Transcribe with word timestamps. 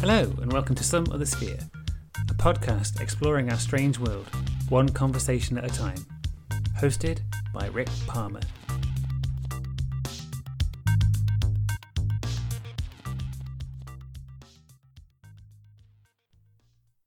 Hello, 0.00 0.22
and 0.40 0.50
welcome 0.50 0.74
to 0.76 0.82
Some 0.82 1.04
Other 1.12 1.26
Sphere, 1.26 1.58
a 2.30 2.32
podcast 2.32 3.02
exploring 3.02 3.50
our 3.50 3.58
strange 3.58 3.98
world, 3.98 4.26
one 4.70 4.88
conversation 4.88 5.58
at 5.58 5.70
a 5.70 5.74
time. 5.74 6.06
Hosted 6.78 7.20
by 7.52 7.66
Rick 7.66 7.90
Palmer. 8.06 8.40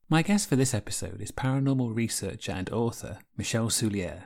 My 0.08 0.22
guest 0.22 0.48
for 0.48 0.56
this 0.56 0.76
episode 0.76 1.20
is 1.20 1.32
paranormal 1.32 1.96
researcher 1.96 2.52
and 2.52 2.70
author 2.70 3.18
Michelle 3.36 3.70
Souliere. 3.70 4.26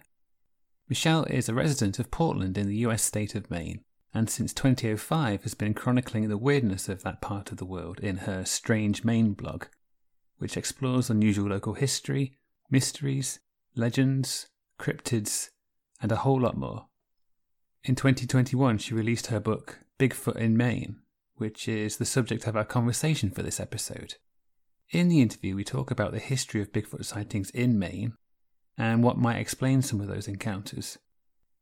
Michelle 0.90 1.24
is 1.24 1.48
a 1.48 1.54
resident 1.54 2.00
of 2.00 2.12
Portland 2.12 2.58
in 2.58 2.68
the 2.68 2.80
US 2.80 3.02
state 3.02 3.34
of 3.34 3.50
Maine, 3.50 3.86
and 4.14 4.30
since 4.30 4.54
2005 4.54 5.44
has 5.44 5.54
been 5.54 5.74
chronicling 5.74 6.28
the 6.28 6.38
weirdness 6.38 6.90
of 6.90 7.04
that 7.04 7.22
part 7.22 7.52
of 7.52 7.58
the 7.58 7.66
world 7.66 8.00
in 8.00 8.18
her 8.18 8.46
Strange 8.46 9.04
Maine 9.04 9.34
blog, 9.34 9.66
which 10.38 10.58
explores 10.58 11.10
unusual 11.10 11.50
local 11.50 11.74
history, 11.74 12.38
mysteries, 12.70 13.40
legends, 13.76 14.48
cryptids, 14.80 15.50
and 16.02 16.12
a 16.12 16.18
whole 16.18 16.42
lot 16.42 16.58
more. 16.58 16.88
In 17.84 17.96
2021, 17.96 18.80
she 18.80 18.94
released 18.94 19.28
her 19.28 19.40
book 19.40 19.80
Bigfoot 20.00 20.36
in 20.36 20.58
Maine, 20.58 20.98
which 21.36 21.68
is 21.68 21.98
the 21.98 22.06
subject 22.06 22.48
of 22.48 22.56
our 22.56 22.66
conversation 22.66 23.30
for 23.30 23.44
this 23.44 23.60
episode. 23.60 24.16
In 24.92 25.10
the 25.10 25.22
interview, 25.22 25.56
we 25.56 25.64
talk 25.64 25.92
about 25.92 26.12
the 26.12 26.20
history 26.20 26.62
of 26.62 26.72
Bigfoot 26.72 27.06
sightings 27.06 27.50
in 27.52 27.78
Maine 27.78 28.14
and 28.78 29.04
what 29.04 29.18
might 29.18 29.40
explain 29.40 29.82
some 29.82 30.00
of 30.00 30.08
those 30.08 30.28
encounters. 30.28 30.98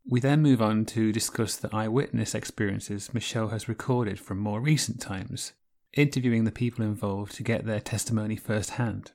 We 0.07 0.19
then 0.19 0.43
move 0.43 0.61
on 0.61 0.85
to 0.85 1.11
discuss 1.11 1.55
the 1.55 1.75
eyewitness 1.75 2.35
experiences 2.35 3.11
Michelle 3.11 3.47
has 3.47 3.67
recorded 3.67 4.19
from 4.19 4.37
more 4.37 4.61
recent 4.61 5.01
times, 5.01 5.53
interviewing 5.93 6.43
the 6.43 6.51
people 6.51 6.85
involved 6.85 7.33
to 7.35 7.43
get 7.43 7.65
their 7.65 7.79
testimony 7.79 8.35
firsthand. 8.35 9.13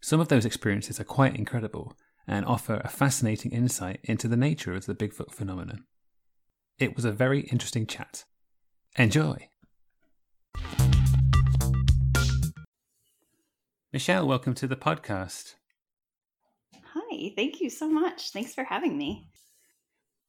Some 0.00 0.20
of 0.20 0.28
those 0.28 0.46
experiences 0.46 0.98
are 0.98 1.04
quite 1.04 1.36
incredible 1.36 1.98
and 2.26 2.46
offer 2.46 2.80
a 2.82 2.88
fascinating 2.88 3.52
insight 3.52 4.00
into 4.04 4.26
the 4.26 4.38
nature 4.38 4.72
of 4.72 4.86
the 4.86 4.94
Bigfoot 4.94 5.32
phenomenon. 5.32 5.84
It 6.78 6.96
was 6.96 7.04
a 7.04 7.12
very 7.12 7.40
interesting 7.40 7.86
chat. 7.86 8.24
Enjoy! 8.96 9.50
Michelle, 13.92 14.26
welcome 14.26 14.54
to 14.54 14.66
the 14.66 14.76
podcast. 14.76 15.56
Hi, 16.94 17.32
thank 17.36 17.60
you 17.60 17.68
so 17.68 17.86
much. 17.86 18.30
Thanks 18.30 18.54
for 18.54 18.64
having 18.64 18.96
me. 18.96 19.28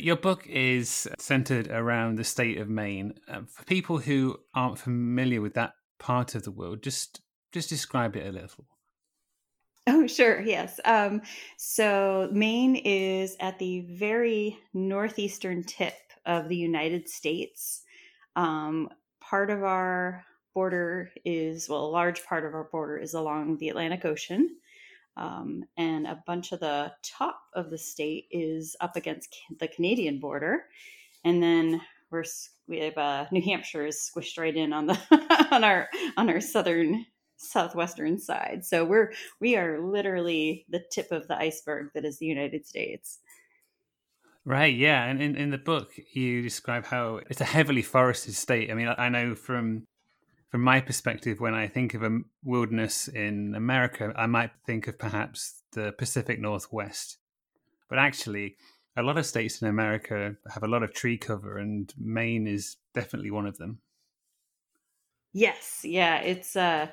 Your 0.03 0.17
book 0.17 0.45
is 0.47 1.07
centered 1.17 1.69
around 1.69 2.17
the 2.17 2.25
state 2.25 2.57
of 2.57 2.67
Maine. 2.67 3.13
Uh, 3.25 3.43
for 3.47 3.63
people 3.63 3.99
who 3.99 4.37
aren't 4.53 4.77
familiar 4.77 5.39
with 5.39 5.53
that 5.53 5.75
part 5.97 6.35
of 6.35 6.43
the 6.43 6.51
world, 6.51 6.83
just 6.83 7.21
just 7.53 7.69
describe 7.69 8.17
it 8.17 8.27
a 8.27 8.31
little. 8.33 8.67
Oh, 9.87 10.05
sure. 10.05 10.41
Yes. 10.41 10.81
Um, 10.83 11.21
so 11.55 12.27
Maine 12.33 12.75
is 12.75 13.37
at 13.39 13.59
the 13.59 13.85
very 13.91 14.59
northeastern 14.73 15.63
tip 15.63 15.95
of 16.25 16.49
the 16.49 16.57
United 16.57 17.07
States. 17.07 17.83
Um, 18.35 18.89
part 19.21 19.49
of 19.49 19.63
our 19.63 20.25
border 20.53 21.11
is, 21.23 21.69
well, 21.69 21.85
a 21.85 21.87
large 21.87 22.25
part 22.25 22.43
of 22.43 22.53
our 22.53 22.65
border 22.65 22.97
is 22.97 23.13
along 23.13 23.57
the 23.57 23.69
Atlantic 23.69 24.03
Ocean. 24.03 24.57
Um, 25.15 25.63
and 25.77 26.07
a 26.07 26.23
bunch 26.25 26.51
of 26.51 26.59
the 26.59 26.91
top 27.03 27.39
of 27.53 27.69
the 27.69 27.77
state 27.77 28.27
is 28.31 28.75
up 28.81 28.95
against 28.95 29.35
the 29.59 29.67
Canadian 29.67 30.19
border. 30.19 30.65
And 31.23 31.41
then 31.41 31.81
we're, 32.09 32.23
we 32.67 32.79
have 32.79 32.97
uh, 32.97 33.25
New 33.31 33.41
Hampshire 33.41 33.85
is 33.85 33.97
squished 33.97 34.37
right 34.37 34.55
in 34.55 34.73
on 34.73 34.87
the 34.87 34.97
on 35.51 35.63
our 35.63 35.89
on 36.17 36.29
our 36.29 36.41
southern 36.41 37.05
southwestern 37.37 38.19
side. 38.19 38.65
So 38.65 38.85
we're 38.85 39.11
we 39.39 39.55
are 39.55 39.81
literally 39.81 40.65
the 40.69 40.83
tip 40.91 41.11
of 41.11 41.27
the 41.27 41.37
iceberg 41.37 41.89
that 41.93 42.05
is 42.05 42.19
the 42.19 42.25
United 42.25 42.65
States. 42.65 43.19
Right, 44.45 44.75
yeah, 44.75 45.05
and 45.05 45.21
in, 45.21 45.37
in 45.37 45.51
the 45.51 45.57
book 45.57 45.93
you 46.11 46.41
describe 46.41 46.85
how 46.85 47.21
it's 47.29 47.39
a 47.39 47.45
heavily 47.45 47.81
forested 47.81 48.35
state. 48.35 48.69
I 48.69 48.73
mean, 48.73 48.93
I 48.97 49.07
know 49.09 49.35
from 49.35 49.85
from 50.53 50.61
my 50.61 50.79
perspective, 50.79 51.39
when 51.39 51.55
I 51.55 51.67
think 51.67 51.95
of 51.95 52.03
a 52.03 52.19
wilderness 52.43 53.07
in 53.07 53.55
America, 53.55 54.13
I 54.15 54.27
might 54.27 54.51
think 54.67 54.87
of 54.87 54.99
perhaps 54.99 55.63
the 55.71 55.93
Pacific 55.93 56.39
Northwest. 56.39 57.17
But 57.89 57.97
actually, 57.97 58.57
a 58.95 59.01
lot 59.01 59.17
of 59.17 59.25
states 59.25 59.63
in 59.63 59.67
America 59.67 60.35
have 60.53 60.61
a 60.61 60.67
lot 60.67 60.83
of 60.83 60.93
tree 60.93 61.17
cover, 61.17 61.57
and 61.57 61.91
Maine 61.97 62.45
is 62.45 62.77
definitely 62.93 63.31
one 63.31 63.47
of 63.47 63.57
them. 63.57 63.79
Yes, 65.33 65.79
yeah, 65.83 66.19
it's 66.19 66.55
uh, 66.55 66.85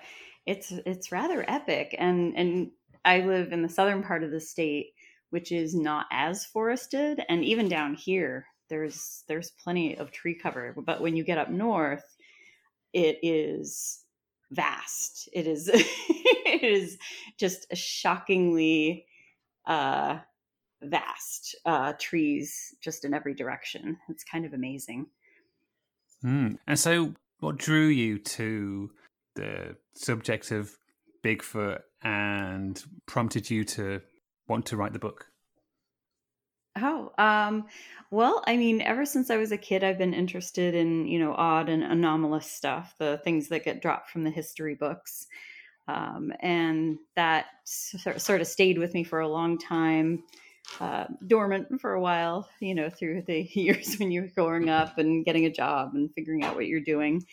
it's 0.47 0.73
it's 0.87 1.13
rather 1.13 1.45
epic, 1.47 1.95
and 1.99 2.35
and 2.39 2.71
I 3.05 3.21
live 3.21 3.53
in 3.53 3.61
the 3.61 3.69
southern 3.69 4.03
part 4.03 4.25
of 4.25 4.31
the 4.31 4.41
state, 4.41 4.95
which 5.29 5.53
is 5.53 5.75
not 5.75 6.07
as 6.11 6.47
forested, 6.47 7.21
and 7.29 7.45
even 7.45 7.69
down 7.69 7.93
here, 7.93 8.47
there's 8.71 9.23
there's 9.29 9.51
plenty 9.51 9.99
of 9.99 10.13
tree 10.13 10.35
cover. 10.35 10.75
But 10.75 11.03
when 11.03 11.15
you 11.15 11.25
get 11.25 11.37
up 11.37 11.51
north, 11.51 12.17
it 12.93 13.19
is 13.23 14.05
vast. 14.51 15.29
It 15.33 15.47
is 15.47 15.69
it 15.73 16.63
is 16.63 16.99
just 17.39 17.67
a 17.71 17.77
shockingly 17.77 19.07
uh, 19.67 20.19
vast 20.83 21.55
uh, 21.65 21.93
trees 21.99 22.75
just 22.81 23.05
in 23.05 23.15
every 23.15 23.35
direction. 23.35 23.99
It's 24.09 24.25
kind 24.25 24.45
of 24.45 24.53
amazing. 24.53 25.07
Mm. 26.25 26.59
And 26.67 26.79
so, 26.79 27.15
what 27.41 27.57
drew 27.57 27.87
you 27.87 28.19
to 28.19 28.91
the 29.37 29.77
subject 29.95 30.51
of 30.51 30.77
Bigfoot 31.25 31.81
and 32.03 32.83
prompted 33.07 33.51
you 33.51 33.65
to 33.65 34.01
want 34.49 34.67
to 34.67 34.77
write 34.77 34.93
the 34.93 34.99
book? 34.99 35.27
Oh, 36.77 37.13
um, 37.19 37.67
well, 38.11 38.43
I 38.47 38.57
mean, 38.57 38.81
ever 38.81 39.05
since 39.05 39.29
I 39.31 39.37
was 39.37 39.51
a 39.51 39.59
kid, 39.59 39.83
I've 39.83 39.99
been 39.99 40.15
interested 40.15 40.75
in, 40.75 41.07
you 41.07 41.19
know, 41.19 41.35
odd 41.35 41.69
and 41.69 41.83
anomalous 41.83 42.47
stuff, 42.47 42.95
the 42.99 43.19
things 43.25 43.49
that 43.49 43.65
get 43.65 43.83
dropped 43.83 44.11
from 44.11 44.23
the 44.25 44.31
history 44.31 44.77
books. 44.77 45.27
Um, 45.89 46.33
and 46.41 46.99
that 47.17 47.47
sort 47.65 48.41
of 48.41 48.47
stayed 48.47 48.79
with 48.79 48.95
me 48.95 49.03
for 49.03 49.21
a 49.21 49.29
long 49.29 49.59
time, 49.59 50.23
uh, 50.81 51.07
dormant 51.27 51.81
for 51.81 51.95
a 51.95 52.01
while, 52.01 52.49
you 52.61 52.75
know, 52.75 52.89
through 52.89 53.23
the 53.23 53.43
years 53.55 53.97
when 53.97 54.13
you 54.13 54.23
were 54.23 54.33
growing 54.35 54.71
up 54.71 54.99
and 54.99 55.25
getting 55.25 55.47
a 55.47 55.53
job 55.53 55.91
and 55.95 56.15
figuring 56.15 56.45
out 56.45 56.55
what 56.55 56.67
you're 56.67 56.81
doing. 56.81 57.25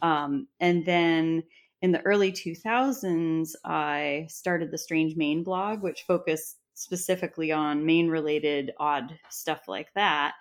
Um, 0.00 0.48
and 0.60 0.86
then 0.86 1.42
in 1.82 1.92
the 1.92 2.00
early 2.02 2.32
2000s, 2.32 3.56
I 3.64 4.26
started 4.30 4.70
the 4.70 4.78
Strange 4.78 5.16
Maine 5.16 5.42
blog, 5.42 5.82
which 5.82 6.04
focused 6.06 6.56
specifically 6.76 7.50
on 7.50 7.84
Maine 7.84 8.08
related 8.08 8.72
odd 8.78 9.18
stuff 9.30 9.66
like 9.66 9.92
that. 9.94 10.34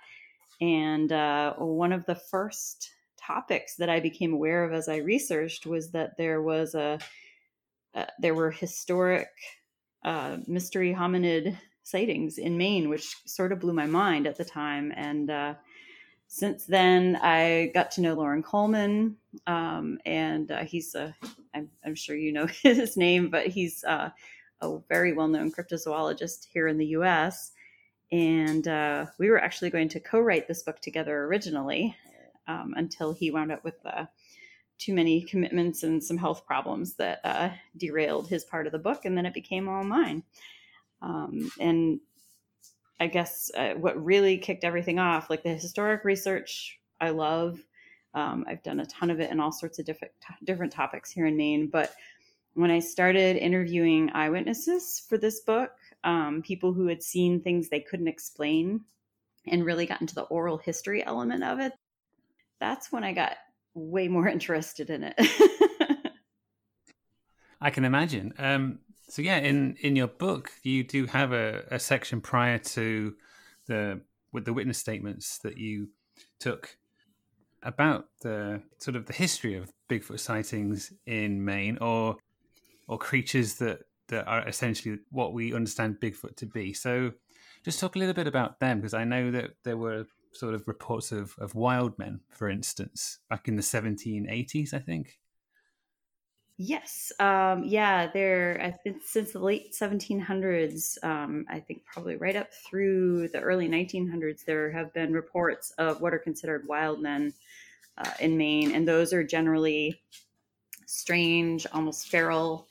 And 0.61 1.11
uh, 1.11 1.53
one 1.53 1.93
of 1.93 2.05
the 2.05 2.15
first 2.15 2.91
topics 3.17 3.75
that 3.77 3.89
I 3.89 3.99
became 4.01 4.33
aware 4.33 4.63
of 4.65 4.73
as 4.73 4.87
I 4.87 4.97
researched 4.97 5.65
was 5.65 5.91
that 5.91 6.17
there 6.17 6.41
was 6.41 6.75
a 6.75 6.99
uh, 7.95 8.05
there 8.19 8.35
were 8.35 8.51
historic 8.51 9.29
uh, 10.03 10.37
mystery 10.45 10.93
hominid 10.93 11.57
sightings 11.83 12.37
in 12.37 12.57
Maine, 12.57 12.89
which 12.89 13.15
sort 13.25 13.53
of 13.53 13.61
blew 13.61 13.71
my 13.71 13.85
mind 13.85 14.27
at 14.27 14.37
the 14.37 14.43
time. 14.43 14.91
And 14.97 15.31
uh, 15.31 15.53
since 16.27 16.65
then, 16.65 17.17
I 17.21 17.71
got 17.73 17.91
to 17.91 18.01
know 18.01 18.13
Loren 18.13 18.43
Coleman, 18.43 19.15
um, 19.47 19.99
and 20.05 20.51
uh, 20.51 20.65
he's 20.65 20.93
a 20.95 21.15
I'm, 21.53 21.69
I'm 21.85 21.95
sure 21.95 22.17
you 22.17 22.33
know 22.33 22.47
his 22.61 22.97
name, 22.97 23.29
but 23.29 23.47
he's 23.47 23.85
uh, 23.85 24.09
a 24.61 24.77
very 24.89 25.13
well 25.13 25.27
known 25.27 25.51
cryptozoologist 25.51 26.47
here 26.51 26.67
in 26.67 26.77
the 26.77 26.87
US. 26.87 27.51
And 28.11 28.67
uh, 28.67 29.07
we 29.17 29.29
were 29.29 29.39
actually 29.39 29.69
going 29.69 29.89
to 29.89 29.99
co 29.99 30.19
write 30.19 30.47
this 30.47 30.63
book 30.63 30.79
together 30.79 31.23
originally 31.23 31.95
um, 32.47 32.73
until 32.77 33.13
he 33.13 33.31
wound 33.31 33.51
up 33.51 33.63
with 33.63 33.75
uh, 33.85 34.05
too 34.77 34.93
many 34.93 35.21
commitments 35.21 35.83
and 35.83 36.03
some 36.03 36.17
health 36.17 36.45
problems 36.45 36.95
that 36.95 37.19
uh, 37.23 37.49
derailed 37.77 38.27
his 38.27 38.45
part 38.45 38.65
of 38.65 38.71
the 38.71 38.79
book. 38.79 39.05
And 39.05 39.17
then 39.17 39.25
it 39.25 39.33
became 39.33 39.67
all 39.67 39.83
mine. 39.83 40.23
Um, 41.01 41.51
and 41.59 41.99
I 42.99 43.07
guess 43.07 43.51
uh, 43.55 43.73
what 43.73 44.03
really 44.03 44.37
kicked 44.37 44.63
everything 44.63 44.99
off, 44.99 45.29
like 45.29 45.43
the 45.43 45.49
historic 45.49 46.03
research, 46.03 46.79
I 47.01 47.09
love. 47.09 47.59
Um, 48.13 48.45
I've 48.47 48.63
done 48.63 48.79
a 48.79 48.85
ton 48.85 49.11
of 49.11 49.19
it 49.19 49.29
in 49.29 49.41
all 49.41 49.51
sorts 49.51 49.77
of 49.77 49.85
different 49.85 50.13
different 50.45 50.71
topics 50.71 51.11
here 51.11 51.25
in 51.25 51.35
Maine, 51.35 51.67
but 51.67 51.93
when 52.55 52.71
I 52.71 52.79
started 52.79 53.35
interviewing 53.35 54.09
eyewitnesses 54.13 55.05
for 55.07 55.17
this 55.17 55.41
book, 55.41 55.71
um, 56.03 56.41
people 56.41 56.73
who 56.73 56.87
had 56.87 57.03
seen 57.03 57.41
things 57.41 57.69
they 57.69 57.81
couldn't 57.81 58.07
explain 58.07 58.81
and 59.47 59.65
really 59.65 59.85
got 59.85 60.01
into 60.01 60.15
the 60.15 60.23
oral 60.23 60.57
history 60.57 61.05
element 61.05 61.43
of 61.43 61.59
it, 61.59 61.73
that's 62.59 62.91
when 62.91 63.03
I 63.03 63.13
got 63.13 63.35
way 63.73 64.07
more 64.07 64.27
interested 64.35 64.89
in 64.89 65.03
it. 65.03 65.15
I 67.61 67.69
can 67.69 67.85
imagine. 67.85 68.33
Um, 68.37 68.79
so 69.07 69.21
yeah, 69.21 69.37
in 69.37 69.75
in 69.81 69.95
your 69.95 70.07
book, 70.07 70.51
you 70.63 70.83
do 70.83 71.05
have 71.07 71.31
a, 71.31 71.63
a 71.71 71.79
section 71.79 72.21
prior 72.21 72.57
to 72.57 73.15
the 73.67 74.01
with 74.31 74.45
the 74.45 74.53
witness 74.53 74.77
statements 74.77 75.37
that 75.39 75.57
you 75.57 75.89
took 76.39 76.77
about 77.63 78.05
the 78.21 78.61
sort 78.77 78.95
of 78.95 79.07
the 79.07 79.13
history 79.13 79.55
of 79.55 79.71
Bigfoot 79.89 80.19
sightings 80.19 80.93
in 81.05 81.43
Maine, 81.43 81.77
or 81.79 82.17
or 82.87 82.97
creatures 82.97 83.55
that 83.55 83.79
that 84.07 84.27
are 84.27 84.47
essentially 84.47 84.99
what 85.09 85.33
we 85.33 85.53
understand 85.53 85.97
Bigfoot 85.99 86.35
to 86.37 86.45
be. 86.45 86.73
So, 86.73 87.11
just 87.63 87.79
talk 87.79 87.95
a 87.95 87.99
little 87.99 88.13
bit 88.13 88.27
about 88.27 88.59
them 88.59 88.79
because 88.79 88.93
I 88.93 89.03
know 89.03 89.31
that 89.31 89.51
there 89.63 89.77
were 89.77 90.05
sort 90.33 90.53
of 90.53 90.67
reports 90.67 91.11
of 91.11 91.35
of 91.39 91.55
wild 91.55 91.97
men, 91.97 92.21
for 92.29 92.49
instance, 92.49 93.19
back 93.29 93.47
in 93.47 93.55
the 93.55 93.61
1780s, 93.61 94.73
I 94.73 94.79
think. 94.79 95.19
Yes, 96.57 97.11
um, 97.19 97.65
yeah, 97.65 98.07
there. 98.13 98.79
Since 99.03 99.33
the 99.33 99.39
late 99.39 99.73
1700s, 99.73 101.03
um, 101.03 101.45
I 101.49 101.59
think 101.59 101.83
probably 101.83 102.15
right 102.15 102.35
up 102.35 102.53
through 102.53 103.27
the 103.29 103.41
early 103.41 103.67
1900s, 103.67 104.45
there 104.45 104.71
have 104.71 104.93
been 104.93 105.11
reports 105.11 105.71
of 105.77 105.99
what 105.99 106.13
are 106.13 106.19
considered 106.19 106.65
wild 106.65 107.01
men 107.01 107.33
uh, 107.97 108.11
in 108.21 108.37
Maine, 108.37 108.73
and 108.73 108.87
those 108.87 109.11
are 109.11 109.23
generally 109.23 110.01
strange, 110.85 111.67
almost 111.73 112.07
feral, 112.07 112.67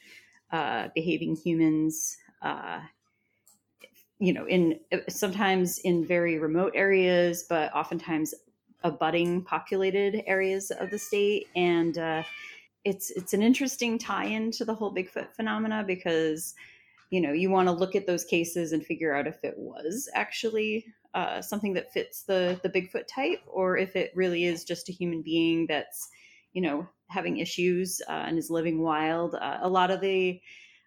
uh, 0.55 0.89
behaving 0.95 1.35
humans. 1.35 2.17
Uh, 2.41 2.81
you 4.21 4.33
know, 4.33 4.47
in 4.47 4.79
sometimes 5.09 5.79
in 5.79 6.07
very 6.07 6.39
remote 6.39 6.73
areas, 6.77 7.45
but 7.49 7.75
oftentimes 7.75 8.33
abutting 8.85 9.43
populated 9.43 10.23
areas 10.29 10.71
of 10.71 10.91
the 10.91 10.99
state, 10.99 11.49
and 11.57 11.99
uh, 11.99 12.23
it's 12.85 13.11
it's 13.11 13.35
an 13.35 13.43
interesting 13.43 13.99
tie-in 13.99 14.53
to 14.53 14.65
the 14.65 14.73
whole 14.73 14.95
Bigfoot 14.95 15.35
phenomena 15.35 15.83
because 15.85 16.55
you 17.11 17.21
know 17.21 17.33
you 17.33 17.51
want 17.51 17.67
to 17.67 17.73
look 17.73 17.97
at 17.97 18.07
those 18.07 18.25
cases 18.25 18.73
and 18.73 18.87
figure 18.87 19.13
out 19.13 19.27
if 19.27 19.43
it 19.43 19.55
was 19.59 20.09
actually 20.15 20.87
uh, 21.15 21.43
something 21.43 21.73
that 21.73 21.93
fits 21.93 22.23
the 22.23 22.61
the 22.63 22.71
Bigfoot 22.71 23.09
type 23.09 23.41
or 23.49 23.77
if 23.77 23.97
it 23.97 24.13
really 24.15 24.45
is 24.45 24.63
just 24.63 24.89
a 24.89 24.93
human 24.93 25.21
being 25.21 25.67
that's 25.67 26.11
you 26.55 26.63
know 26.63 26.89
having 27.09 27.37
issues 27.37 28.01
uh, 28.09 28.25
and 28.27 28.39
is 28.39 28.51
living 28.51 28.81
wild. 28.81 29.35
Uh, 29.35 29.59
a 29.61 29.69
lot 29.69 29.91
of 29.91 30.01
the 30.01 30.41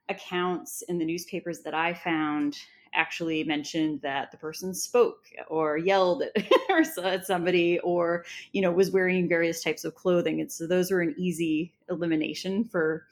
accounts 0.10 0.81
in 0.84 0.98
the 0.98 1.06
newspapers 1.06 1.62
that 1.62 1.74
I 1.74 1.94
found 1.94 2.58
actually 2.94 3.44
mentioned 3.44 4.02
that 4.02 4.31
the 4.31 4.38
person 4.38 4.74
spoke 4.74 5.25
or 5.50 5.78
yelled 5.78 6.24
at, 6.24 6.52
at 7.04 7.25
somebody 7.25 7.80
or 7.80 8.25
you 8.54 8.62
know 8.62 8.72
was 8.72 8.92
wearing 8.92 9.28
various 9.30 9.64
types 9.64 9.84
of 9.84 9.94
clothing 9.94 10.42
and 10.42 10.52
so 10.52 10.66
those 10.66 10.90
were 10.90 11.02
an 11.02 11.14
easy 11.18 11.74
elimination 11.90 12.66
for 12.66 13.06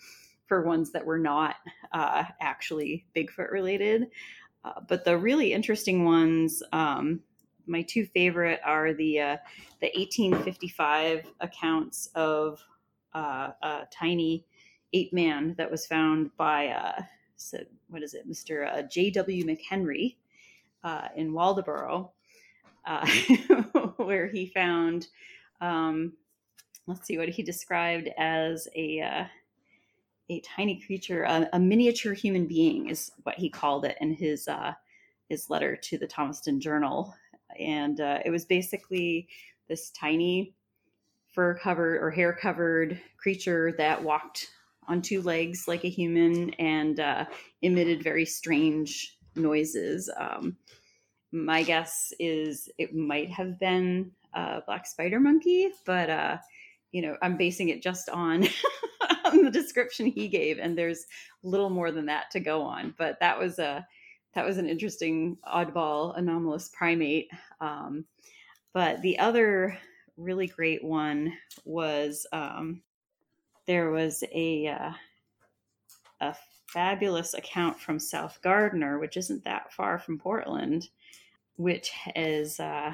for 0.48 0.64
ones 0.64 0.92
that 0.92 1.06
were 1.06 1.20
not 1.20 1.56
uh, 1.92 2.24
actually 2.42 3.06
bigfoot 3.16 3.52
related 3.52 4.08
uh, 4.64 4.80
but 4.88 5.06
the 5.06 5.18
really 5.18 5.54
interesting 5.54 6.06
ones 6.06 6.64
um, 6.72 7.20
my 7.68 7.82
two 7.82 8.06
favorite 8.06 8.60
are 8.64 8.94
the 8.94 9.20
uh, 9.20 9.38
the 9.82 9.92
1855 9.96 11.26
accounts 11.42 12.10
of 12.16 12.64
uh, 13.14 13.52
a 13.62 13.84
tiny 13.92 14.46
ape 14.94 15.14
man 15.14 15.56
that 15.58 15.70
was 15.70 15.86
found 15.86 16.30
by 16.38 16.68
uh, 16.68 17.02
so 17.38 17.60
what 17.90 18.04
is 18.04 18.14
it, 18.14 18.30
Mr. 18.30 18.68
Uh, 18.68 18.82
J.W. 18.84 19.46
McHenry 19.46 20.16
uh, 20.84 21.10
in 21.16 21.32
Waldoboro, 21.32 22.10
uh, 22.86 23.08
where 23.98 24.28
he 24.28 24.48
found, 24.48 25.08
um, 25.62 26.14
let's 26.88 27.06
see 27.06 27.18
what 27.18 27.30
he 27.30 27.44
described 27.44 28.10
as 28.18 28.68
a 28.76 29.02
uh, 29.02 29.26
a 30.28 30.40
tiny 30.40 30.82
creature, 30.82 31.24
a, 31.24 31.48
a, 31.54 31.60
miniature 31.60 32.14
human 32.14 32.48
being 32.48 32.90
is 32.90 33.12
what 33.24 33.36
he 33.36 33.48
called 33.48 33.86
it 33.86 33.96
in 34.02 34.12
his 34.12 34.48
his 35.30 35.52
letter 35.52 35.76
to 35.76 36.00
the 36.00 36.08
Thomaston 36.08 36.60
Journal, 36.60 37.14
and 37.60 38.00
uh, 38.00 38.20
it 38.26 38.30
was 38.30 38.46
basically 38.46 39.28
this 39.68 39.90
tiny 39.92 40.54
fur 41.34 41.56
covered 41.56 42.02
or 42.02 42.12
hair 42.12 42.34
covered 42.34 43.00
creature 43.18 43.74
that 43.78 44.04
walked 44.04 44.48
on 44.88 45.02
two 45.02 45.22
legs 45.22 45.68
like 45.68 45.84
a 45.84 45.90
human 45.90 46.52
and 46.56 47.00
uh, 47.00 47.26
emitted 47.62 48.04
very 48.04 48.26
strange 48.26 49.18
noises. 49.36 50.10
Um, 50.18 50.58
my 51.32 51.64
guess 51.64 52.14
is 52.20 52.70
it 52.78 52.96
might 52.96 53.30
have 53.32 53.60
been 53.60 54.12
a 54.34 54.62
black 54.66 54.86
spider 54.88 55.20
monkey, 55.20 55.70
but 55.86 56.10
uh, 56.10 56.38
you 56.92 57.02
know, 57.02 57.18
I'm 57.22 57.36
basing 57.36 57.70
it 57.70 57.82
just 57.82 58.10
on, 58.10 58.48
on 59.26 59.42
the 59.44 59.52
description 59.52 60.06
he 60.06 60.28
gave, 60.30 60.60
and 60.60 60.78
there's 60.78 61.06
little 61.44 61.70
more 61.70 61.92
than 61.92 62.06
that 62.06 62.32
to 62.32 62.40
go 62.40 62.62
on. 62.62 62.94
But 62.98 63.20
that 63.20 63.38
was 63.38 63.60
a 63.60 63.86
that 64.36 64.46
was 64.46 64.58
an 64.58 64.68
interesting 64.68 65.38
oddball 65.48 66.18
anomalous 66.18 66.70
primate. 66.70 67.32
Um, 67.62 68.06
but 68.74 69.02
the 69.02 69.18
other 69.18 69.78
really 70.18 70.48
great 70.48 70.84
one 70.84 71.34
was 71.64 72.28
um, 72.32 72.82
there 73.66 73.92
was 73.92 74.24
a 74.34 74.68
uh, 74.68 74.92
a 76.22 76.36
fabulous 76.68 77.34
account 77.34 77.80
from 77.80 78.00
South 78.00 78.40
Gardiner, 78.42 79.00
which 79.00 79.18
isn't 79.18 79.44
that 79.46 79.72
far 79.72 79.98
from 79.98 80.20
Portland, 80.20 80.90
which 81.56 81.92
is 82.16 82.60
uh, 82.60 82.94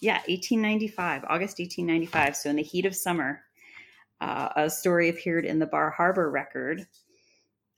yeah, 0.00 0.18
1895, 0.26 1.24
August 1.24 1.58
1895. 1.58 2.36
So 2.36 2.50
in 2.50 2.56
the 2.56 2.62
heat 2.62 2.86
of 2.86 2.94
summer, 2.94 3.42
uh, 4.20 4.50
a 4.56 4.70
story 4.70 5.08
appeared 5.08 5.44
in 5.44 5.58
the 5.58 5.66
Bar 5.66 5.90
Harbor 5.90 6.30
Record, 6.30 6.86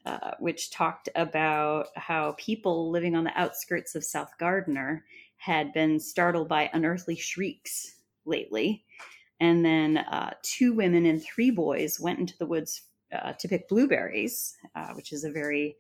uh, 0.07 0.33
which 0.39 0.71
talked 0.71 1.09
about 1.15 1.89
how 1.97 2.35
people 2.39 2.91
living 2.91 3.15
on 3.15 3.25
the 3.25 3.39
outskirts 3.39 3.95
of 3.95 4.05
South 4.05 4.31
Gardiner 4.39 5.05
had 5.37 5.73
been 5.73 6.01
startled 6.01 6.49
by 6.49 6.71
unearthly 6.73 7.17
shrieks 7.17 7.97
lately 8.25 8.85
and 9.41 9.65
then 9.65 9.99
uh, 9.99 10.31
two 10.43 10.73
women 10.73 11.07
and 11.07 11.23
three 11.23 11.51
boys 11.51 12.01
went 12.01 12.19
into 12.19 12.37
the 12.39 12.47
woods 12.47 12.83
uh, 13.13 13.33
to 13.35 13.49
pick 13.49 13.69
blueberries, 13.69 14.57
uh, 14.75 14.93
which 14.95 15.13
is 15.13 15.25
a 15.25 15.31
very 15.31 15.77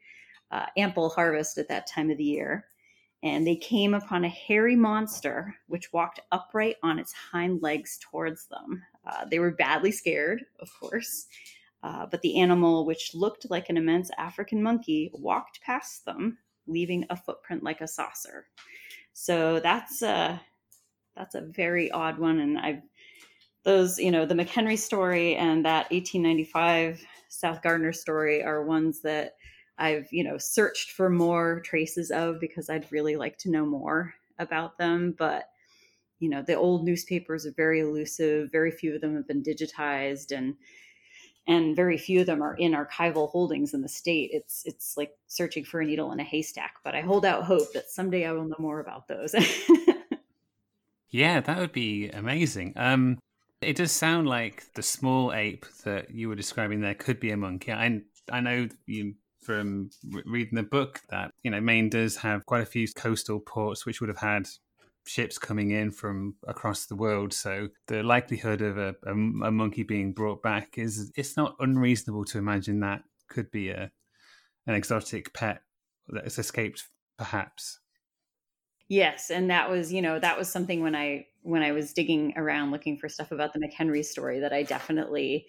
uh, 0.51 0.67
ample 0.77 1.09
harvest 1.09 1.59
at 1.59 1.69
that 1.69 1.87
time 1.87 2.11
of 2.11 2.19
the 2.19 2.25
year. 2.25 2.67
And 3.23 3.47
they 3.47 3.57
came 3.57 3.95
upon 3.95 4.25
a 4.25 4.29
hairy 4.29 4.77
monster 4.77 5.55
which 5.69 5.93
walked 5.93 6.21
upright 6.33 6.77
on 6.83 6.99
its 6.99 7.13
hind 7.13 7.63
legs 7.63 7.99
towards 8.11 8.47
them. 8.47 8.83
They 9.31 9.39
were 9.39 9.53
badly 9.53 9.93
scared, 9.93 10.45
of 10.59 10.69
course, 10.81 11.29
uh, 11.87 12.05
but 12.05 12.21
the 12.23 12.41
animal, 12.41 12.85
which 12.85 13.15
looked 13.15 13.49
like 13.49 13.69
an 13.69 13.77
immense 13.77 14.11
African 14.19 14.61
monkey, 14.61 15.09
walked 15.15 15.61
past 15.61 16.05
them, 16.05 16.37
leaving 16.67 17.07
a 17.11 17.17
footprint 17.17 17.63
like 17.63 17.81
a 17.81 17.87
saucer. 17.87 18.49
So 19.13 19.61
that's 19.61 20.03
a 20.03 20.41
that's 21.15 21.37
a 21.37 21.43
very 21.43 21.91
odd 21.93 22.19
one, 22.19 22.41
and 22.41 22.59
I've 22.59 22.83
those, 23.63 23.99
you 23.99 24.11
know, 24.11 24.27
the 24.27 24.35
McHenry 24.35 24.79
story 24.79 25.37
and 25.37 25.65
that 25.65 25.91
1895 25.91 27.05
South 27.29 27.63
Gardiner 27.63 27.93
story 27.93 28.43
are 28.43 28.65
ones 28.65 29.01
that 29.03 29.35
I've, 29.79 30.09
you 30.11 30.25
know, 30.25 30.39
searched 30.39 30.91
for 30.91 31.09
more 31.09 31.61
traces 31.65 32.11
of 32.11 32.41
because 32.41 32.69
I'd 32.69 32.91
really 32.91 33.17
like 33.17 33.39
to 33.39 33.51
know 33.51 33.67
more 33.67 34.15
about 34.39 34.79
them. 34.79 35.15
But, 35.17 35.51
you 36.19 36.29
know, 36.29 36.43
the 36.43 36.55
old 36.55 36.85
newspapers 36.85 37.47
are 37.47 37.55
very 37.57 37.81
elusive. 37.81 38.51
Very 38.51 38.71
few 38.71 38.95
of 38.95 39.01
them 39.01 39.17
have 39.17 39.29
been 39.29 39.43
digitized 39.43 40.37
and 40.37 40.55
and 41.47 41.77
very 41.77 41.97
few 41.97 42.21
of 42.21 42.27
them 42.27 42.43
are 42.43 42.55
in 42.55 42.73
archival 42.73 43.31
holdings 43.31 43.73
in 43.75 43.83
the 43.83 43.89
state. 43.89 44.31
It's 44.33 44.63
it's 44.65 44.97
like 44.97 45.13
searching 45.27 45.65
for 45.65 45.81
a 45.81 45.85
needle 45.85 46.13
in 46.13 46.21
a 46.21 46.25
haystack. 46.25 46.77
But 46.85 46.95
I 46.95 47.01
hold 47.03 47.25
out 47.25 47.45
hope 47.45 47.73
that 47.73 47.91
someday 47.91 48.27
I 48.27 48.33
will 48.33 48.45
know 48.45 48.57
more 48.59 48.81
about 48.81 49.09
those. 49.09 49.35
yeah, 51.11 51.41
that 51.41 51.59
would 51.59 51.73
be 51.73 52.09
amazing. 52.09 52.73
Um, 52.77 53.19
it 53.61 53.77
does 53.77 53.93
sound 53.93 54.29
like 54.29 54.65
the 54.75 54.83
small 54.83 55.33
ape 55.33 55.67
that 55.85 56.11
you 56.11 56.29
were 56.29 56.35
describing 56.35 56.81
there 56.81 56.95
could 56.95 57.21
be 57.21 57.31
a 57.31 57.37
monkey. 57.37 57.73
I 57.73 58.03
I 58.31 58.41
know 58.41 58.69
you 58.87 59.15
from 59.41 59.91
reading 60.25 60.57
the 60.57 60.63
book 60.65 61.01
that 61.11 61.31
you 61.45 61.51
know 61.51 61.61
Maine 61.61 61.89
does 61.89 62.17
have 62.17 62.45
quite 62.47 62.63
a 62.63 62.67
few 62.67 62.89
coastal 62.89 63.39
ports 63.39 63.87
which 63.87 64.01
would 64.01 64.09
have 64.09 64.19
had 64.19 64.49
ships 65.07 65.39
coming 65.39 65.71
in 65.71 65.91
from 65.91 66.35
across 66.47 66.87
the 66.87 66.97
world. 66.97 67.33
So 67.33 67.69
the 67.87 68.03
likelihood 68.03 68.61
of 68.61 68.77
a, 68.77 68.95
a, 69.07 69.13
a 69.13 69.51
monkey 69.51 69.83
being 69.83 70.13
brought 70.13 70.43
back 70.43 70.79
is 70.79 71.13
it's 71.17 71.37
not 71.37 71.57
unreasonable 71.61 72.25
to 72.27 72.39
imagine 72.39 72.81
that 72.81 73.03
could 73.29 73.51
be 73.51 73.71
a 73.71 73.91
an 74.67 74.75
exotic 74.75 75.33
pet 75.33 75.63
that 76.09 76.25
has 76.25 76.39
escaped, 76.39 76.85
perhaps. 77.17 77.79
Yes, 78.89 79.31
and 79.31 79.51
that 79.51 79.71
was, 79.71 79.93
you 79.93 80.03
know, 80.03 80.19
that 80.19 80.39
was 80.39 80.49
something 80.49 80.81
when 80.83 80.95
I 80.95 81.27
when 81.43 81.63
I 81.63 81.73
was 81.73 81.93
digging 81.93 82.33
around 82.37 82.73
looking 82.73 82.99
for 82.99 83.09
stuff 83.09 83.31
about 83.31 83.53
the 83.53 83.61
McHenry 83.61 84.05
story 84.05 84.41
that 84.41 84.53
I 84.53 84.65
definitely 84.65 85.47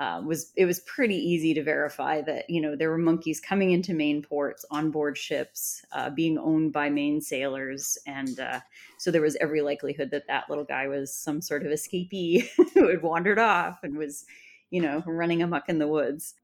uh, 0.00 0.22
was. 0.24 0.52
It 0.56 0.64
was 0.64 0.80
pretty 0.80 1.16
easy 1.16 1.54
to 1.54 1.62
verify 1.62 2.20
that 2.22 2.48
you 2.48 2.60
know 2.60 2.76
there 2.76 2.90
were 2.90 2.98
monkeys 2.98 3.40
coming 3.40 3.72
into 3.72 3.94
Maine 3.94 4.22
ports 4.22 4.64
on 4.70 4.90
board 4.90 5.18
ships, 5.18 5.84
uh, 5.92 6.10
being 6.10 6.38
owned 6.38 6.72
by 6.72 6.88
Maine 6.90 7.20
sailors, 7.20 7.98
and 8.06 8.38
uh, 8.38 8.60
so 8.98 9.10
there 9.10 9.22
was 9.22 9.36
every 9.40 9.60
likelihood 9.60 10.10
that 10.10 10.26
that 10.28 10.48
little 10.48 10.64
guy 10.64 10.88
was 10.88 11.14
some 11.14 11.40
sort 11.40 11.64
of 11.64 11.72
escapee 11.72 12.48
who 12.74 12.88
had 12.88 13.02
wandered 13.02 13.38
off 13.38 13.80
and 13.82 13.96
was, 13.96 14.24
you 14.70 14.80
know, 14.80 15.02
running 15.06 15.42
amuck 15.42 15.68
in 15.68 15.78
the 15.78 15.88
woods. 15.88 16.34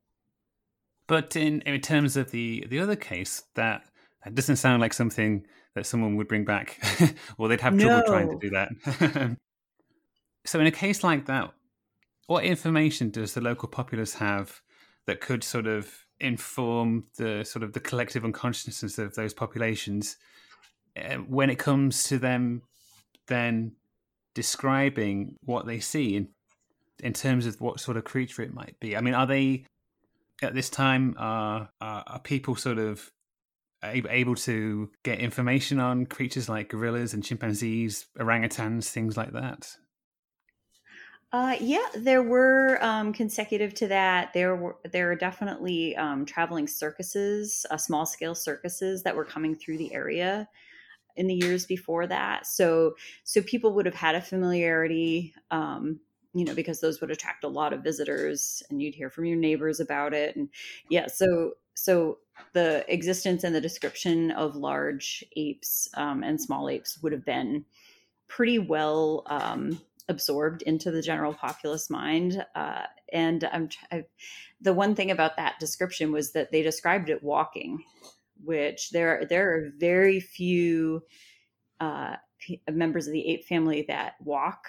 But 1.06 1.36
in 1.36 1.60
in 1.62 1.80
terms 1.80 2.16
of 2.16 2.30
the 2.30 2.66
the 2.68 2.80
other 2.80 2.96
case, 2.96 3.44
that 3.54 3.84
that 4.24 4.34
doesn't 4.34 4.56
sound 4.56 4.80
like 4.80 4.92
something 4.92 5.46
that 5.74 5.86
someone 5.86 6.16
would 6.16 6.28
bring 6.28 6.44
back. 6.44 6.80
well, 7.38 7.48
they'd 7.48 7.60
have 7.60 7.78
trouble 7.78 7.98
no. 7.98 8.06
trying 8.06 8.30
to 8.30 8.38
do 8.38 8.50
that. 8.50 9.36
So, 10.46 10.60
in 10.60 10.66
a 10.66 10.70
case 10.70 11.02
like 11.02 11.26
that, 11.26 11.52
what 12.26 12.44
information 12.44 13.10
does 13.10 13.34
the 13.34 13.40
local 13.40 13.68
populace 13.68 14.14
have 14.14 14.60
that 15.06 15.20
could 15.20 15.44
sort 15.44 15.66
of 15.66 16.06
inform 16.20 17.04
the 17.18 17.44
sort 17.44 17.62
of 17.62 17.72
the 17.72 17.80
collective 17.80 18.24
unconsciousness 18.24 18.98
of 18.98 19.14
those 19.14 19.34
populations 19.34 20.16
uh, 20.96 21.16
when 21.16 21.50
it 21.50 21.58
comes 21.58 22.04
to 22.04 22.18
them 22.18 22.62
then 23.26 23.72
describing 24.34 25.36
what 25.44 25.66
they 25.66 25.80
see 25.80 26.16
in 26.16 26.28
in 27.00 27.12
terms 27.12 27.46
of 27.46 27.60
what 27.60 27.80
sort 27.80 27.96
of 27.96 28.04
creature 28.04 28.42
it 28.42 28.54
might 28.54 28.78
be? 28.80 28.96
I 28.96 29.00
mean, 29.00 29.14
are 29.14 29.26
they 29.26 29.64
at 30.42 30.54
this 30.54 30.70
time 30.70 31.14
are 31.18 31.68
are, 31.80 32.04
are 32.06 32.20
people 32.20 32.56
sort 32.56 32.78
of 32.78 33.10
able 33.82 34.34
to 34.34 34.90
get 35.02 35.18
information 35.18 35.78
on 35.78 36.06
creatures 36.06 36.48
like 36.48 36.70
gorillas 36.70 37.12
and 37.12 37.22
chimpanzees, 37.22 38.06
orangutans, 38.18 38.88
things 38.88 39.16
like 39.16 39.32
that? 39.32 39.76
Uh, 41.34 41.56
yeah, 41.60 41.84
there 41.96 42.22
were 42.22 42.78
um, 42.80 43.12
consecutive 43.12 43.74
to 43.74 43.88
that. 43.88 44.32
There 44.32 44.54
were 44.54 44.76
there 44.92 45.10
are 45.10 45.16
definitely 45.16 45.96
um, 45.96 46.24
traveling 46.24 46.68
circuses, 46.68 47.66
uh, 47.72 47.76
small 47.76 48.06
scale 48.06 48.36
circuses 48.36 49.02
that 49.02 49.16
were 49.16 49.24
coming 49.24 49.56
through 49.56 49.78
the 49.78 49.92
area 49.92 50.48
in 51.16 51.26
the 51.26 51.34
years 51.34 51.66
before 51.66 52.06
that. 52.06 52.46
So 52.46 52.94
so 53.24 53.42
people 53.42 53.74
would 53.74 53.84
have 53.84 53.96
had 53.96 54.14
a 54.14 54.20
familiarity, 54.20 55.34
um, 55.50 55.98
you 56.34 56.44
know, 56.44 56.54
because 56.54 56.80
those 56.80 57.00
would 57.00 57.10
attract 57.10 57.42
a 57.42 57.48
lot 57.48 57.72
of 57.72 57.82
visitors, 57.82 58.62
and 58.70 58.80
you'd 58.80 58.94
hear 58.94 59.10
from 59.10 59.24
your 59.24 59.36
neighbors 59.36 59.80
about 59.80 60.14
it. 60.14 60.36
And 60.36 60.48
yeah, 60.88 61.08
so 61.08 61.54
so 61.74 62.18
the 62.52 62.84
existence 62.86 63.42
and 63.42 63.52
the 63.52 63.60
description 63.60 64.30
of 64.30 64.54
large 64.54 65.24
apes 65.34 65.88
um, 65.94 66.22
and 66.22 66.40
small 66.40 66.68
apes 66.68 67.02
would 67.02 67.10
have 67.10 67.24
been 67.24 67.64
pretty 68.28 68.60
well 68.60 69.24
um, 69.26 69.80
absorbed 70.08 70.62
into 70.62 70.90
the 70.90 71.02
general 71.02 71.34
populace 71.34 71.88
mind. 71.90 72.44
Uh, 72.54 72.82
and 73.12 73.48
I'm 73.52 73.68
I, 73.90 74.04
the 74.60 74.72
one 74.74 74.94
thing 74.94 75.10
about 75.10 75.36
that 75.36 75.58
description 75.58 76.12
was 76.12 76.32
that 76.32 76.52
they 76.52 76.62
described 76.62 77.10
it 77.10 77.22
walking, 77.22 77.82
which 78.42 78.90
there 78.90 79.24
there 79.28 79.54
are 79.54 79.72
very 79.78 80.20
few 80.20 81.02
uh, 81.80 82.16
members 82.70 83.06
of 83.06 83.12
the 83.12 83.26
ape 83.28 83.44
family 83.46 83.84
that 83.88 84.14
walk 84.20 84.66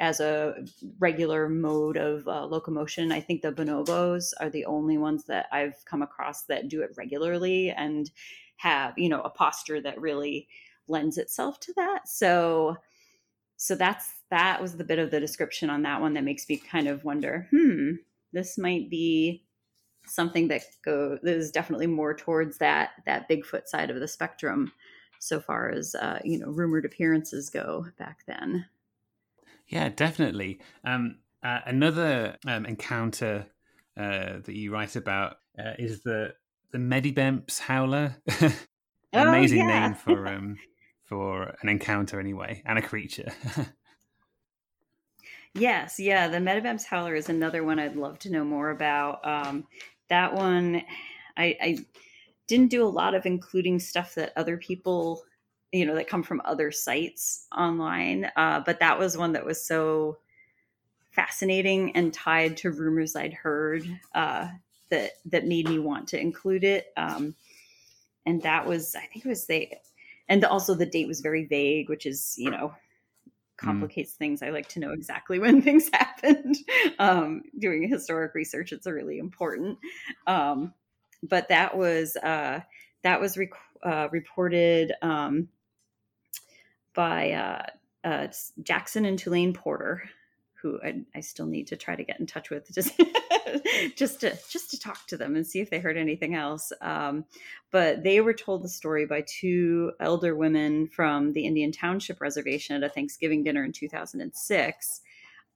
as 0.00 0.20
a 0.20 0.54
regular 1.00 1.48
mode 1.48 1.96
of 1.96 2.26
uh, 2.28 2.44
locomotion. 2.46 3.10
I 3.10 3.20
think 3.20 3.42
the 3.42 3.52
bonobos 3.52 4.32
are 4.38 4.48
the 4.48 4.64
only 4.64 4.96
ones 4.96 5.24
that 5.24 5.46
I've 5.50 5.84
come 5.86 6.02
across 6.02 6.44
that 6.44 6.68
do 6.68 6.82
it 6.82 6.94
regularly 6.96 7.70
and 7.70 8.08
have 8.56 8.94
you 8.96 9.08
know 9.08 9.22
a 9.22 9.30
posture 9.30 9.80
that 9.80 10.00
really 10.00 10.48
lends 10.88 11.18
itself 11.18 11.60
to 11.60 11.72
that. 11.76 12.08
So 12.08 12.76
so 13.56 13.74
that's 13.74 14.12
that 14.30 14.60
was 14.60 14.76
the 14.76 14.84
bit 14.84 14.98
of 14.98 15.10
the 15.10 15.20
description 15.20 15.70
on 15.70 15.82
that 15.82 16.00
one 16.00 16.14
that 16.14 16.24
makes 16.24 16.48
me 16.48 16.56
kind 16.56 16.88
of 16.88 17.04
wonder 17.04 17.48
hmm 17.50 17.92
this 18.32 18.58
might 18.58 18.90
be 18.90 19.42
something 20.06 20.48
that 20.48 20.62
go 20.84 21.18
that 21.22 21.36
is 21.36 21.50
definitely 21.50 21.86
more 21.86 22.14
towards 22.14 22.58
that 22.58 22.90
that 23.06 23.28
bigfoot 23.28 23.66
side 23.66 23.90
of 23.90 24.00
the 24.00 24.08
spectrum 24.08 24.72
so 25.18 25.40
far 25.40 25.70
as 25.70 25.94
uh, 25.94 26.18
you 26.24 26.38
know 26.38 26.48
rumored 26.48 26.84
appearances 26.84 27.50
go 27.50 27.86
back 27.98 28.20
then 28.26 28.64
yeah 29.66 29.88
definitely 29.88 30.60
um, 30.84 31.16
uh, 31.42 31.60
another 31.66 32.36
um, 32.46 32.66
encounter 32.66 33.46
uh, 33.96 34.38
that 34.44 34.54
you 34.54 34.72
write 34.72 34.96
about 34.96 35.36
uh, 35.58 35.72
is 35.78 36.02
the 36.02 36.34
the 36.70 36.78
Meddybemps 36.78 37.58
howler 37.58 38.16
oh, 38.42 38.52
amazing 39.12 39.58
yeah. 39.58 39.86
name 39.88 39.94
for 39.94 40.26
um 40.34 40.56
for 41.08 41.54
an 41.62 41.68
encounter 41.68 42.20
anyway 42.20 42.62
and 42.66 42.78
a 42.78 42.82
creature. 42.82 43.32
yes, 45.54 45.98
yeah, 45.98 46.28
the 46.28 46.38
Meddybemps 46.38 46.84
Howler 46.84 47.14
is 47.14 47.28
another 47.28 47.64
one 47.64 47.78
I'd 47.78 47.96
love 47.96 48.18
to 48.20 48.30
know 48.30 48.44
more 48.44 48.70
about. 48.70 49.26
Um, 49.26 49.66
that 50.08 50.34
one, 50.34 50.82
I, 51.36 51.56
I 51.60 51.78
didn't 52.46 52.70
do 52.70 52.84
a 52.84 52.88
lot 52.88 53.14
of 53.14 53.26
including 53.26 53.78
stuff 53.78 54.14
that 54.14 54.32
other 54.36 54.56
people, 54.56 55.22
you 55.72 55.86
know, 55.86 55.94
that 55.94 56.08
come 56.08 56.22
from 56.22 56.42
other 56.44 56.70
sites 56.70 57.46
online, 57.56 58.30
uh, 58.36 58.60
but 58.60 58.80
that 58.80 58.98
was 58.98 59.16
one 59.16 59.32
that 59.32 59.44
was 59.44 59.64
so 59.64 60.18
fascinating 61.10 61.94
and 61.96 62.14
tied 62.14 62.56
to 62.58 62.70
rumors 62.70 63.16
I'd 63.16 63.34
heard 63.34 63.84
uh, 64.14 64.48
that 64.90 65.12
that 65.26 65.46
made 65.46 65.68
me 65.68 65.78
want 65.78 66.08
to 66.08 66.20
include 66.20 66.64
it. 66.64 66.92
Um, 66.96 67.34
and 68.24 68.42
that 68.42 68.66
was, 68.66 68.94
I 68.94 69.06
think 69.06 69.24
it 69.24 69.28
was 69.28 69.46
they 69.46 69.78
and 70.28 70.44
also 70.44 70.74
the 70.74 70.86
date 70.86 71.08
was 71.08 71.20
very 71.20 71.46
vague, 71.46 71.88
which 71.88 72.06
is 72.06 72.34
you 72.38 72.50
know. 72.50 72.74
Complicates 73.58 74.14
mm. 74.14 74.16
things. 74.16 74.42
I 74.42 74.50
like 74.50 74.68
to 74.70 74.80
know 74.80 74.92
exactly 74.92 75.38
when 75.40 75.60
things 75.60 75.90
happened. 75.92 76.56
Um, 76.98 77.42
doing 77.58 77.88
historic 77.88 78.34
research, 78.34 78.72
it's 78.72 78.86
really 78.86 79.18
important. 79.18 79.78
Um, 80.26 80.72
but 81.22 81.48
that 81.48 81.76
was 81.76 82.16
uh, 82.16 82.60
that 83.02 83.20
was 83.20 83.36
rec- 83.36 83.50
uh, 83.82 84.08
reported 84.10 84.92
um, 85.02 85.48
by 86.94 87.32
uh, 87.32 87.62
uh 88.04 88.28
Jackson 88.62 89.04
and 89.04 89.18
Tulane 89.18 89.52
Porter, 89.52 90.02
who 90.60 90.80
I, 90.82 91.02
I, 91.14 91.20
still 91.20 91.46
need 91.46 91.68
to 91.68 91.76
try 91.76 91.94
to 91.94 92.02
get 92.02 92.18
in 92.18 92.26
touch 92.26 92.50
with 92.50 92.72
just 92.72 93.00
just 93.96 94.20
to 94.20 94.36
just 94.50 94.70
to 94.70 94.78
talk 94.78 95.06
to 95.06 95.16
them 95.16 95.36
and 95.36 95.46
see 95.46 95.60
if 95.60 95.70
they 95.70 95.78
heard 95.78 95.96
anything 95.96 96.34
else. 96.34 96.72
Um, 96.80 97.24
but 97.70 98.02
they 98.02 98.20
were 98.20 98.34
told 98.34 98.62
the 98.62 98.68
story 98.68 99.06
by 99.06 99.24
two 99.26 99.92
elder 100.00 100.34
women 100.34 100.88
from 100.88 101.32
the 101.32 101.46
Indian 101.46 101.72
Township 101.72 102.20
Reservation 102.20 102.76
at 102.76 102.88
a 102.88 102.92
Thanksgiving 102.92 103.44
dinner 103.44 103.64
in 103.64 103.72
2006. 103.72 105.00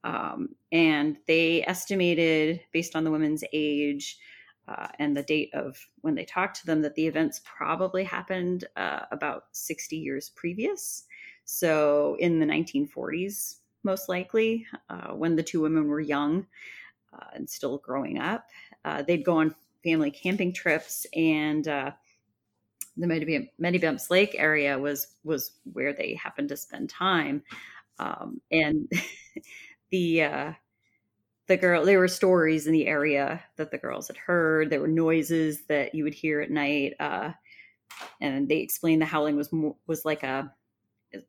Um, 0.05 0.51
and 0.73 1.17
they 1.27 1.65
estimated, 1.67 2.61
based 2.73 2.97
on 2.97 3.05
the 3.05 3.11
women's 3.11 3.45
age 3.53 4.19
uh, 4.69 4.89
and 4.99 5.17
the 5.17 5.23
date 5.23 5.51
of 5.55 5.77
when 6.01 6.15
they 6.15 6.25
talked 6.25 6.61
to 6.61 6.67
them, 6.67 6.83
that 6.83 6.95
the 6.95 7.07
events 7.07 7.41
probably 7.45 8.05
happened 8.05 8.65
uh, 8.77 9.01
about 9.11 9.45
60 9.53 9.97
years 9.97 10.31
previous. 10.31 11.05
So 11.45 12.17
in 12.19 12.39
the 12.39 12.47
1940s, 12.47 13.57
most 13.85 14.09
likely, 14.09 14.67
uh, 14.89 15.09
when 15.09 15.37
the 15.37 15.43
two 15.43 15.61
women 15.61 15.89
were 15.89 16.01
young 16.01 16.47
uh, 17.13 17.27
and 17.35 17.49
still 17.49 17.79
growing 17.79 18.19
up. 18.19 18.47
Uh, 18.85 19.03
they'd 19.03 19.25
go 19.25 19.37
on 19.39 19.55
family 19.85 20.11
camping 20.11 20.53
trips, 20.53 21.07
and 21.15 21.69
uh, 21.69 21.91
the 22.97 23.07
Meddybemps 23.61 24.11
Lake 24.11 24.35
area 24.37 24.79
was 24.79 25.17
was 25.25 25.53
where 25.73 25.93
they 25.93 26.15
happened 26.15 26.49
to 26.51 26.57
spend 26.57 26.91
time. 26.91 27.43
Um, 27.99 28.41
and 28.51 28.91
the 29.91 30.23
uh, 30.23 30.53
the 31.49 31.57
girl, 31.57 31.85
there 31.85 31.99
were 31.99 32.09
stories 32.09 32.67
in 32.67 32.73
the 32.73 32.87
area 32.87 33.43
that 33.57 33.71
the 33.71 33.79
girls 33.79 34.09
had 34.09 34.17
heard. 34.17 34.71
There 34.71 34.81
were 34.81 34.89
noises 34.89 35.67
that 35.67 35.95
you 35.95 36.05
would 36.05 36.15
hear 36.15 36.41
at 36.41 36.51
night, 36.51 36.95
uh, 37.01 37.33
and 38.21 38.49
they 38.49 38.59
explained 38.59 39.03
the 39.03 39.07
howling 39.07 39.37
was 39.37 39.53
more, 39.53 39.77
was 39.87 40.05
like 40.05 40.23
a 40.23 40.53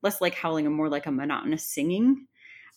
less 0.01 0.21
like 0.21 0.33
howling 0.33 0.65
and 0.65 0.75
more 0.75 0.89
like 0.89 1.07
a 1.07 1.11
monotonous 1.11 1.67
singing 1.67 2.27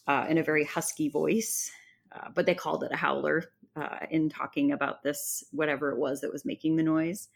uh, 0.07 0.27
in 0.29 0.39
a 0.39 0.43
very 0.43 0.65
husky 0.65 1.09
voice. 1.09 1.71
Uh, 2.13 2.29
but 2.35 2.47
they 2.47 2.55
called 2.55 2.85
it 2.85 2.93
a 2.93 2.97
howler 2.97 3.45
uh, 3.75 3.99
in 4.11 4.29
talking 4.29 4.73
about 4.73 5.03
this, 5.03 5.45
whatever 5.53 5.91
it 5.91 5.99
was 5.99 6.21
that 6.21 6.33
was 6.33 6.45
making 6.45 6.77
the 6.77 6.83
noise. 6.83 7.29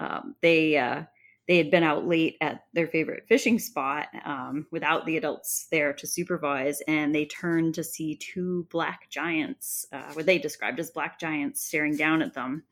Um, 0.00 0.34
they 0.42 0.76
uh, 0.76 1.04
they 1.48 1.56
had 1.56 1.70
been 1.70 1.84
out 1.84 2.06
late 2.06 2.36
at 2.40 2.64
their 2.72 2.88
favorite 2.88 3.24
fishing 3.28 3.58
spot 3.58 4.08
um, 4.24 4.66
without 4.72 5.06
the 5.06 5.16
adults 5.16 5.68
there 5.70 5.92
to 5.92 6.06
supervise, 6.06 6.80
and 6.88 7.14
they 7.14 7.24
turned 7.24 7.74
to 7.76 7.84
see 7.84 8.16
two 8.16 8.66
black 8.70 9.08
giants, 9.10 9.86
uh, 9.92 10.12
what 10.14 10.26
they 10.26 10.38
described 10.38 10.80
as 10.80 10.90
black 10.90 11.20
giants, 11.20 11.64
staring 11.64 11.96
down 11.96 12.20
at 12.20 12.34
them. 12.34 12.64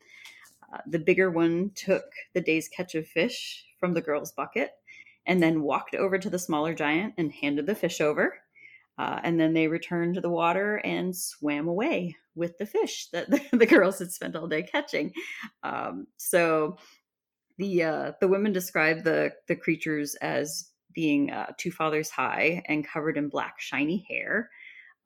Uh, 0.73 0.79
the 0.87 0.99
bigger 0.99 1.31
one 1.31 1.71
took 1.73 2.03
the 2.33 2.41
day's 2.41 2.67
catch 2.67 2.95
of 2.95 3.07
fish 3.07 3.65
from 3.79 3.93
the 3.93 4.01
girl's 4.01 4.33
bucket 4.33 4.71
and 5.25 5.41
then 5.41 5.61
walked 5.61 5.95
over 5.95 6.17
to 6.17 6.29
the 6.29 6.39
smaller 6.39 6.73
giant 6.73 7.13
and 7.17 7.31
handed 7.31 7.65
the 7.65 7.75
fish 7.75 8.01
over. 8.01 8.35
Uh, 8.97 9.19
and 9.23 9.39
then 9.39 9.53
they 9.53 9.67
returned 9.67 10.15
to 10.15 10.21
the 10.21 10.29
water 10.29 10.77
and 10.77 11.15
swam 11.15 11.67
away 11.67 12.15
with 12.35 12.57
the 12.57 12.65
fish 12.65 13.07
that 13.11 13.29
the, 13.51 13.65
girls 13.65 13.99
had 13.99 14.11
spent 14.11 14.35
all 14.35 14.47
day 14.47 14.63
catching. 14.63 15.11
Um, 15.63 16.07
so 16.17 16.77
the 17.57 17.83
uh, 17.83 18.11
the 18.19 18.27
women 18.27 18.51
described 18.51 19.03
the 19.03 19.31
the 19.47 19.55
creatures 19.55 20.15
as 20.15 20.71
being 20.93 21.31
uh, 21.31 21.51
two 21.57 21.71
fathers 21.71 22.09
high 22.09 22.63
and 22.67 22.87
covered 22.87 23.17
in 23.17 23.29
black 23.29 23.59
shiny 23.59 24.05
hair. 24.09 24.49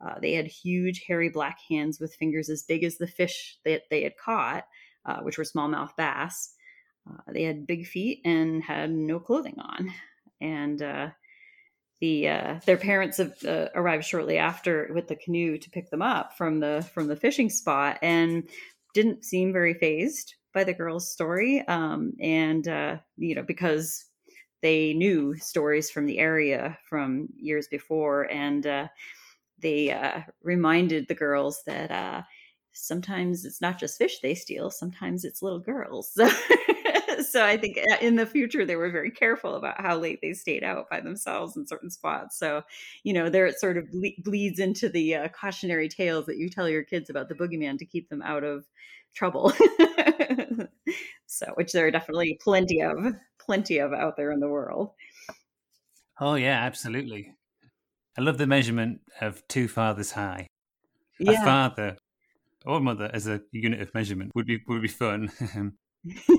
Uh, 0.03 0.19
they 0.21 0.33
had 0.33 0.47
huge 0.47 1.03
hairy 1.07 1.29
black 1.29 1.57
hands 1.67 1.99
with 1.99 2.15
fingers 2.15 2.49
as 2.49 2.63
big 2.63 2.83
as 2.83 2.97
the 2.97 3.07
fish 3.07 3.57
that 3.65 3.83
they 3.89 4.03
had 4.03 4.15
caught, 4.17 4.65
uh, 5.05 5.19
which 5.21 5.37
were 5.37 5.43
smallmouth 5.43 5.95
bass. 5.97 6.53
Uh, 7.09 7.31
they 7.33 7.43
had 7.43 7.67
big 7.67 7.85
feet 7.87 8.21
and 8.23 8.63
had 8.63 8.91
no 8.91 9.19
clothing 9.19 9.57
on, 9.59 9.91
and 10.41 10.81
the 12.01 12.29
uh, 12.29 12.59
their 12.65 12.77
parents 12.77 13.17
have 13.17 13.33
uh, 13.45 13.67
arrived 13.75 14.05
shortly 14.05 14.37
after 14.37 14.89
with 14.93 15.07
the 15.07 15.15
canoe 15.15 15.57
to 15.57 15.69
pick 15.69 15.89
them 15.89 16.01
up 16.01 16.37
from 16.37 16.59
the 16.59 16.87
from 16.93 17.07
the 17.07 17.15
fishing 17.15 17.49
spot 17.49 17.97
and 18.01 18.47
didn't 18.93 19.25
seem 19.25 19.53
very 19.53 19.73
phased 19.73 20.35
by 20.53 20.63
the 20.63 20.73
girl's 20.73 21.11
story 21.11 21.65
um, 21.67 22.13
and 22.21 22.67
uh, 22.67 22.97
you 23.17 23.35
know 23.35 23.43
because 23.43 24.05
they 24.61 24.93
knew 24.93 25.35
stories 25.37 25.89
from 25.89 26.05
the 26.05 26.19
area 26.19 26.77
from 26.89 27.27
years 27.37 27.67
before 27.67 28.23
and 28.31 28.65
uh, 28.67 28.87
they 29.61 29.91
uh, 29.91 30.21
reminded 30.43 31.07
the 31.07 31.15
girls 31.15 31.61
that 31.65 31.91
uh, 31.91 32.21
sometimes 32.73 33.45
it's 33.45 33.61
not 33.61 33.79
just 33.79 33.97
fish 33.97 34.19
they 34.19 34.35
steal, 34.35 34.69
sometimes 34.69 35.23
it's 35.23 35.41
little 35.41 35.59
girls. 35.59 36.17
so 37.29 37.45
I 37.45 37.57
think 37.57 37.77
uh, 37.77 37.97
in 38.01 38.15
the 38.15 38.25
future 38.25 38.65
they 38.65 38.75
were 38.75 38.89
very 38.89 39.11
careful 39.11 39.55
about 39.55 39.79
how 39.81 39.97
late 39.97 40.19
they 40.21 40.33
stayed 40.33 40.63
out 40.63 40.89
by 40.89 41.01
themselves 41.01 41.57
in 41.57 41.65
certain 41.65 41.89
spots. 41.89 42.37
So, 42.37 42.63
you 43.03 43.13
know, 43.13 43.29
there 43.29 43.45
it 43.45 43.59
sort 43.59 43.77
of 43.77 43.89
ble- 43.91 44.15
bleeds 44.19 44.59
into 44.59 44.89
the 44.89 45.15
uh, 45.15 45.27
cautionary 45.29 45.89
tales 45.89 46.25
that 46.25 46.37
you 46.37 46.49
tell 46.49 46.69
your 46.69 46.83
kids 46.83 47.09
about 47.09 47.29
the 47.29 47.35
boogeyman 47.35 47.77
to 47.79 47.85
keep 47.85 48.09
them 48.09 48.21
out 48.21 48.43
of 48.43 48.65
trouble. 49.13 49.53
so, 51.25 51.47
which 51.55 51.71
there 51.71 51.87
are 51.87 51.91
definitely 51.91 52.39
plenty 52.41 52.81
of, 52.81 52.97
plenty 53.39 53.77
of 53.79 53.93
out 53.93 54.17
there 54.17 54.31
in 54.31 54.39
the 54.39 54.49
world. 54.49 54.91
Oh 56.19 56.35
yeah, 56.35 56.59
absolutely. 56.63 57.33
I 58.17 58.21
love 58.21 58.37
the 58.37 58.47
measurement 58.47 59.01
of 59.21 59.47
two 59.47 59.67
fathers 59.67 60.11
high. 60.11 60.47
Yeah. 61.19 61.41
A 61.41 61.45
father 61.45 61.97
or 62.65 62.81
mother 62.81 63.09
as 63.13 63.27
a 63.27 63.41
unit 63.51 63.81
of 63.81 63.93
measurement 63.93 64.31
would 64.35 64.45
be 64.45 64.59
would 64.67 64.81
be 64.81 64.87
fun. 64.87 65.31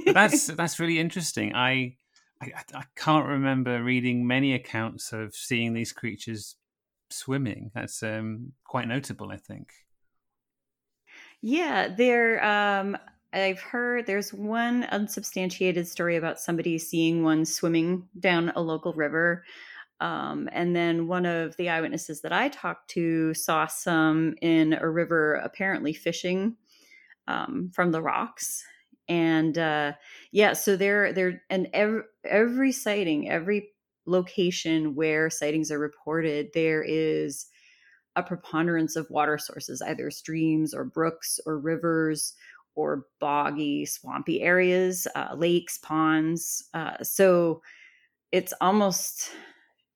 that's 0.06 0.46
that's 0.56 0.80
really 0.80 0.98
interesting. 0.98 1.54
I, 1.54 1.96
I, 2.40 2.52
I 2.74 2.84
can't 2.96 3.26
remember 3.26 3.82
reading 3.82 4.26
many 4.26 4.54
accounts 4.54 5.12
of 5.12 5.34
seeing 5.34 5.74
these 5.74 5.92
creatures 5.92 6.56
swimming. 7.10 7.70
That's 7.74 8.02
um, 8.02 8.52
quite 8.64 8.88
notable, 8.88 9.30
I 9.30 9.36
think. 9.36 9.72
Yeah, 11.42 11.88
there. 11.88 12.44
Um, 12.44 12.96
I've 13.32 13.60
heard 13.60 14.06
there's 14.06 14.34
one 14.34 14.84
unsubstantiated 14.84 15.86
story 15.86 16.16
about 16.16 16.40
somebody 16.40 16.78
seeing 16.78 17.22
one 17.22 17.44
swimming 17.44 18.08
down 18.18 18.52
a 18.56 18.60
local 18.60 18.92
river. 18.92 19.44
Um, 20.00 20.48
and 20.52 20.74
then 20.74 21.06
one 21.06 21.26
of 21.26 21.56
the 21.56 21.68
eyewitnesses 21.68 22.22
that 22.22 22.32
I 22.32 22.48
talked 22.48 22.90
to 22.90 23.34
saw 23.34 23.66
some 23.66 24.34
in 24.40 24.72
a 24.72 24.88
river, 24.88 25.34
apparently 25.34 25.92
fishing 25.92 26.56
um, 27.28 27.70
from 27.72 27.92
the 27.92 28.02
rocks 28.02 28.64
and 29.10 29.58
uh, 29.58 29.94
yeah, 30.30 30.52
so 30.52 30.76
there, 30.76 31.12
there, 31.12 31.42
and 31.50 31.68
every, 31.72 32.02
every 32.24 32.70
sighting, 32.70 33.28
every 33.28 33.70
location 34.06 34.94
where 34.94 35.28
sightings 35.28 35.72
are 35.72 35.80
reported, 35.80 36.50
there 36.54 36.84
is 36.86 37.46
a 38.14 38.22
preponderance 38.22 38.94
of 38.94 39.10
water 39.10 39.36
sources, 39.36 39.82
either 39.82 40.12
streams 40.12 40.72
or 40.72 40.84
brooks 40.84 41.40
or 41.44 41.58
rivers 41.58 42.34
or 42.76 43.06
boggy, 43.18 43.84
swampy 43.84 44.42
areas, 44.42 45.08
uh, 45.16 45.34
lakes, 45.36 45.76
ponds. 45.78 46.68
Uh, 46.72 47.02
so 47.02 47.60
it's 48.30 48.54
almost 48.60 49.32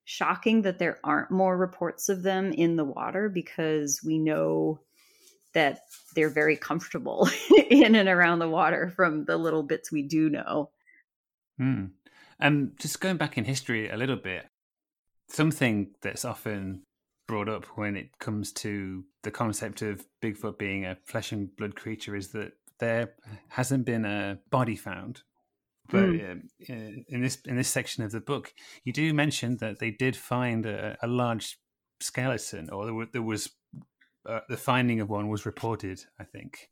shocking 0.07 0.63
that 0.63 0.81
there 0.81 0.99
aren't 1.05 1.31
more 1.31 1.57
reports 1.57 2.09
of 2.09 2.25
them 2.25 2.53
in 2.53 2.75
the 2.75 2.85
water 2.85 3.29
because 3.29 4.01
we 4.05 4.19
know 4.19 4.81
that 5.53 5.83
they're 6.15 6.31
very 6.31 6.57
comfortable 6.57 7.29
in 7.71 7.95
and 7.95 8.09
around 8.09 8.39
the 8.39 8.49
water 8.49 8.93
from 8.95 9.25
the 9.25 9.37
little 9.37 9.63
bits 9.63 9.93
we 9.93 10.03
do 10.03 10.29
know. 10.31 10.71
Hmm. 11.59 11.87
And 12.41 12.73
just 12.79 13.01
going 13.01 13.17
back 13.17 13.39
in 13.39 13.45
history 13.45 13.89
a 13.89 13.97
little 13.97 14.17
bit, 14.17 14.47
something 15.29 15.91
that's 16.03 16.25
often 16.25 16.83
brought 17.27 17.49
up 17.49 17.65
when 17.77 17.97
it 17.97 18.19
comes 18.19 18.53
to 18.53 19.05
the 19.23 19.31
concept 19.31 19.83
of 19.83 20.07
Bigfoot 20.23 20.59
being 20.59 20.85
a 20.85 20.97
flesh 21.05 21.33
and 21.33 21.55
blood 21.57 21.75
creature 21.75 22.15
is 22.15 22.29
that 22.29 22.53
there 22.79 23.15
hasn't 23.49 23.85
been 23.85 24.05
a 24.05 24.39
body 24.51 24.77
found. 24.77 25.23
But 25.91 26.05
mm. 26.05 26.43
in 26.67 27.21
this 27.21 27.39
in 27.45 27.57
this 27.57 27.69
section 27.69 28.03
of 28.05 28.11
the 28.11 28.21
book, 28.21 28.55
you 28.85 28.93
do 28.93 29.13
mention 29.13 29.59
that 29.59 29.81
they 29.81 29.91
did 29.91 30.17
find 30.17 30.65
a, 30.65 30.97
a 31.03 31.07
large 31.07 31.59
skeleton, 32.01 32.71
or 32.71 33.07
there 33.13 33.23
was 33.23 33.51
uh, 34.27 34.41
the 34.49 34.57
finding 34.57 35.01
of 35.01 35.09
one 35.09 35.29
was 35.29 35.47
reported. 35.47 36.05
I 36.19 36.25
think. 36.25 36.69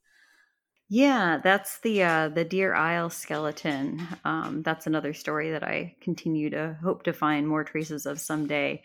Yeah, 0.88 1.41
that's 1.43 1.79
the 1.81 2.03
uh, 2.03 2.29
the 2.29 2.45
Deer 2.45 2.75
Isle 2.75 3.09
skeleton. 3.09 4.07
Um, 4.25 4.62
that's 4.62 4.87
another 4.87 5.15
story 5.15 5.51
that 5.53 5.62
I 5.65 5.97
continue 6.03 6.51
to 6.51 6.77
hope 6.83 7.05
to 7.05 7.15
find 7.15 7.49
more 7.49 7.65
traces 7.65 8.05
of 8.05 8.21
someday. 8.21 8.83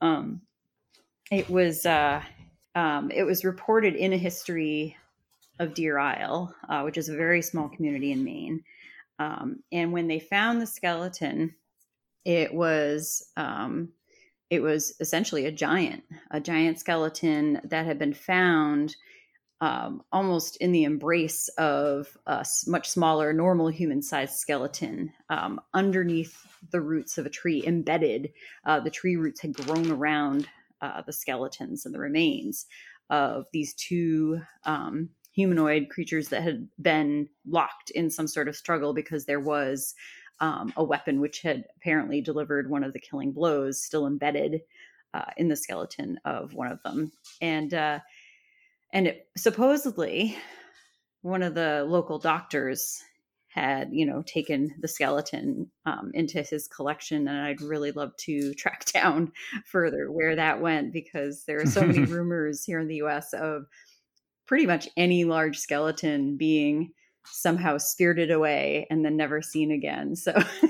Um, 0.00 0.40
it 1.30 1.50
was 1.50 1.84
uh, 1.84 2.22
um, 2.74 3.10
it 3.10 3.24
was 3.24 3.44
reported 3.44 3.96
in 3.96 4.12
a 4.14 4.16
history 4.18 4.96
of 5.58 5.74
Deer 5.74 5.98
Isle, 5.98 6.54
uh, 6.68 6.82
which 6.82 6.96
is 6.96 7.10
a 7.10 7.16
very 7.16 7.42
small 7.42 7.68
community 7.68 8.12
in 8.12 8.24
Maine. 8.24 8.64
Um, 9.18 9.62
and 9.70 9.92
when 9.92 10.08
they 10.08 10.20
found 10.20 10.60
the 10.60 10.66
skeleton, 10.66 11.54
it 12.24 12.54
was 12.54 13.30
um, 13.36 13.90
it 14.52 14.60
was 14.60 14.94
essentially 15.00 15.46
a 15.46 15.50
giant, 15.50 16.04
a 16.30 16.38
giant 16.38 16.78
skeleton 16.78 17.58
that 17.64 17.86
had 17.86 17.98
been 17.98 18.12
found 18.12 18.94
um, 19.62 20.02
almost 20.12 20.58
in 20.58 20.72
the 20.72 20.84
embrace 20.84 21.48
of 21.56 22.18
a 22.26 22.44
much 22.66 22.90
smaller, 22.90 23.32
normal 23.32 23.68
human 23.68 24.02
sized 24.02 24.34
skeleton 24.34 25.10
um, 25.30 25.58
underneath 25.72 26.36
the 26.70 26.82
roots 26.82 27.16
of 27.16 27.24
a 27.24 27.30
tree, 27.30 27.64
embedded. 27.66 28.30
Uh, 28.66 28.78
the 28.78 28.90
tree 28.90 29.16
roots 29.16 29.40
had 29.40 29.54
grown 29.54 29.90
around 29.90 30.46
uh, 30.82 31.00
the 31.00 31.14
skeletons 31.14 31.86
and 31.86 31.94
the 31.94 31.98
remains 31.98 32.66
of 33.08 33.46
these 33.54 33.72
two 33.72 34.38
um, 34.66 35.08
humanoid 35.32 35.88
creatures 35.88 36.28
that 36.28 36.42
had 36.42 36.68
been 36.78 37.26
locked 37.46 37.88
in 37.88 38.10
some 38.10 38.28
sort 38.28 38.48
of 38.48 38.56
struggle 38.56 38.92
because 38.92 39.24
there 39.24 39.40
was 39.40 39.94
um, 40.42 40.72
a 40.76 40.84
weapon 40.84 41.20
which 41.20 41.40
had 41.40 41.64
apparently 41.76 42.20
delivered 42.20 42.68
one 42.68 42.84
of 42.84 42.92
the 42.92 43.00
killing 43.00 43.32
blows, 43.32 43.82
still 43.82 44.06
embedded 44.06 44.60
uh, 45.14 45.30
in 45.38 45.48
the 45.48 45.56
skeleton 45.56 46.18
of 46.24 46.52
one 46.52 46.70
of 46.70 46.82
them, 46.82 47.12
and 47.40 47.72
uh, 47.72 48.00
and 48.92 49.06
it, 49.06 49.28
supposedly 49.36 50.36
one 51.22 51.42
of 51.42 51.54
the 51.54 51.84
local 51.88 52.18
doctors 52.18 53.02
had 53.46 53.90
you 53.92 54.04
know 54.04 54.22
taken 54.22 54.74
the 54.80 54.88
skeleton 54.88 55.70
um, 55.86 56.10
into 56.14 56.42
his 56.42 56.66
collection 56.68 57.28
and 57.28 57.38
i'd 57.42 57.60
really 57.60 57.92
love 57.92 58.16
to 58.16 58.54
track 58.58 58.84
down 58.92 59.30
further 59.66 60.10
where 60.10 60.34
that 60.34 60.60
went 60.60 60.92
because 60.92 61.44
there 61.44 61.60
are 61.60 61.66
so 61.66 61.82
many 61.82 62.00
rumors 62.04 62.64
here 62.64 62.80
in 62.80 62.88
the 62.88 62.96
us 62.96 63.32
of 63.34 63.66
pretty 64.46 64.66
much 64.66 64.88
any 64.96 65.24
large 65.24 65.58
skeleton 65.58 66.36
being 66.36 66.92
somehow 67.24 67.78
spirited 67.78 68.30
away 68.30 68.86
and 68.90 69.04
then 69.04 69.16
never 69.16 69.42
seen 69.42 69.70
again. 69.70 70.16
So 70.16 70.32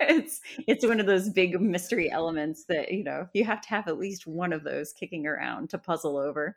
it's 0.00 0.40
it's 0.66 0.86
one 0.86 1.00
of 1.00 1.06
those 1.06 1.28
big 1.28 1.60
mystery 1.60 2.10
elements 2.10 2.64
that 2.68 2.92
you 2.92 3.04
know 3.04 3.28
you 3.32 3.44
have 3.44 3.60
to 3.62 3.68
have 3.68 3.88
at 3.88 3.98
least 3.98 4.26
one 4.26 4.52
of 4.52 4.64
those 4.64 4.92
kicking 4.92 5.26
around 5.26 5.70
to 5.70 5.78
puzzle 5.78 6.16
over. 6.16 6.56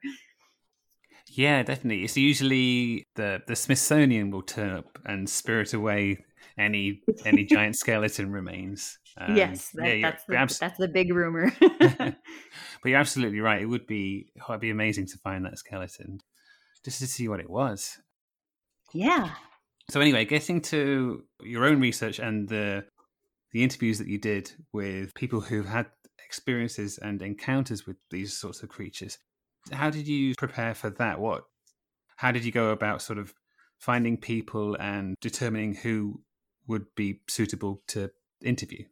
Yeah, 1.31 1.61
definitely. 1.63 2.03
It's 2.03 2.17
usually 2.17 3.07
the 3.15 3.41
the 3.47 3.55
Smithsonian 3.55 4.31
will 4.31 4.41
turn 4.41 4.71
up 4.71 4.97
and 5.05 5.29
spirit 5.29 5.73
away 5.73 6.17
any 6.57 7.01
any 7.25 7.45
giant 7.49 7.75
skeleton 7.75 8.31
remains. 8.31 8.97
Um, 9.17 9.35
yes, 9.35 9.69
that, 9.73 9.97
yeah, 9.97 10.09
that's 10.09 10.23
the, 10.25 10.35
abs- 10.35 10.59
that's 10.59 10.77
the 10.77 10.87
big 10.87 11.13
rumor. 11.13 11.51
but 11.59 12.15
you're 12.85 12.99
absolutely 12.99 13.39
right. 13.41 13.61
It 13.61 13.65
would 13.65 13.87
be 13.87 14.31
oh, 14.41 14.53
it'd 14.53 14.61
be 14.61 14.69
amazing 14.69 15.07
to 15.07 15.17
find 15.17 15.45
that 15.45 15.57
skeleton 15.57 16.19
just 16.83 16.99
to 16.99 17.07
see 17.07 17.27
what 17.27 17.39
it 17.39 17.49
was. 17.49 17.99
Yeah. 18.93 19.31
So 19.89 20.01
anyway, 20.01 20.25
getting 20.25 20.61
to 20.61 21.23
your 21.41 21.65
own 21.65 21.79
research 21.79 22.19
and 22.19 22.47
the 22.47 22.85
the 23.51 23.63
interviews 23.63 23.97
that 23.97 24.07
you 24.07 24.19
did 24.19 24.51
with 24.71 25.13
people 25.15 25.41
who've 25.41 25.65
had 25.65 25.87
experiences 26.23 26.99
and 26.99 27.21
encounters 27.23 27.87
with 27.87 27.97
these 28.11 28.37
sorts 28.37 28.61
of 28.61 28.69
creatures, 28.69 29.17
how 29.71 29.89
did 29.89 30.07
you 30.07 30.35
prepare 30.35 30.75
for 30.75 30.91
that? 30.91 31.19
What 31.19 31.45
how 32.17 32.31
did 32.31 32.45
you 32.45 32.51
go 32.51 32.69
about 32.69 33.01
sort 33.01 33.17
of 33.17 33.33
finding 33.79 34.17
people 34.17 34.75
and 34.75 35.15
determining 35.21 35.73
who 35.73 36.21
would 36.67 36.85
be 36.95 37.21
suitable 37.27 37.81
to 37.87 38.11
interview? 38.43 38.85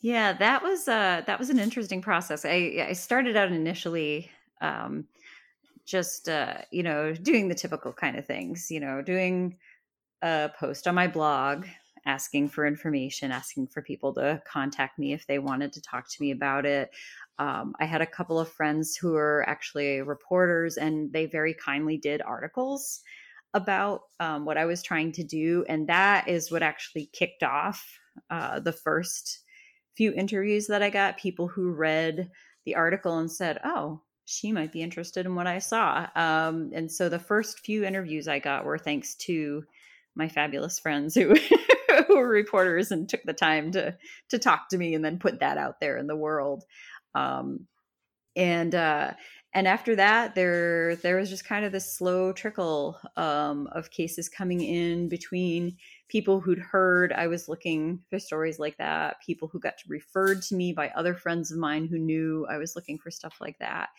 Yeah, 0.00 0.32
that 0.34 0.62
was 0.62 0.86
uh 0.86 1.22
that 1.26 1.38
was 1.38 1.50
an 1.50 1.58
interesting 1.58 2.02
process. 2.02 2.44
I 2.44 2.86
I 2.88 2.92
started 2.92 3.36
out 3.36 3.50
initially 3.50 4.30
um 4.60 5.06
just 5.88 6.28
uh, 6.28 6.58
you 6.70 6.82
know 6.82 7.14
doing 7.14 7.48
the 7.48 7.54
typical 7.54 7.92
kind 7.92 8.16
of 8.16 8.26
things 8.26 8.70
you 8.70 8.78
know 8.78 9.00
doing 9.00 9.56
a 10.22 10.50
post 10.58 10.86
on 10.86 10.94
my 10.94 11.08
blog 11.08 11.64
asking 12.06 12.48
for 12.48 12.66
information 12.66 13.32
asking 13.32 13.66
for 13.66 13.82
people 13.82 14.12
to 14.14 14.40
contact 14.46 14.98
me 14.98 15.12
if 15.12 15.26
they 15.26 15.38
wanted 15.38 15.72
to 15.72 15.82
talk 15.82 16.08
to 16.08 16.22
me 16.22 16.30
about 16.30 16.66
it. 16.66 16.90
Um, 17.38 17.74
i 17.80 17.84
had 17.84 18.02
a 18.02 18.06
couple 18.06 18.38
of 18.38 18.52
friends 18.52 18.96
who 18.96 19.14
are 19.14 19.48
actually 19.48 20.02
reporters 20.02 20.76
and 20.76 21.12
they 21.12 21.26
very 21.26 21.54
kindly 21.54 21.96
did 21.96 22.20
articles 22.20 23.00
about 23.54 24.02
um, 24.20 24.44
what 24.44 24.58
i 24.58 24.64
was 24.64 24.82
trying 24.82 25.12
to 25.12 25.22
do 25.22 25.64
and 25.68 25.88
that 25.88 26.28
is 26.28 26.50
what 26.50 26.62
actually 26.62 27.08
kicked 27.12 27.44
off 27.44 27.86
uh, 28.30 28.58
the 28.58 28.72
first 28.72 29.44
few 29.96 30.12
interviews 30.12 30.66
that 30.66 30.82
i 30.82 30.90
got 30.90 31.16
people 31.16 31.46
who 31.46 31.70
read 31.70 32.28
the 32.64 32.74
article 32.74 33.18
and 33.18 33.30
said 33.30 33.60
oh 33.64 34.00
she 34.30 34.52
might 34.52 34.72
be 34.72 34.82
interested 34.82 35.24
in 35.24 35.34
what 35.34 35.46
I 35.46 35.58
saw. 35.58 36.06
Um, 36.14 36.70
and 36.74 36.92
so 36.92 37.08
the 37.08 37.18
first 37.18 37.60
few 37.60 37.82
interviews 37.82 38.28
I 38.28 38.40
got 38.40 38.66
were 38.66 38.76
thanks 38.76 39.14
to 39.14 39.64
my 40.14 40.28
fabulous 40.28 40.78
friends 40.78 41.14
who 41.14 41.34
who 42.06 42.16
were 42.16 42.28
reporters 42.28 42.90
and 42.90 43.08
took 43.08 43.22
the 43.22 43.32
time 43.32 43.72
to 43.72 43.96
to 44.28 44.38
talk 44.38 44.68
to 44.68 44.76
me 44.76 44.94
and 44.94 45.02
then 45.02 45.18
put 45.18 45.40
that 45.40 45.56
out 45.56 45.80
there 45.80 45.96
in 45.96 46.06
the 46.06 46.16
world. 46.16 46.64
Um, 47.14 47.66
and 48.36 48.74
uh, 48.74 49.12
and 49.54 49.66
after 49.66 49.96
that 49.96 50.34
there 50.34 50.96
there 50.96 51.16
was 51.16 51.30
just 51.30 51.46
kind 51.46 51.64
of 51.64 51.72
this 51.72 51.96
slow 51.96 52.30
trickle 52.34 53.00
um, 53.16 53.66
of 53.72 53.90
cases 53.90 54.28
coming 54.28 54.60
in 54.60 55.08
between 55.08 55.78
people 56.08 56.40
who'd 56.40 56.58
heard 56.58 57.12
i 57.12 57.26
was 57.26 57.48
looking 57.48 58.00
for 58.08 58.18
stories 58.18 58.58
like 58.58 58.76
that 58.78 59.20
people 59.24 59.48
who 59.48 59.60
got 59.60 59.74
referred 59.88 60.42
to 60.42 60.54
me 60.54 60.72
by 60.72 60.88
other 60.90 61.14
friends 61.14 61.50
of 61.52 61.58
mine 61.58 61.86
who 61.86 61.98
knew 61.98 62.46
i 62.50 62.56
was 62.56 62.74
looking 62.74 62.98
for 62.98 63.10
stuff 63.10 63.36
like 63.40 63.58
that. 63.58 63.90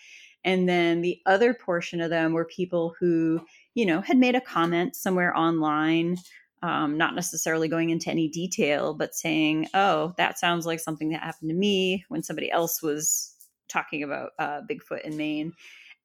And 0.46 0.70
then 0.70 1.02
the 1.02 1.20
other 1.26 1.54
portion 1.54 2.00
of 2.00 2.10
them 2.10 2.34
were 2.34 2.46
people 2.46 2.96
who 3.00 3.42
you 3.74 3.86
know 3.86 4.02
had 4.02 4.18
made 4.18 4.36
a 4.36 4.42
comment 4.42 4.96
somewhere 4.96 5.36
online 5.36 6.18
um, 6.62 6.98
not 6.98 7.16
necessarily 7.16 7.68
going 7.68 7.90
into 7.90 8.10
any 8.10 8.28
detail 8.28 8.94
but 8.94 9.16
saying 9.16 9.68
oh 9.74 10.14
that 10.18 10.40
sounds 10.40 10.66
like 10.66 10.80
something 10.80 11.10
that 11.10 11.22
happened 11.22 11.50
to 11.50 11.56
me 11.56 12.06
when 12.10 12.24
somebody 12.24 12.52
else 12.52 12.82
was 12.82 13.36
talking 13.70 14.04
about 14.04 14.32
uh, 14.40 14.62
Bigfoot 14.70 15.02
in 15.02 15.16
Maine 15.16 15.54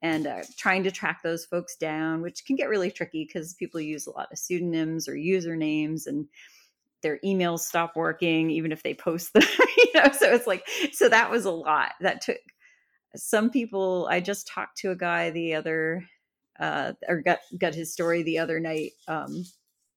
and 0.05 0.27
uh, 0.27 0.43
trying 0.59 0.85
to 0.85 0.91
track 0.91 1.23
those 1.23 1.47
folks 1.47 1.77
down, 1.77 2.21
which 2.21 2.45
can 2.45 2.57
get 2.57 2.69
really 2.69 2.91
tricky 2.91 3.25
because 3.25 3.55
people 3.55 3.81
use 3.81 4.07
a 4.07 4.11
lot 4.11 4.31
of 4.31 4.39
pseudonyms 4.39 5.09
or 5.09 5.15
usernames 5.15 6.07
and 6.07 6.29
their 7.03 7.19
emails 7.25 7.61
stop 7.61 7.97
working 7.97 8.51
even 8.51 8.71
if 8.71 8.83
they 8.83 8.93
post 8.93 9.33
them 9.33 9.43
you 9.79 9.87
know? 9.95 10.13
So 10.13 10.31
it's 10.31 10.47
like 10.47 10.69
so 10.93 11.09
that 11.09 11.31
was 11.31 11.47
a 11.47 11.51
lot 11.51 11.93
that 12.03 12.21
took. 12.21 12.37
Some 13.17 13.49
people 13.49 14.07
i 14.11 14.21
just 14.21 14.47
talked 14.47 14.77
to 14.79 14.91
a 14.91 14.97
guy 14.97 15.31
the 15.31 15.55
other 15.55 16.05
uh 16.61 16.93
or 17.09 17.23
got 17.23 17.39
got 17.59 17.75
his 17.75 17.93
story 17.93 18.23
the 18.23 18.41
other 18.41 18.61
night 18.61 18.93
um 19.09 19.45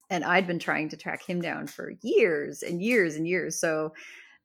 and 0.10 0.24
i'd 0.24 0.48
been 0.48 0.60
trying 0.60 0.88
to 0.90 0.98
track 0.98 1.22
him 1.24 1.42
down 1.42 1.68
for 1.68 1.94
years 2.02 2.64
and 2.64 2.82
years 2.82 3.16
and 3.16 3.28
years. 3.28 3.60
So 3.60 3.94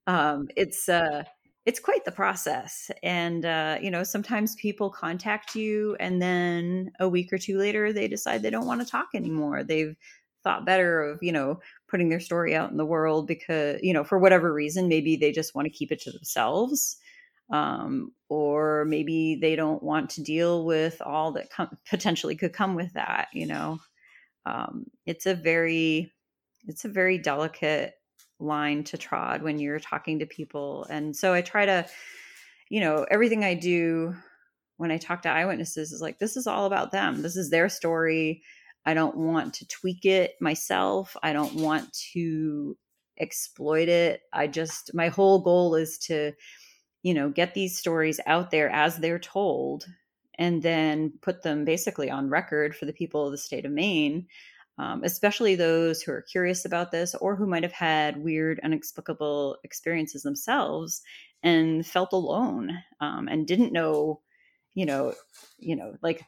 um 0.08 0.48
it's 0.56 0.88
uh 0.88 1.22
it's 1.64 1.78
quite 1.78 2.04
the 2.04 2.12
process 2.12 2.90
and 3.02 3.44
uh, 3.44 3.78
you 3.80 3.90
know 3.90 4.02
sometimes 4.02 4.56
people 4.56 4.90
contact 4.90 5.54
you 5.54 5.96
and 6.00 6.20
then 6.20 6.90
a 7.00 7.08
week 7.08 7.32
or 7.32 7.38
two 7.38 7.58
later 7.58 7.92
they 7.92 8.08
decide 8.08 8.42
they 8.42 8.50
don't 8.50 8.66
want 8.66 8.80
to 8.80 8.86
talk 8.86 9.08
anymore. 9.14 9.62
They've 9.62 9.96
thought 10.42 10.66
better 10.66 11.02
of 11.02 11.22
you 11.22 11.32
know 11.32 11.60
putting 11.88 12.08
their 12.08 12.20
story 12.20 12.54
out 12.54 12.70
in 12.70 12.76
the 12.76 12.86
world 12.86 13.26
because 13.26 13.78
you 13.82 13.92
know 13.92 14.04
for 14.04 14.18
whatever 14.18 14.52
reason 14.52 14.88
maybe 14.88 15.16
they 15.16 15.32
just 15.32 15.54
want 15.54 15.66
to 15.66 15.70
keep 15.70 15.92
it 15.92 16.00
to 16.02 16.10
themselves 16.10 16.96
um, 17.50 18.12
or 18.28 18.84
maybe 18.86 19.38
they 19.40 19.54
don't 19.56 19.82
want 19.82 20.10
to 20.10 20.22
deal 20.22 20.64
with 20.64 21.00
all 21.02 21.32
that 21.32 21.50
com- 21.50 21.76
potentially 21.88 22.34
could 22.34 22.52
come 22.52 22.74
with 22.74 22.92
that 22.94 23.28
you 23.32 23.46
know? 23.46 23.78
Um, 24.46 24.86
it's 25.06 25.26
a 25.26 25.34
very 25.34 26.12
it's 26.66 26.84
a 26.84 26.88
very 26.88 27.18
delicate 27.18 27.94
line 28.42 28.84
to 28.84 28.98
trod 28.98 29.42
when 29.42 29.58
you're 29.58 29.80
talking 29.80 30.18
to 30.18 30.26
people. 30.26 30.86
And 30.90 31.14
so 31.14 31.32
I 31.32 31.42
try 31.42 31.66
to, 31.66 31.86
you 32.68 32.80
know, 32.80 33.06
everything 33.10 33.44
I 33.44 33.54
do 33.54 34.14
when 34.76 34.90
I 34.90 34.98
talk 34.98 35.22
to 35.22 35.30
eyewitnesses 35.30 35.92
is 35.92 36.00
like, 36.00 36.18
this 36.18 36.36
is 36.36 36.46
all 36.46 36.66
about 36.66 36.90
them. 36.90 37.22
This 37.22 37.36
is 37.36 37.50
their 37.50 37.68
story. 37.68 38.42
I 38.84 38.94
don't 38.94 39.16
want 39.16 39.54
to 39.54 39.68
tweak 39.68 40.04
it 40.04 40.34
myself. 40.40 41.16
I 41.22 41.32
don't 41.32 41.54
want 41.54 41.92
to 42.12 42.76
exploit 43.18 43.88
it. 43.88 44.22
I 44.32 44.48
just, 44.48 44.92
my 44.94 45.08
whole 45.08 45.40
goal 45.40 45.76
is 45.76 45.98
to, 45.98 46.32
you 47.02 47.14
know, 47.14 47.30
get 47.30 47.54
these 47.54 47.78
stories 47.78 48.18
out 48.26 48.50
there 48.50 48.70
as 48.70 48.96
they're 48.96 49.18
told 49.18 49.86
and 50.36 50.62
then 50.62 51.12
put 51.20 51.42
them 51.42 51.64
basically 51.64 52.10
on 52.10 52.30
record 52.30 52.74
for 52.74 52.86
the 52.86 52.92
people 52.92 53.26
of 53.26 53.32
the 53.32 53.38
state 53.38 53.64
of 53.64 53.72
Maine 53.72 54.26
um, 54.78 55.02
especially 55.04 55.54
those 55.54 56.02
who 56.02 56.12
are 56.12 56.22
curious 56.22 56.64
about 56.64 56.90
this 56.90 57.14
or 57.16 57.36
who 57.36 57.46
might 57.46 57.62
have 57.62 57.72
had 57.72 58.22
weird, 58.22 58.60
inexplicable 58.64 59.58
experiences 59.64 60.22
themselves 60.22 61.02
and 61.42 61.86
felt 61.86 62.12
alone 62.12 62.78
um, 63.00 63.28
and 63.28 63.46
didn't 63.46 63.72
know, 63.72 64.20
you 64.74 64.86
know, 64.86 65.14
you 65.58 65.76
know, 65.76 65.94
like 66.02 66.22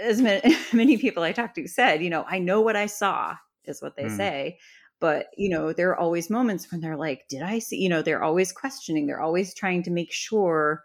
as 0.00 0.20
many, 0.20 0.56
many 0.72 0.96
people 0.96 1.22
I 1.22 1.32
talked 1.32 1.56
to 1.56 1.68
said, 1.68 2.02
you 2.02 2.10
know, 2.10 2.24
I 2.26 2.38
know 2.38 2.60
what 2.60 2.76
I 2.76 2.86
saw 2.86 3.36
is 3.64 3.82
what 3.82 3.96
they 3.96 4.04
mm. 4.04 4.16
say. 4.16 4.58
But, 4.98 5.26
you 5.36 5.48
know, 5.48 5.72
there 5.72 5.90
are 5.90 5.98
always 5.98 6.30
moments 6.30 6.70
when 6.70 6.80
they're 6.80 6.96
like, 6.96 7.26
did 7.28 7.42
I 7.42 7.58
see, 7.58 7.76
you 7.76 7.88
know, 7.88 8.02
they're 8.02 8.22
always 8.22 8.52
questioning, 8.52 9.06
they're 9.06 9.20
always 9.20 9.52
trying 9.52 9.82
to 9.82 9.90
make 9.90 10.12
sure 10.12 10.84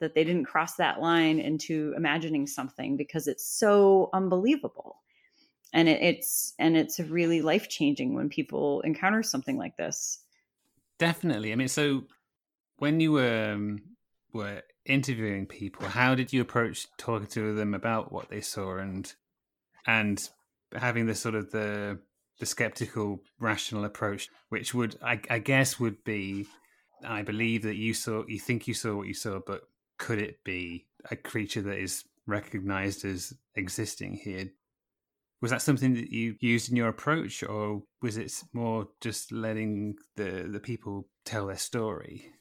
that 0.00 0.14
they 0.14 0.24
didn't 0.24 0.46
cross 0.46 0.74
that 0.74 1.00
line 1.00 1.38
into 1.38 1.94
imagining 1.96 2.48
something 2.48 2.96
because 2.96 3.28
it's 3.28 3.46
so 3.46 4.10
unbelievable 4.12 4.96
and 5.72 5.88
it, 5.88 6.02
it's 6.02 6.54
and 6.58 6.76
it's 6.76 6.98
really 7.00 7.42
life 7.42 7.68
changing 7.68 8.14
when 8.14 8.28
people 8.28 8.80
encounter 8.82 9.22
something 9.22 9.56
like 9.56 9.76
this. 9.76 10.20
Definitely. 10.98 11.52
I 11.52 11.56
mean, 11.56 11.68
so 11.68 12.04
when 12.78 13.00
you 13.00 13.12
were 13.12 13.52
um, 13.52 13.80
were 14.32 14.62
interviewing 14.84 15.46
people, 15.46 15.86
how 15.86 16.14
did 16.14 16.32
you 16.32 16.40
approach 16.40 16.86
talking 16.96 17.28
to 17.28 17.54
them 17.54 17.74
about 17.74 18.12
what 18.12 18.28
they 18.28 18.40
saw 18.40 18.76
and 18.76 19.12
and 19.86 20.28
having 20.74 21.06
the 21.06 21.14
sort 21.14 21.34
of 21.34 21.50
the 21.50 21.98
the 22.38 22.46
skeptical, 22.46 23.20
rational 23.38 23.84
approach, 23.84 24.28
which 24.48 24.74
would 24.74 24.96
I, 25.02 25.20
I 25.30 25.38
guess 25.38 25.78
would 25.78 26.02
be, 26.02 26.46
I 27.04 27.22
believe 27.22 27.62
that 27.62 27.76
you 27.76 27.94
saw, 27.94 28.24
you 28.26 28.40
think 28.40 28.66
you 28.66 28.74
saw 28.74 28.96
what 28.96 29.06
you 29.06 29.14
saw, 29.14 29.38
but 29.46 29.62
could 29.98 30.18
it 30.18 30.42
be 30.42 30.86
a 31.10 31.14
creature 31.14 31.62
that 31.62 31.78
is 31.78 32.04
recognized 32.26 33.04
as 33.04 33.32
existing 33.54 34.14
here? 34.14 34.50
Was 35.42 35.50
that 35.50 35.60
something 35.60 35.94
that 35.94 36.10
you 36.10 36.36
used 36.40 36.70
in 36.70 36.76
your 36.76 36.88
approach 36.88 37.42
or 37.42 37.82
was 38.00 38.16
it 38.16 38.32
more 38.52 38.88
just 39.00 39.32
letting 39.32 39.96
the 40.16 40.48
the 40.50 40.60
people 40.60 41.08
tell 41.24 41.48
their 41.48 41.56
story? 41.56 42.32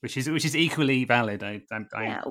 Which 0.00 0.16
is 0.18 0.28
which 0.28 0.44
is 0.44 0.54
equally 0.54 1.04
valid 1.04 1.42
i, 1.42 1.62
I, 1.72 1.86
I... 1.94 2.22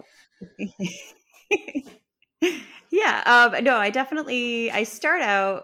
yeah, 2.92 3.24
um, 3.26 3.64
no 3.64 3.78
i 3.78 3.90
definitely 3.90 4.70
i 4.70 4.84
start 4.84 5.24
out 5.24 5.64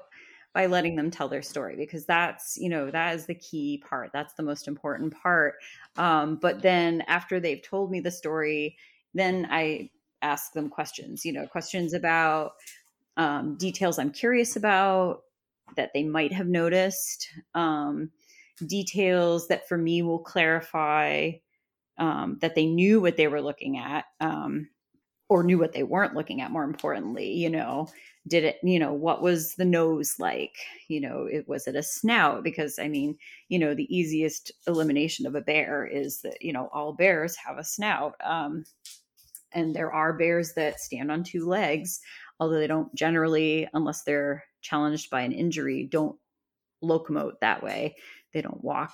by 0.54 0.66
letting 0.66 0.96
them 0.96 1.12
tell 1.12 1.28
their 1.28 1.44
story 1.44 1.76
because 1.76 2.06
that's 2.06 2.58
you 2.58 2.70
know 2.70 2.90
that 2.90 3.14
is 3.16 3.28
the 3.28 3.36
key 3.36 3.84
part 3.88 4.10
that's 4.12 4.34
the 4.34 4.44
most 4.44 4.68
important 4.68 5.14
part 5.22 5.56
um, 5.98 6.38
but 6.42 6.64
then 6.64 7.02
after 7.02 7.40
they've 7.40 7.62
told 7.62 7.92
me 7.92 8.00
the 8.00 8.10
story 8.10 8.76
then 9.14 9.48
i 9.52 9.88
ask 10.24 10.54
them 10.54 10.68
questions 10.68 11.24
you 11.24 11.32
know 11.32 11.46
questions 11.46 11.94
about 11.94 12.54
um, 13.20 13.56
details 13.58 14.00
I'm 14.00 14.12
curious 14.12 14.56
about 14.56 15.24
that 15.76 15.92
they 15.94 16.04
might 16.04 16.32
have 16.32 16.48
noticed, 16.48 17.28
um, 17.54 18.10
details 18.66 19.48
that 19.50 19.68
for 19.68 19.78
me 19.78 20.02
will 20.02 20.20
clarify 20.20 21.32
um, 21.98 22.38
that 22.42 22.56
they 22.56 22.66
knew 22.66 23.02
what 23.02 23.18
they 23.18 23.28
were 23.28 23.42
looking 23.42 23.78
at 23.78 24.06
um, 24.22 24.70
or 25.28 25.44
knew 25.44 25.60
what 25.60 25.74
they 25.74 25.84
weren't 25.84 26.16
looking 26.16 26.40
at, 26.40 26.50
more 26.50 26.64
importantly, 26.64 27.32
you 27.32 27.50
know. 27.50 27.88
Did 28.28 28.44
it, 28.44 28.58
you 28.64 28.80
know, 28.80 28.94
what 28.94 29.22
was 29.22 29.56
the 29.56 29.66
nose 29.66 30.16
like? 30.20 30.56
You 30.88 31.02
know, 31.02 31.26
it 31.26 31.48
was 31.48 31.68
it 31.68 31.76
a 31.76 31.84
snout? 31.84 32.44
Because 32.44 32.80
I 32.80 32.88
mean, 32.88 33.18
you 33.50 33.60
know, 33.60 33.74
the 33.74 33.94
easiest 33.94 34.52
elimination 34.68 35.26
of 35.26 35.36
a 35.36 35.42
bear 35.42 35.86
is 35.86 36.22
that, 36.22 36.42
you 36.42 36.54
know, 36.54 36.70
all 36.72 36.94
bears 36.94 37.36
have 37.36 37.58
a 37.58 37.64
snout. 37.64 38.16
Um, 38.24 38.66
and 39.52 39.76
there 39.76 39.92
are 39.92 40.14
bears 40.14 40.54
that 40.54 40.80
stand 40.80 41.12
on 41.12 41.24
two 41.24 41.48
legs 41.48 42.02
although 42.40 42.60
they 42.60 42.68
don't 42.68 42.94
generally, 42.96 43.68
unless 43.74 44.04
they're 44.04 44.44
challenged 44.62 45.10
by 45.10 45.22
an 45.22 45.32
injury, 45.32 45.88
don't 45.92 46.18
locomote 46.84 47.40
that 47.42 47.62
way. 47.62 47.96
They 48.34 48.42
don't 48.42 48.64
walk 48.64 48.94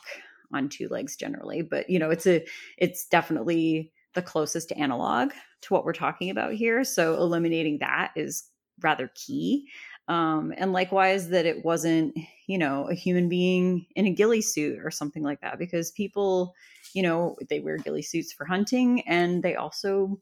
on 0.53 0.69
two 0.69 0.87
legs 0.89 1.15
generally, 1.15 1.61
but 1.61 1.89
you 1.89 1.99
know, 1.99 2.09
it's 2.09 2.27
a 2.27 2.45
it's 2.77 3.07
definitely 3.07 3.91
the 4.13 4.21
closest 4.21 4.71
analog 4.73 5.31
to 5.61 5.73
what 5.73 5.83
we're 5.83 5.93
talking 5.93 6.29
about 6.29 6.53
here. 6.53 6.83
So 6.83 7.15
eliminating 7.15 7.79
that 7.79 8.11
is 8.15 8.49
rather 8.81 9.11
key. 9.15 9.67
Um, 10.07 10.53
and 10.57 10.71
likewise, 10.71 11.29
that 11.29 11.45
it 11.45 11.65
wasn't, 11.65 12.15
you 12.47 12.57
know, 12.57 12.87
a 12.89 12.93
human 12.93 13.27
being 13.27 13.87
in 13.95 14.05
a 14.05 14.11
ghillie 14.11 14.41
suit 14.41 14.79
or 14.83 14.91
something 14.91 15.23
like 15.23 15.41
that, 15.41 15.57
because 15.57 15.91
people, 15.91 16.53
you 16.93 17.01
know, 17.01 17.35
they 17.49 17.59
wear 17.59 17.77
ghillie 17.77 18.03
suits 18.03 18.31
for 18.31 18.45
hunting 18.45 19.01
and 19.07 19.41
they 19.41 19.55
also 19.55 20.19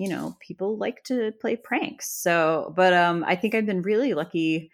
you 0.00 0.08
know, 0.08 0.34
people 0.40 0.78
like 0.78 1.04
to 1.04 1.30
play 1.42 1.54
pranks. 1.56 2.08
So, 2.08 2.72
but 2.74 2.94
um, 2.94 3.22
I 3.28 3.36
think 3.36 3.54
I've 3.54 3.66
been 3.66 3.82
really 3.82 4.14
lucky 4.14 4.70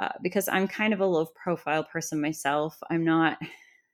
uh, 0.00 0.08
because 0.22 0.48
I'm 0.48 0.66
kind 0.66 0.94
of 0.94 1.00
a 1.00 1.06
low 1.06 1.26
profile 1.26 1.84
person 1.84 2.18
myself. 2.18 2.78
I'm 2.88 3.04
not 3.04 3.36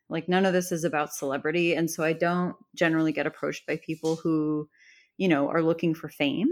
like 0.08 0.28
none 0.28 0.46
of 0.46 0.52
this 0.52 0.70
is 0.70 0.84
about 0.84 1.12
celebrity. 1.12 1.74
And 1.74 1.90
so 1.90 2.04
I 2.04 2.12
don't 2.12 2.54
generally 2.76 3.10
get 3.10 3.26
approached 3.26 3.66
by 3.66 3.80
people 3.84 4.14
who, 4.14 4.68
you 5.16 5.26
know, 5.26 5.48
are 5.48 5.60
looking 5.60 5.92
for 5.92 6.08
fame. 6.08 6.50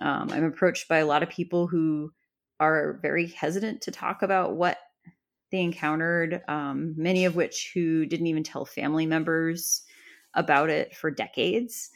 Um, 0.00 0.30
I'm 0.32 0.44
approached 0.44 0.88
by 0.88 0.98
a 0.98 1.06
lot 1.06 1.22
of 1.22 1.28
people 1.28 1.68
who 1.68 2.10
are 2.58 2.98
very 3.00 3.28
hesitant 3.28 3.82
to 3.82 3.92
talk 3.92 4.22
about 4.22 4.56
what 4.56 4.78
they 5.52 5.60
encountered, 5.60 6.42
um, 6.48 6.94
many 6.96 7.26
of 7.26 7.36
which 7.36 7.70
who 7.74 8.06
didn't 8.06 8.26
even 8.26 8.42
tell 8.42 8.64
family 8.64 9.06
members 9.06 9.82
about 10.34 10.68
it 10.68 10.96
for 10.96 11.12
decades. 11.12 11.90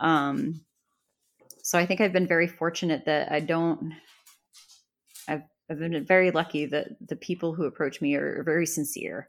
Um, 0.00 0.62
so 1.68 1.78
I 1.78 1.84
think 1.84 2.00
I've 2.00 2.14
been 2.14 2.26
very 2.26 2.46
fortunate 2.46 3.04
that 3.04 3.30
I 3.30 3.40
don't. 3.40 3.92
I've 5.28 5.42
I've 5.70 5.78
been 5.78 6.02
very 6.02 6.30
lucky 6.30 6.64
that 6.64 6.96
the 7.06 7.14
people 7.14 7.52
who 7.52 7.66
approach 7.66 8.00
me 8.00 8.14
are, 8.14 8.42
very 8.42 8.64
sincere. 8.64 9.28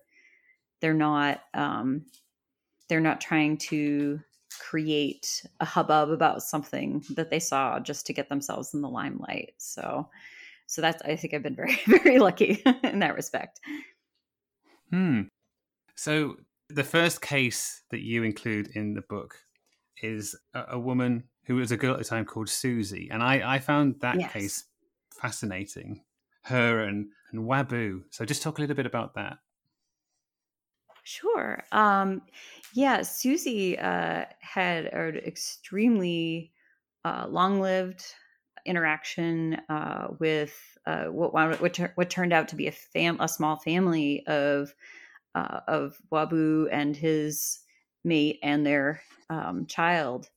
They're 0.80 0.94
not 0.94 1.42
um, 1.54 2.06
they're 2.88 3.02
not 3.02 3.20
trying 3.20 3.58
to 3.58 4.22
create 4.58 5.46
a 5.60 5.66
hubbub 5.66 6.12
about 6.12 6.42
something 6.42 7.04
that 7.10 7.30
they 7.30 7.42
saw 7.42 7.78
just 7.78 8.06
to 8.06 8.14
get 8.14 8.30
themselves 8.30 8.74
in 8.74 8.80
the 8.80 8.88
limelight. 8.88 9.56
So, 9.58 10.08
so 10.66 10.82
that's 10.82 11.02
I 11.02 11.18
think 11.18 11.34
I've 11.34 11.44
been 11.44 11.58
very 11.58 11.78
very 11.88 12.20
lucky 12.20 12.64
in 12.86 13.00
that 13.00 13.16
respect. 13.16 13.60
Hmm. 14.92 15.24
So 15.96 16.38
the 16.70 16.86
first 16.86 17.22
case 17.22 17.84
that 17.92 18.00
you 18.00 18.24
include 18.24 18.70
in 18.76 18.94
the 18.94 19.04
book 19.10 19.36
is 20.02 20.38
a, 20.54 20.64
a 20.70 20.80
woman 20.80 21.26
who 21.50 21.56
was 21.56 21.72
a 21.72 21.78
girl 21.78 21.94
at 21.94 21.98
the 21.98 22.06
time 22.06 22.26
called 22.26 22.48
Susie, 22.48 23.10
and 23.12 23.24
I 23.24 23.56
I 23.56 23.60
found 23.60 24.00
that 24.02 24.20
yes. 24.20 24.32
case 24.32 24.64
fascinating. 25.12 26.04
Her 26.44 26.84
and 26.84 27.08
and 27.32 27.42
Wabu. 27.42 28.04
So 28.12 28.24
just 28.24 28.44
talk 28.44 28.60
a 28.60 28.62
little 28.62 28.76
bit 28.76 28.86
about 28.86 29.16
that. 29.16 29.40
Sure. 31.04 31.64
Um, 31.72 32.22
yeah, 32.76 33.02
Susie 33.02 33.80
uh, 33.80 34.26
had 34.40 34.86
an 34.86 35.18
extremely 35.18 36.52
uh, 37.04 37.26
long-lived 37.28 38.06
interaction 38.66 39.60
uh, 39.70 40.10
with 40.20 40.56
uh, 40.86 41.06
what, 41.06 41.34
what, 41.34 41.92
what 41.96 42.10
turned 42.12 42.32
out 42.32 42.48
to 42.50 42.56
be 42.56 42.68
a 42.68 42.72
fam 42.72 43.20
a 43.20 43.28
small 43.28 43.56
family 43.58 44.24
of 44.28 44.76
uh, 45.34 45.62
of 45.68 45.98
Wabu 46.12 46.68
and 46.72 46.96
his 46.96 47.60
mate 48.04 48.38
and 48.44 48.64
their 48.64 49.02
um, 49.32 49.66
child, 49.66 50.30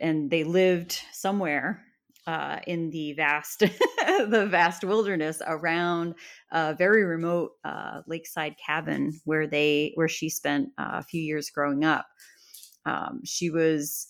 and 0.00 0.30
they 0.30 0.44
lived 0.44 1.00
somewhere 1.12 1.86
uh, 2.26 2.58
in 2.66 2.90
the 2.90 3.12
vast 3.12 3.60
the 4.28 4.46
vast 4.50 4.82
wilderness 4.84 5.40
around 5.46 6.14
a 6.50 6.74
very 6.74 7.04
remote 7.04 7.52
uh, 7.64 8.00
lakeside 8.06 8.56
cabin 8.64 9.18
where 9.24 9.46
they 9.46 9.92
where 9.94 10.08
she 10.08 10.28
spent 10.28 10.70
uh, 10.78 10.92
a 10.94 11.02
few 11.02 11.20
years 11.20 11.50
growing 11.50 11.84
up. 11.84 12.06
Um, 12.84 13.20
she 13.24 13.50
was 13.50 14.08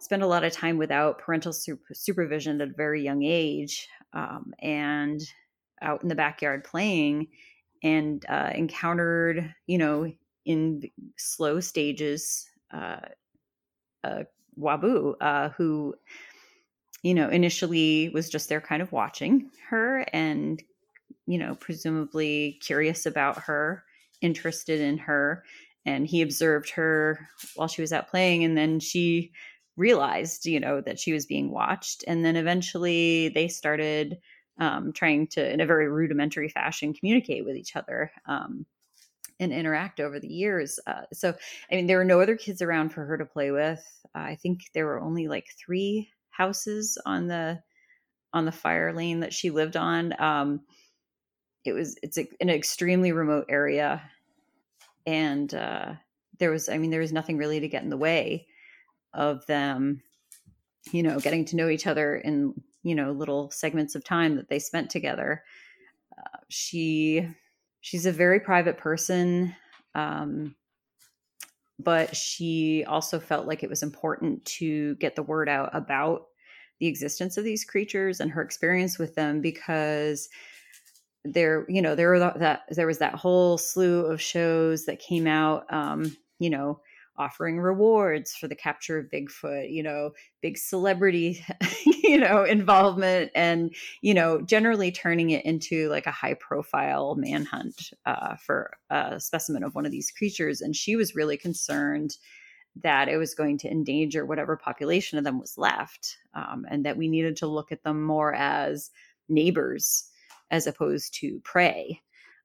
spent 0.00 0.22
a 0.22 0.26
lot 0.26 0.44
of 0.44 0.52
time 0.52 0.76
without 0.76 1.18
parental 1.18 1.52
super- 1.52 1.94
supervision 1.94 2.60
at 2.60 2.68
a 2.68 2.72
very 2.76 3.02
young 3.02 3.22
age, 3.22 3.88
um, 4.12 4.52
and 4.60 5.20
out 5.80 6.02
in 6.02 6.08
the 6.08 6.14
backyard 6.14 6.64
playing, 6.64 7.28
and 7.82 8.24
uh, 8.28 8.50
encountered 8.54 9.54
you 9.66 9.78
know 9.78 10.12
in 10.44 10.82
slow 11.16 11.60
stages 11.60 12.46
uh, 14.60 14.64
uh, 14.64 14.78
Wabu, 14.78 15.52
who 15.56 15.94
you 17.04 17.12
know, 17.12 17.28
initially 17.28 18.08
was 18.14 18.30
just 18.30 18.48
there 18.48 18.62
kind 18.62 18.80
of 18.80 18.90
watching 18.90 19.50
her 19.68 20.06
and, 20.14 20.62
you 21.26 21.36
know, 21.36 21.54
presumably 21.54 22.58
curious 22.62 23.04
about 23.04 23.38
her, 23.42 23.84
interested 24.22 24.80
in 24.80 24.96
her. 24.96 25.44
And 25.84 26.06
he 26.06 26.22
observed 26.22 26.70
her 26.70 27.28
while 27.56 27.68
she 27.68 27.82
was 27.82 27.92
out 27.92 28.08
playing. 28.08 28.42
And 28.42 28.56
then 28.56 28.80
she 28.80 29.32
realized, 29.76 30.46
you 30.46 30.58
know, 30.58 30.80
that 30.80 30.98
she 30.98 31.12
was 31.12 31.26
being 31.26 31.50
watched. 31.50 32.04
And 32.06 32.24
then 32.24 32.36
eventually 32.36 33.28
they 33.28 33.48
started 33.48 34.18
um, 34.58 34.90
trying 34.94 35.26
to, 35.26 35.52
in 35.52 35.60
a 35.60 35.66
very 35.66 35.90
rudimentary 35.90 36.48
fashion, 36.48 36.94
communicate 36.94 37.44
with 37.44 37.56
each 37.56 37.76
other. 37.76 38.12
Um, 38.26 38.64
and 39.40 39.52
interact 39.52 40.00
over 40.00 40.20
the 40.20 40.32
years. 40.32 40.78
Uh, 40.86 41.02
so, 41.12 41.34
I 41.70 41.74
mean, 41.74 41.86
there 41.86 41.98
were 41.98 42.04
no 42.04 42.20
other 42.20 42.36
kids 42.36 42.62
around 42.62 42.90
for 42.90 43.04
her 43.04 43.18
to 43.18 43.24
play 43.24 43.50
with. 43.50 43.84
Uh, 44.14 44.20
I 44.20 44.36
think 44.36 44.70
there 44.72 44.86
were 44.86 45.00
only 45.00 45.28
like 45.28 45.46
three 45.58 46.08
houses 46.30 46.98
on 47.04 47.26
the 47.26 47.60
on 48.32 48.44
the 48.44 48.52
fire 48.52 48.92
lane 48.92 49.20
that 49.20 49.32
she 49.32 49.50
lived 49.50 49.76
on. 49.76 50.12
Um, 50.20 50.60
it 51.64 51.72
was 51.72 51.96
it's 52.02 52.18
a, 52.18 52.28
an 52.40 52.50
extremely 52.50 53.12
remote 53.12 53.46
area, 53.48 54.02
and 55.06 55.52
uh, 55.54 55.94
there 56.38 56.50
was 56.50 56.68
I 56.68 56.78
mean 56.78 56.90
there 56.90 57.00
was 57.00 57.12
nothing 57.12 57.38
really 57.38 57.60
to 57.60 57.68
get 57.68 57.82
in 57.82 57.90
the 57.90 57.96
way 57.96 58.46
of 59.12 59.46
them, 59.46 60.02
you 60.92 61.02
know, 61.02 61.18
getting 61.20 61.44
to 61.46 61.56
know 61.56 61.68
each 61.68 61.86
other 61.86 62.16
in 62.16 62.54
you 62.82 62.94
know 62.94 63.12
little 63.12 63.50
segments 63.50 63.94
of 63.94 64.04
time 64.04 64.36
that 64.36 64.48
they 64.48 64.58
spent 64.58 64.90
together. 64.90 65.42
Uh, 66.16 66.38
she 66.48 67.28
she's 67.84 68.06
a 68.06 68.12
very 68.12 68.40
private 68.40 68.78
person. 68.78 69.54
Um, 69.94 70.54
but 71.78 72.16
she 72.16 72.82
also 72.88 73.20
felt 73.20 73.46
like 73.46 73.62
it 73.62 73.68
was 73.68 73.82
important 73.82 74.42
to 74.46 74.94
get 74.96 75.16
the 75.16 75.22
word 75.22 75.50
out 75.50 75.68
about 75.74 76.28
the 76.80 76.86
existence 76.86 77.36
of 77.36 77.44
these 77.44 77.62
creatures 77.62 78.20
and 78.20 78.30
her 78.30 78.40
experience 78.40 78.98
with 78.98 79.14
them 79.14 79.42
because 79.42 80.30
there 81.26 81.66
you 81.68 81.82
know 81.82 81.94
there 81.94 82.08
were 82.08 82.18
that 82.18 82.62
there 82.70 82.86
was 82.86 82.98
that 82.98 83.14
whole 83.14 83.56
slew 83.58 84.06
of 84.06 84.20
shows 84.20 84.84
that 84.84 84.98
came 84.98 85.26
out 85.26 85.64
um 85.72 86.14
you 86.38 86.50
know 86.50 86.78
offering 87.16 87.60
rewards 87.60 88.34
for 88.34 88.48
the 88.48 88.54
capture 88.54 88.98
of 88.98 89.10
Bigfoot, 89.10 89.72
you 89.72 89.82
know, 89.82 90.10
big 90.42 90.58
celebrity, 90.58 91.44
you 92.08 92.18
know, 92.18 92.44
involvement 92.44 93.30
and, 93.34 93.74
you 94.02 94.12
know, 94.12 94.42
generally 94.42 94.92
turning 94.92 95.30
it 95.30 95.42
into 95.46 95.88
like 95.88 96.04
a 96.06 96.10
high 96.10 96.34
profile 96.34 97.14
manhunt 97.14 97.92
uh, 98.04 98.36
for 98.36 98.76
a 98.90 99.18
specimen 99.18 99.64
of 99.64 99.74
one 99.74 99.86
of 99.86 99.92
these 99.92 100.10
creatures. 100.10 100.60
And 100.60 100.76
she 100.76 100.96
was 100.96 101.14
really 101.14 101.38
concerned 101.38 102.18
that 102.82 103.08
it 103.08 103.16
was 103.16 103.34
going 103.34 103.56
to 103.56 103.70
endanger 103.70 104.26
whatever 104.26 104.54
population 104.54 105.16
of 105.16 105.24
them 105.24 105.38
was 105.38 105.56
left 105.56 106.18
um, 106.34 106.66
and 106.68 106.84
that 106.84 106.98
we 106.98 107.08
needed 107.08 107.36
to 107.36 107.46
look 107.46 107.72
at 107.72 107.82
them 107.84 108.02
more 108.02 108.34
as 108.34 108.90
neighbors 109.30 110.10
as 110.50 110.66
opposed 110.66 111.14
to 111.20 111.40
prey. 111.42 112.02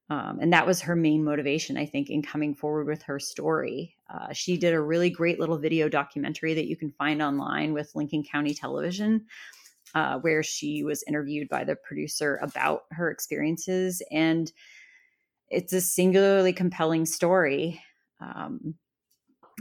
Um, 0.10 0.40
and 0.42 0.54
that 0.54 0.66
was 0.66 0.82
her 0.82 0.96
main 0.96 1.26
motivation, 1.26 1.76
I 1.76 1.86
think, 1.86 2.10
in 2.10 2.22
coming 2.22 2.56
forward 2.56 2.88
with 2.88 3.04
her 3.04 3.20
story. 3.20 3.98
Uh, 4.12 4.34
she 4.34 4.58
did 4.58 4.74
a 4.74 4.82
really 4.82 5.10
great 5.10 5.40
little 5.40 5.58
video 5.58 5.88
documentary 5.88 6.54
that 6.54 6.68
you 6.68 6.76
can 6.76 6.92
find 6.92 7.22
online 7.22 7.74
with 7.74 7.92
Lincoln 7.96 8.24
County 8.24 8.54
Television, 8.54 9.26
uh, 9.94 10.18
where 10.20 10.42
she 10.44 10.84
was 10.84 11.04
interviewed 11.08 11.48
by 11.50 11.64
the 11.64 11.76
producer 11.76 12.40
about 12.42 12.84
her 12.92 13.12
experiences. 13.12 14.02
And 14.12 14.52
it's 15.50 15.74
a 15.74 15.82
singularly 15.82 16.54
compelling 16.54 17.06
story. 17.06 17.82
Um, 18.20 18.76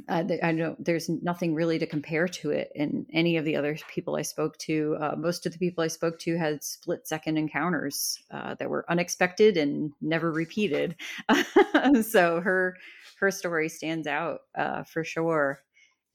uh, 0.09 0.25
I 0.43 0.53
know 0.53 0.77
there's 0.79 1.09
nothing 1.09 1.55
really 1.55 1.79
to 1.79 1.87
compare 1.87 2.29
to 2.29 2.51
it 2.51 2.71
in 2.75 3.07
any 3.13 3.37
of 3.37 3.45
the 3.45 3.57
other 3.57 3.77
people 3.89 4.17
I 4.17 4.23
spoke 4.23 4.57
to. 4.59 4.97
Uh, 5.01 5.17
most 5.17 5.47
of 5.47 5.53
the 5.53 5.59
people 5.59 5.83
I 5.83 5.89
spoke 5.89 6.19
to 6.21 6.37
had 6.37 6.63
split 6.63 7.09
second 7.09 7.39
encounters 7.39 8.19
uh, 8.31 8.55
that 8.55 8.71
were 8.71 8.85
unexpected 8.89 9.57
and 9.57 9.93
never 10.01 10.33
repeated. 10.33 10.97
so 12.03 12.41
her 12.41 12.77
her 13.19 13.31
story 13.31 13.69
stands 13.69 14.07
out 14.07 14.41
uh, 14.57 14.85
for 14.85 15.05
sure. 15.05 15.61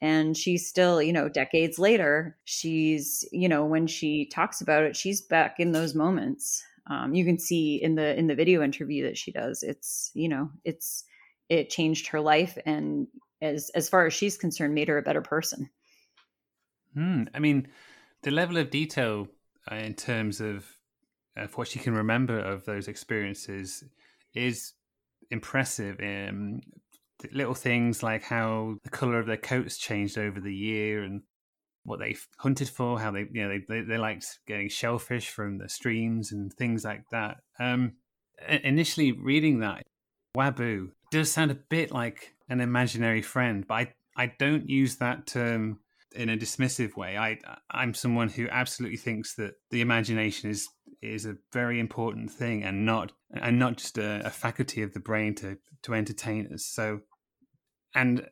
And 0.01 0.35
she's 0.35 0.67
still, 0.67 1.01
you 1.01 1.13
know, 1.13 1.29
decades 1.29 1.79
later, 1.79 2.37
she's, 2.43 3.23
you 3.31 3.47
know, 3.47 3.65
when 3.65 3.87
she 3.87 4.25
talks 4.25 4.59
about 4.59 4.83
it, 4.83 4.97
she's 4.97 5.21
back 5.21 5.55
in 5.59 5.71
those 5.71 5.95
moments. 5.95 6.61
Um, 6.89 7.15
you 7.15 7.23
can 7.23 7.39
see 7.39 7.81
in 7.81 7.95
the 7.95 8.17
in 8.17 8.27
the 8.27 8.35
video 8.35 8.61
interview 8.61 9.05
that 9.05 9.17
she 9.17 9.31
does. 9.31 9.63
It's, 9.63 10.11
you 10.13 10.27
know, 10.27 10.49
it's 10.65 11.05
it 11.49 11.69
changed 11.69 12.07
her 12.07 12.19
life 12.19 12.57
and 12.65 13.07
as 13.43 13.69
as 13.75 13.89
far 13.89 14.05
as 14.05 14.13
she's 14.13 14.37
concerned, 14.37 14.73
made 14.73 14.87
her 14.87 14.97
a 14.97 15.03
better 15.03 15.21
person. 15.21 15.69
Hmm. 16.93 17.23
I 17.33 17.39
mean, 17.39 17.67
the 18.23 18.31
level 18.31 18.57
of 18.57 18.69
detail 18.69 19.27
uh, 19.71 19.75
in 19.75 19.93
terms 19.93 20.41
of 20.41 20.65
of 21.35 21.55
what 21.57 21.67
she 21.67 21.79
can 21.79 21.93
remember 21.93 22.39
of 22.39 22.65
those 22.65 22.87
experiences 22.87 23.83
is 24.33 24.73
impressive. 25.31 25.99
Um, 25.99 26.61
little 27.31 27.53
things 27.53 28.03
like 28.03 28.23
how 28.23 28.75
the 28.83 28.89
color 28.89 29.19
of 29.19 29.27
their 29.27 29.37
coats 29.37 29.77
changed 29.77 30.17
over 30.17 30.39
the 30.39 30.53
year 30.53 31.03
and 31.03 31.21
what 31.85 31.99
they 31.99 32.15
hunted 32.37 32.69
for, 32.69 32.99
how 32.99 33.11
they 33.11 33.25
you 33.31 33.43
know 33.43 33.49
they, 33.49 33.63
they, 33.67 33.81
they 33.81 33.97
liked 33.97 34.39
getting 34.47 34.69
shellfish 34.69 35.29
from 35.29 35.57
the 35.57 35.69
streams 35.69 36.31
and 36.31 36.53
things 36.53 36.83
like 36.83 37.03
that. 37.11 37.37
Um, 37.59 37.93
initially 38.47 39.11
reading 39.11 39.59
that, 39.59 39.83
Wabu 40.37 40.91
does 41.11 41.31
sound 41.31 41.51
a 41.51 41.55
bit 41.55 41.91
like 41.91 42.32
an 42.49 42.61
imaginary 42.61 43.21
friend, 43.21 43.65
but 43.67 43.75
I, 43.75 43.93
I 44.15 44.33
don't 44.37 44.69
use 44.69 44.97
that 44.97 45.27
term 45.27 45.79
in 46.15 46.29
a 46.29 46.37
dismissive 46.37 46.95
way. 46.95 47.17
I 47.17 47.37
I'm 47.71 47.93
someone 47.93 48.29
who 48.29 48.47
absolutely 48.49 48.97
thinks 48.97 49.35
that 49.35 49.53
the 49.71 49.81
imagination 49.81 50.49
is 50.49 50.67
is 51.01 51.25
a 51.25 51.35
very 51.51 51.79
important 51.79 52.31
thing 52.31 52.63
and 52.63 52.85
not 52.85 53.11
and 53.33 53.59
not 53.59 53.77
just 53.77 53.97
a, 53.97 54.25
a 54.25 54.29
faculty 54.29 54.81
of 54.81 54.93
the 54.93 54.99
brain 54.99 55.35
to 55.35 55.57
to 55.83 55.93
entertain 55.93 56.49
us. 56.53 56.65
So, 56.65 57.01
and 57.93 58.27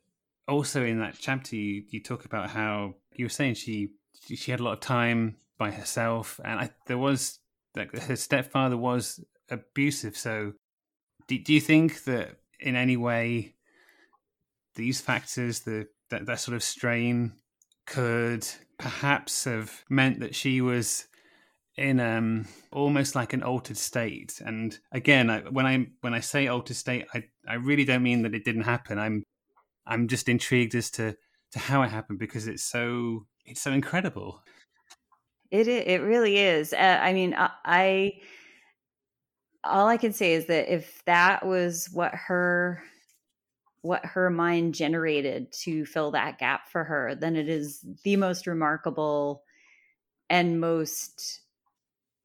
also 0.48 0.84
in 0.84 1.00
that 1.00 1.18
chapter, 1.20 1.56
you, 1.56 1.84
you 1.90 2.02
talk 2.02 2.26
about 2.26 2.50
how 2.50 2.96
you 3.16 3.26
were 3.26 3.30
saying 3.30 3.56
she 3.56 3.90
she 4.26 4.52
had 4.52 4.60
a 4.60 4.64
lot 4.64 4.74
of 4.74 4.80
time 4.80 5.38
by 5.58 5.72
herself, 5.72 6.40
and 6.44 6.60
I, 6.60 6.70
there 6.88 6.98
was 6.98 7.40
like 7.76 7.96
her 7.96 8.16
stepfather 8.16 8.78
was 8.78 9.24
abusive. 9.50 10.18
So, 10.18 10.54
do, 11.28 11.38
do 11.40 11.54
you 11.54 11.62
think 11.62 12.04
that 12.06 12.38
in 12.60 12.76
any 12.76 12.98
way 12.98 13.56
these 14.76 15.02
factors, 15.02 15.62
the 15.62 15.88
that, 16.10 16.26
that 16.26 16.40
sort 16.40 16.56
of 16.56 16.64
strain, 16.64 17.34
could 17.86 18.48
perhaps 18.78 19.46
have 19.46 19.84
meant 19.90 20.20
that 20.20 20.36
she 20.36 20.62
was 20.62 21.08
in 21.78 22.00
um 22.00 22.46
almost 22.74 23.16
like 23.16 23.32
an 23.32 23.42
altered 23.42 23.78
state 23.78 24.42
and 24.46 24.78
again 24.92 25.30
I, 25.30 25.40
when 25.40 25.66
i 25.66 25.88
when 26.02 26.14
i 26.14 26.20
say 26.20 26.48
altered 26.48 26.76
state 26.76 27.06
i 27.14 27.24
i 27.48 27.54
really 27.54 27.86
don't 27.86 28.04
mean 28.04 28.24
that 28.24 28.36
it 28.36 28.44
didn't 28.44 28.64
happen 28.64 29.00
i'm 29.00 29.24
i'm 29.86 30.10
just 30.10 30.28
intrigued 30.28 30.76
as 30.76 30.92
to 30.92 31.16
to 31.52 31.60
how 31.60 31.82
it 31.84 31.90
happened 31.90 32.20
because 32.20 32.48
it's 32.48 32.64
so 32.64 33.26
it's 33.46 33.62
so 33.62 33.72
incredible. 33.72 34.42
It 35.50 35.68
it 35.68 36.02
really 36.02 36.38
is. 36.38 36.74
Uh, 36.74 37.00
I 37.02 37.14
mean, 37.14 37.34
I, 37.34 37.52
I 37.66 38.14
all 39.64 39.88
I 39.88 39.98
can 39.98 40.14
say 40.14 40.34
is 40.34 40.46
that 40.48 40.74
if 40.74 41.04
that 41.06 41.46
was 41.46 41.90
what 41.92 42.14
her 42.16 42.84
what 43.82 44.06
her 44.06 44.30
mind 44.30 44.76
generated 44.76 45.52
to 45.52 45.86
fill 45.86 46.12
that 46.12 46.38
gap 46.38 46.70
for 46.70 46.84
her, 46.84 47.16
then 47.16 47.36
it 47.36 47.50
is 47.50 47.84
the 48.04 48.16
most 48.16 48.46
remarkable 48.48 49.44
and 50.30 50.60
most 50.60 51.42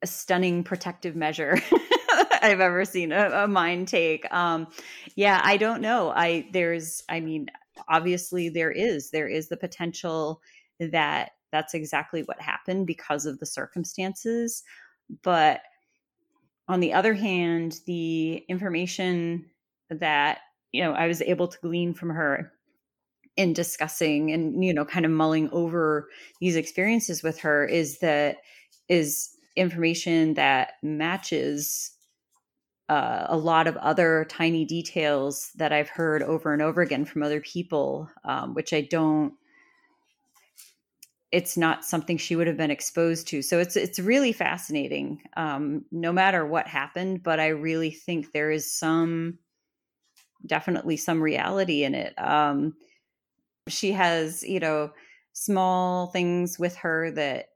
stunning 0.04 0.62
protective 0.62 1.16
measure 1.16 1.58
I've 2.42 2.60
ever 2.60 2.84
seen 2.84 3.12
a, 3.12 3.44
a 3.44 3.48
mind 3.48 3.88
take. 3.88 4.32
Um, 4.32 4.68
yeah, 5.14 5.40
I 5.42 5.56
don't 5.56 5.80
know. 5.80 6.10
I 6.10 6.48
there's, 6.52 7.02
I 7.08 7.20
mean, 7.20 7.48
obviously 7.88 8.48
there 8.48 8.70
is 8.70 9.10
there 9.10 9.28
is 9.28 9.48
the 9.48 9.56
potential 9.56 10.40
that 10.78 11.32
that's 11.52 11.74
exactly 11.74 12.22
what 12.22 12.40
happened 12.40 12.86
because 12.86 13.24
of 13.24 13.38
the 13.38 13.46
circumstances, 13.46 14.62
but 15.22 15.62
on 16.68 16.80
the 16.80 16.92
other 16.92 17.14
hand, 17.14 17.80
the 17.86 18.44
information 18.48 19.46
that 19.88 20.38
you 20.72 20.82
know 20.82 20.92
I 20.92 21.06
was 21.06 21.22
able 21.22 21.48
to 21.48 21.58
glean 21.60 21.94
from 21.94 22.10
her 22.10 22.52
in 23.36 23.52
discussing 23.52 24.32
and 24.32 24.64
you 24.64 24.72
know 24.72 24.84
kind 24.84 25.04
of 25.04 25.12
mulling 25.12 25.50
over 25.50 26.08
these 26.40 26.56
experiences 26.56 27.22
with 27.22 27.38
her 27.40 27.64
is 27.66 27.98
that 27.98 28.38
is 28.88 29.30
information 29.56 30.34
that 30.34 30.72
matches 30.82 31.96
uh, 32.88 33.26
a 33.28 33.36
lot 33.36 33.66
of 33.66 33.76
other 33.78 34.26
tiny 34.28 34.64
details 34.64 35.50
that 35.56 35.72
I've 35.72 35.88
heard 35.88 36.22
over 36.22 36.52
and 36.52 36.62
over 36.62 36.82
again 36.82 37.04
from 37.04 37.22
other 37.22 37.40
people, 37.40 38.08
um, 38.24 38.54
which 38.54 38.72
I 38.72 38.82
don't. 38.82 39.34
It's 41.32 41.56
not 41.56 41.84
something 41.84 42.16
she 42.16 42.36
would 42.36 42.46
have 42.46 42.56
been 42.56 42.70
exposed 42.70 43.26
to, 43.28 43.42
so 43.42 43.58
it's 43.58 43.74
it's 43.74 43.98
really 43.98 44.32
fascinating. 44.32 45.20
Um, 45.36 45.84
no 45.90 46.12
matter 46.12 46.46
what 46.46 46.68
happened, 46.68 47.24
but 47.24 47.40
I 47.40 47.48
really 47.48 47.90
think 47.90 48.30
there 48.30 48.52
is 48.52 48.72
some, 48.72 49.38
definitely 50.44 50.96
some 50.96 51.22
reality 51.22 51.84
in 51.84 51.94
it. 51.94 52.14
Um, 52.18 52.74
she 53.68 53.92
has, 53.92 54.42
you 54.42 54.60
know, 54.60 54.90
small 55.32 56.08
things 56.08 56.58
with 56.58 56.76
her 56.76 57.10
that 57.12 57.46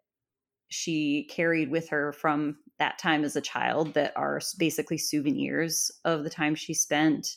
she 0.68 1.28
carried 1.30 1.70
with 1.70 1.88
her 1.88 2.12
from 2.12 2.56
that 2.78 2.98
time 2.98 3.24
as 3.24 3.36
a 3.36 3.40
child 3.40 3.94
that 3.94 4.12
are 4.16 4.40
basically 4.58 4.96
souvenirs 4.96 5.90
of 6.04 6.24
the 6.24 6.30
time 6.30 6.54
she 6.54 6.72
spent 6.72 7.36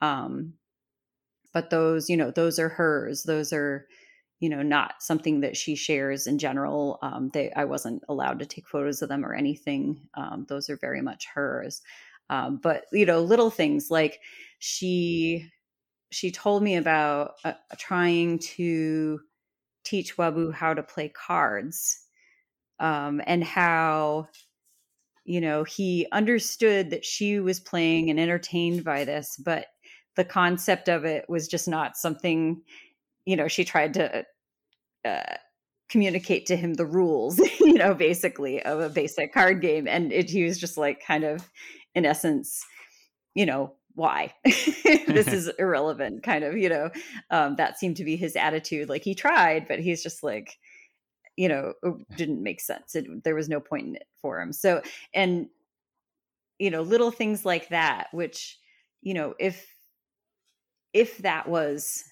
um, 0.00 0.54
but 1.52 1.70
those 1.70 2.08
you 2.08 2.16
know 2.16 2.30
those 2.30 2.58
are 2.58 2.68
hers 2.68 3.24
those 3.24 3.52
are 3.52 3.86
you 4.40 4.48
know 4.48 4.62
not 4.62 4.94
something 5.00 5.40
that 5.40 5.56
she 5.56 5.74
shares 5.74 6.26
in 6.26 6.38
general 6.38 6.98
um, 7.02 7.30
they 7.34 7.50
i 7.52 7.64
wasn't 7.64 8.02
allowed 8.08 8.38
to 8.38 8.46
take 8.46 8.68
photos 8.68 9.02
of 9.02 9.08
them 9.08 9.24
or 9.24 9.34
anything 9.34 10.00
um, 10.14 10.46
those 10.48 10.70
are 10.70 10.76
very 10.76 11.02
much 11.02 11.26
hers 11.34 11.82
um, 12.30 12.58
but 12.62 12.84
you 12.92 13.06
know 13.06 13.20
little 13.20 13.50
things 13.50 13.90
like 13.90 14.20
she 14.58 15.48
she 16.10 16.30
told 16.30 16.62
me 16.62 16.76
about 16.76 17.32
uh, 17.44 17.52
trying 17.76 18.38
to 18.38 19.20
teach 19.84 20.16
wabu 20.16 20.52
how 20.52 20.74
to 20.74 20.82
play 20.82 21.08
cards 21.08 22.04
um, 22.80 23.20
and 23.26 23.44
how 23.44 24.28
you 25.24 25.40
know 25.40 25.64
he 25.64 26.06
understood 26.12 26.90
that 26.90 27.04
she 27.04 27.40
was 27.40 27.60
playing 27.60 28.10
and 28.10 28.18
entertained 28.18 28.84
by 28.84 29.04
this 29.04 29.36
but 29.44 29.66
the 30.16 30.24
concept 30.24 30.88
of 30.88 31.04
it 31.04 31.24
was 31.28 31.46
just 31.46 31.68
not 31.68 31.96
something 31.96 32.60
you 33.24 33.36
know 33.36 33.48
she 33.48 33.64
tried 33.64 33.94
to 33.94 34.24
uh, 35.04 35.36
communicate 35.88 36.46
to 36.46 36.56
him 36.56 36.74
the 36.74 36.86
rules 36.86 37.38
you 37.60 37.74
know 37.74 37.94
basically 37.94 38.62
of 38.62 38.80
a 38.80 38.88
basic 38.88 39.32
card 39.32 39.60
game 39.60 39.86
and 39.86 40.12
it, 40.12 40.28
he 40.28 40.44
was 40.44 40.58
just 40.58 40.76
like 40.76 41.04
kind 41.04 41.24
of 41.24 41.48
in 41.98 42.06
essence 42.06 42.64
you 43.34 43.44
know 43.44 43.74
why 43.94 44.32
this 44.44 45.26
is 45.28 45.48
irrelevant 45.58 46.22
kind 46.22 46.44
of 46.44 46.56
you 46.56 46.68
know 46.68 46.90
um, 47.30 47.56
that 47.56 47.78
seemed 47.78 47.96
to 47.96 48.04
be 48.04 48.16
his 48.16 48.36
attitude 48.36 48.88
like 48.88 49.02
he 49.02 49.14
tried 49.14 49.68
but 49.68 49.80
he's 49.80 50.02
just 50.02 50.22
like 50.22 50.56
you 51.38 51.48
know 51.48 51.72
didn't 52.16 52.42
make 52.42 52.60
sense 52.60 52.96
it, 52.96 53.06
there 53.22 53.36
was 53.36 53.48
no 53.48 53.60
point 53.60 53.86
in 53.86 53.94
it 53.94 54.08
for 54.20 54.40
him. 54.40 54.52
So 54.52 54.82
and 55.14 55.48
you 56.58 56.70
know 56.70 56.82
little 56.82 57.12
things 57.12 57.44
like 57.46 57.68
that 57.68 58.08
which 58.12 58.58
you 59.02 59.14
know 59.14 59.34
if 59.38 59.66
if 60.92 61.18
that 61.18 61.48
was 61.48 62.04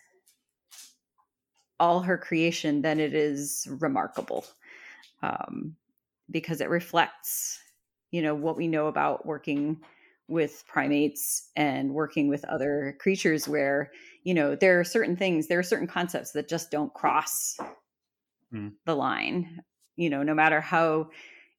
all 1.80 2.00
her 2.00 2.16
creation 2.16 2.82
then 2.82 3.00
it 3.00 3.14
is 3.14 3.66
remarkable 3.80 4.46
um, 5.22 5.74
because 6.30 6.60
it 6.60 6.70
reflects 6.70 7.58
you 8.10 8.22
know 8.22 8.34
what 8.34 8.56
we 8.56 8.68
know 8.68 8.86
about 8.86 9.26
working 9.26 9.80
with 10.28 10.64
primates 10.66 11.50
and 11.54 11.92
working 11.92 12.28
with 12.28 12.44
other 12.46 12.96
creatures 13.00 13.46
where 13.46 13.90
you 14.24 14.34
know 14.34 14.56
there 14.56 14.80
are 14.80 14.84
certain 14.84 15.16
things 15.16 15.46
there 15.46 15.58
are 15.58 15.64
certain 15.64 15.86
concepts 15.86 16.32
that 16.32 16.48
just 16.48 16.70
don't 16.70 16.92
cross 16.94 17.56
mm. 18.52 18.72
the 18.84 18.94
line 18.94 19.60
you 19.96 20.10
know 20.10 20.22
no 20.22 20.34
matter 20.34 20.60
how 20.60 21.08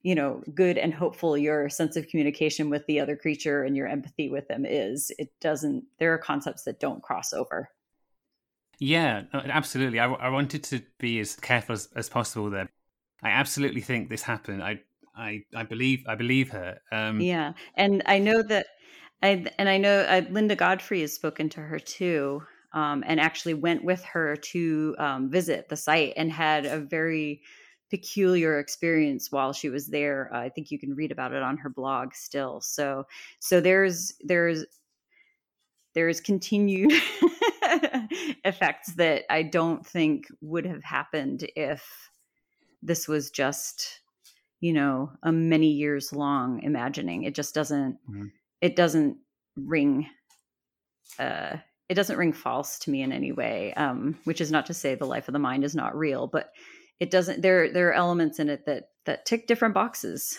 you 0.03 0.15
know 0.15 0.41
good 0.53 0.77
and 0.77 0.93
hopeful 0.93 1.37
your 1.37 1.69
sense 1.69 1.95
of 1.95 2.07
communication 2.07 2.69
with 2.69 2.85
the 2.87 2.99
other 2.99 3.15
creature 3.15 3.63
and 3.63 3.75
your 3.75 3.87
empathy 3.87 4.29
with 4.29 4.47
them 4.47 4.65
is 4.65 5.11
it 5.17 5.29
doesn't 5.39 5.83
there 5.99 6.13
are 6.13 6.17
concepts 6.17 6.63
that 6.63 6.79
don't 6.79 7.01
cross 7.01 7.33
over 7.33 7.69
yeah 8.79 9.23
absolutely 9.33 9.99
i, 9.99 10.11
I 10.11 10.29
wanted 10.29 10.63
to 10.65 10.81
be 10.99 11.19
as 11.19 11.35
careful 11.37 11.73
as, 11.73 11.87
as 11.95 12.09
possible 12.09 12.49
there 12.49 12.69
i 13.23 13.29
absolutely 13.29 13.81
think 13.81 14.09
this 14.09 14.23
happened 14.23 14.61
i 14.61 14.81
i 15.17 15.41
i 15.55 15.63
believe 15.63 16.03
i 16.07 16.15
believe 16.15 16.49
her 16.49 16.79
um 16.91 17.19
yeah 17.19 17.53
and 17.75 18.03
i 18.05 18.19
know 18.19 18.41
that 18.41 18.67
I, 19.23 19.45
and 19.57 19.67
I 19.67 19.77
know 19.77 20.01
uh, 20.01 20.21
Linda 20.29 20.55
Godfrey 20.55 21.01
has 21.01 21.13
spoken 21.13 21.49
to 21.49 21.61
her 21.61 21.79
too, 21.79 22.43
um, 22.73 23.03
and 23.07 23.19
actually 23.19 23.55
went 23.55 23.83
with 23.83 24.03
her 24.03 24.35
to 24.35 24.95
um, 24.99 25.29
visit 25.31 25.69
the 25.69 25.75
site 25.75 26.13
and 26.15 26.31
had 26.31 26.65
a 26.65 26.79
very 26.79 27.41
peculiar 27.89 28.59
experience 28.59 29.31
while 29.31 29.53
she 29.53 29.69
was 29.69 29.87
there. 29.87 30.29
Uh, 30.33 30.41
I 30.41 30.49
think 30.49 30.69
you 30.69 30.77
can 30.77 30.93
read 30.93 31.11
about 31.11 31.33
it 31.33 31.41
on 31.41 31.57
her 31.57 31.69
blog 31.69 32.13
still. 32.13 32.61
So 32.61 33.05
so 33.39 33.59
there's 33.59 34.13
there's 34.21 34.65
there's 35.95 36.21
continued 36.21 36.91
effects 38.45 38.93
that 38.95 39.23
I 39.31 39.41
don't 39.41 39.85
think 39.85 40.27
would 40.41 40.65
have 40.67 40.83
happened 40.83 41.49
if 41.55 42.11
this 42.83 43.07
was 43.07 43.31
just 43.31 44.01
you 44.59 44.73
know 44.73 45.11
a 45.23 45.31
many 45.31 45.71
years 45.71 46.11
long 46.13 46.61
imagining. 46.63 47.23
It 47.23 47.35
just 47.35 47.53
doesn't 47.53 47.97
mm-hmm. 48.09 48.27
it 48.61 48.75
doesn't 48.75 49.17
ring 49.55 50.07
uh 51.19 51.57
it 51.89 51.93
doesn't 51.93 52.17
ring 52.17 52.33
false 52.33 52.79
to 52.79 52.91
me 52.91 53.01
in 53.01 53.11
any 53.11 53.31
way 53.31 53.73
um, 53.73 54.17
which 54.25 54.41
is 54.41 54.51
not 54.51 54.65
to 54.65 54.73
say 54.73 54.95
the 54.95 55.05
life 55.05 55.27
of 55.27 55.33
the 55.33 55.39
mind 55.39 55.63
is 55.63 55.75
not 55.75 55.97
real 55.97 56.27
but 56.27 56.51
it 56.99 57.11
doesn't 57.11 57.41
there 57.41 57.71
there 57.71 57.89
are 57.89 57.93
elements 57.93 58.39
in 58.39 58.49
it 58.49 58.65
that 58.65 58.89
that 59.05 59.25
tick 59.25 59.47
different 59.47 59.73
boxes 59.73 60.37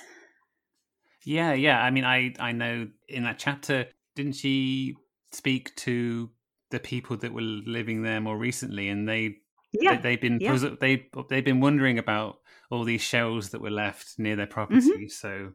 yeah 1.24 1.52
yeah 1.52 1.82
i 1.82 1.90
mean 1.90 2.04
i 2.04 2.32
i 2.38 2.52
know 2.52 2.86
in 3.08 3.24
that 3.24 3.38
chapter 3.38 3.86
didn't 4.14 4.34
she 4.34 4.94
speak 5.32 5.74
to 5.76 6.30
the 6.70 6.78
people 6.78 7.16
that 7.16 7.32
were 7.32 7.40
living 7.40 8.02
there 8.02 8.20
more 8.20 8.36
recently 8.36 8.88
and 8.88 9.08
they 9.08 9.36
yeah 9.72 10.00
they, 10.00 10.12
have 10.12 10.20
been 10.20 10.38
yeah. 10.40 10.56
they 10.80 11.08
they've 11.28 11.44
been 11.44 11.60
wondering 11.60 11.98
about 11.98 12.38
all 12.70 12.84
these 12.84 13.00
shells 13.00 13.50
that 13.50 13.60
were 13.60 13.70
left 13.70 14.18
near 14.18 14.36
their 14.36 14.46
property 14.46 14.80
mm-hmm. 14.80 15.06
so. 15.08 15.52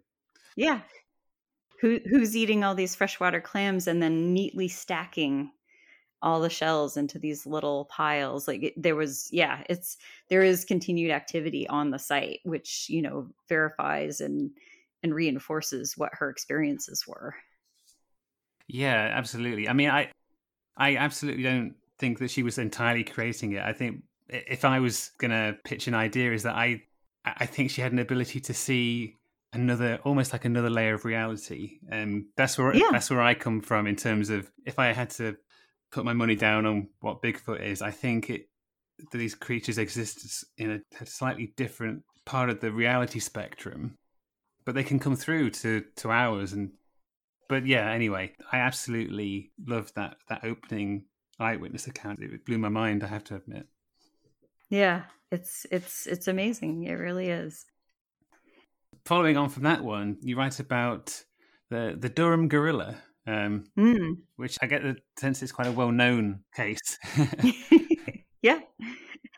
Yeah. 0.56 0.82
Who 1.82 2.00
who's 2.10 2.36
eating 2.36 2.64
all 2.64 2.76
these 2.76 2.96
freshwater 2.96 3.42
clams 3.42 3.88
and 3.88 4.02
then 4.02 4.34
neatly 4.34 4.68
stacking 4.68 5.52
all 6.22 6.40
the 6.40 6.50
shells 6.50 6.96
into 6.96 7.20
these 7.20 7.46
little 7.46 7.86
piles? 7.86 8.48
Like 8.48 8.64
it, 8.64 8.82
there 8.82 8.96
was 8.96 9.30
yeah 9.32 9.64
it's 9.70 9.98
there 10.30 10.44
is 10.44 10.66
continued 10.66 11.12
activity 11.12 11.68
on 11.68 11.92
the 11.92 12.00
site 12.00 12.40
which 12.44 12.88
you 12.90 13.02
know 13.02 13.28
verifies 13.50 14.22
and 14.22 14.52
and 15.04 15.14
reinforces 15.14 15.98
what 15.98 16.12
her 16.14 16.30
experiences 16.30 17.06
were. 17.06 17.36
Yeah 18.68 19.12
absolutely. 19.14 19.68
I 19.68 19.74
mean 19.74 19.90
i 19.90 20.10
i 20.78 20.96
absolutely 20.96 21.44
don't 21.44 21.76
think 22.00 22.20
that 22.20 22.32
she 22.32 22.44
was 22.44 22.58
entirely 22.58 23.04
creating 23.04 23.54
it 23.54 23.64
i 23.64 23.74
think 23.74 24.04
if 24.30 24.66
i 24.66 24.80
was 24.80 25.12
gonna 25.20 25.56
pitch 25.64 25.88
an 25.88 25.94
idea 25.94 26.32
is 26.32 26.44
that 26.44 26.56
i 26.56 26.82
i 27.26 27.46
think 27.46 27.70
she 27.70 27.82
had 27.82 27.92
an 27.92 28.00
ability 28.00 28.40
to 28.40 28.54
see 28.54 29.16
another 29.54 30.00
almost 30.04 30.34
like 30.34 30.46
another 30.46 30.70
layer 30.70 30.96
of 30.96 31.06
reality 31.06 31.78
and 31.90 32.26
that's 32.36 32.58
where 32.58 32.76
yeah. 32.76 32.90
that's 32.92 33.10
where 33.10 33.22
i 33.22 33.34
come 33.34 33.62
from 33.62 33.86
in 33.86 33.96
terms 33.96 34.30
of 34.30 34.52
if 34.66 34.80
i 34.80 34.92
had 34.92 35.10
to 35.10 35.36
put 35.94 36.04
my 36.04 36.14
money 36.14 36.36
down 36.36 36.66
on 36.66 36.90
what 37.00 37.22
Bigfoot 37.22 37.62
is, 37.62 37.82
I 37.82 37.92
think 37.92 38.30
it 38.30 38.50
these 39.12 39.36
creatures 39.36 39.78
exist 39.78 40.46
in 40.58 40.72
a, 40.72 40.80
a 41.02 41.06
slightly 41.06 41.54
different 41.58 42.04
part 42.26 42.50
of 42.50 42.60
the 42.60 42.72
reality 42.72 43.20
spectrum, 43.20 43.98
but 44.66 44.76
they 44.76 44.84
can 44.84 45.00
come 45.00 45.16
through 45.16 45.52
to 45.52 45.84
to 45.98 46.12
ours. 46.12 46.54
And 46.54 46.72
but 47.48 47.66
yeah, 47.66 47.90
anyway, 47.92 48.34
I 48.52 48.58
absolutely 48.58 49.52
loved 49.66 49.96
that 49.96 50.18
that 50.30 50.44
opening 50.44 51.06
eyewitness 51.44 51.88
account. 51.88 52.22
It 52.22 52.46
blew 52.46 52.58
my 52.58 52.70
mind. 52.70 53.04
I 53.04 53.08
have 53.08 53.24
to 53.26 53.36
admit. 53.36 53.68
Yeah, 54.70 55.04
it's 55.32 55.66
it's 55.72 56.08
it's 56.08 56.28
amazing. 56.28 56.84
It 56.84 56.94
really 56.94 57.30
is. 57.30 57.66
Following 59.06 59.38
on 59.38 59.50
from 59.50 59.64
that 59.64 59.84
one, 59.84 60.18
you 60.22 60.38
write 60.38 60.60
about 60.60 61.24
the 61.70 61.96
the 61.98 62.10
Durham 62.10 62.48
gorilla, 62.48 62.96
um, 63.28 63.66
mm. 63.78 64.18
which 64.38 64.58
I 64.62 64.68
get 64.68 64.82
the 64.82 64.98
sense 65.20 65.44
is 65.44 65.52
quite 65.52 65.68
a 65.68 65.72
well 65.72 65.92
known 65.92 66.42
case. 66.56 66.98
yeah, 68.42 68.60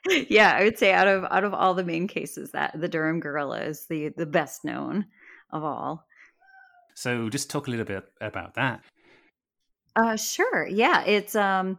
yeah, 0.29 0.55
I 0.55 0.63
would 0.63 0.77
say 0.77 0.93
out 0.93 1.07
of 1.07 1.23
out 1.25 1.43
of 1.43 1.53
all 1.53 1.73
the 1.73 1.83
main 1.83 2.07
cases, 2.07 2.51
that 2.51 2.79
the 2.79 2.87
Durham 2.87 3.19
gorilla 3.19 3.61
is 3.61 3.87
the 3.87 4.09
the 4.09 4.25
best 4.25 4.63
known 4.63 5.05
of 5.51 5.63
all. 5.63 6.05
So, 6.93 7.29
just 7.29 7.49
talk 7.49 7.67
a 7.67 7.71
little 7.71 7.85
bit 7.85 8.05
about 8.21 8.55
that. 8.55 8.81
Uh, 9.95 10.15
sure. 10.17 10.67
Yeah, 10.67 11.03
it's 11.05 11.35
um, 11.35 11.77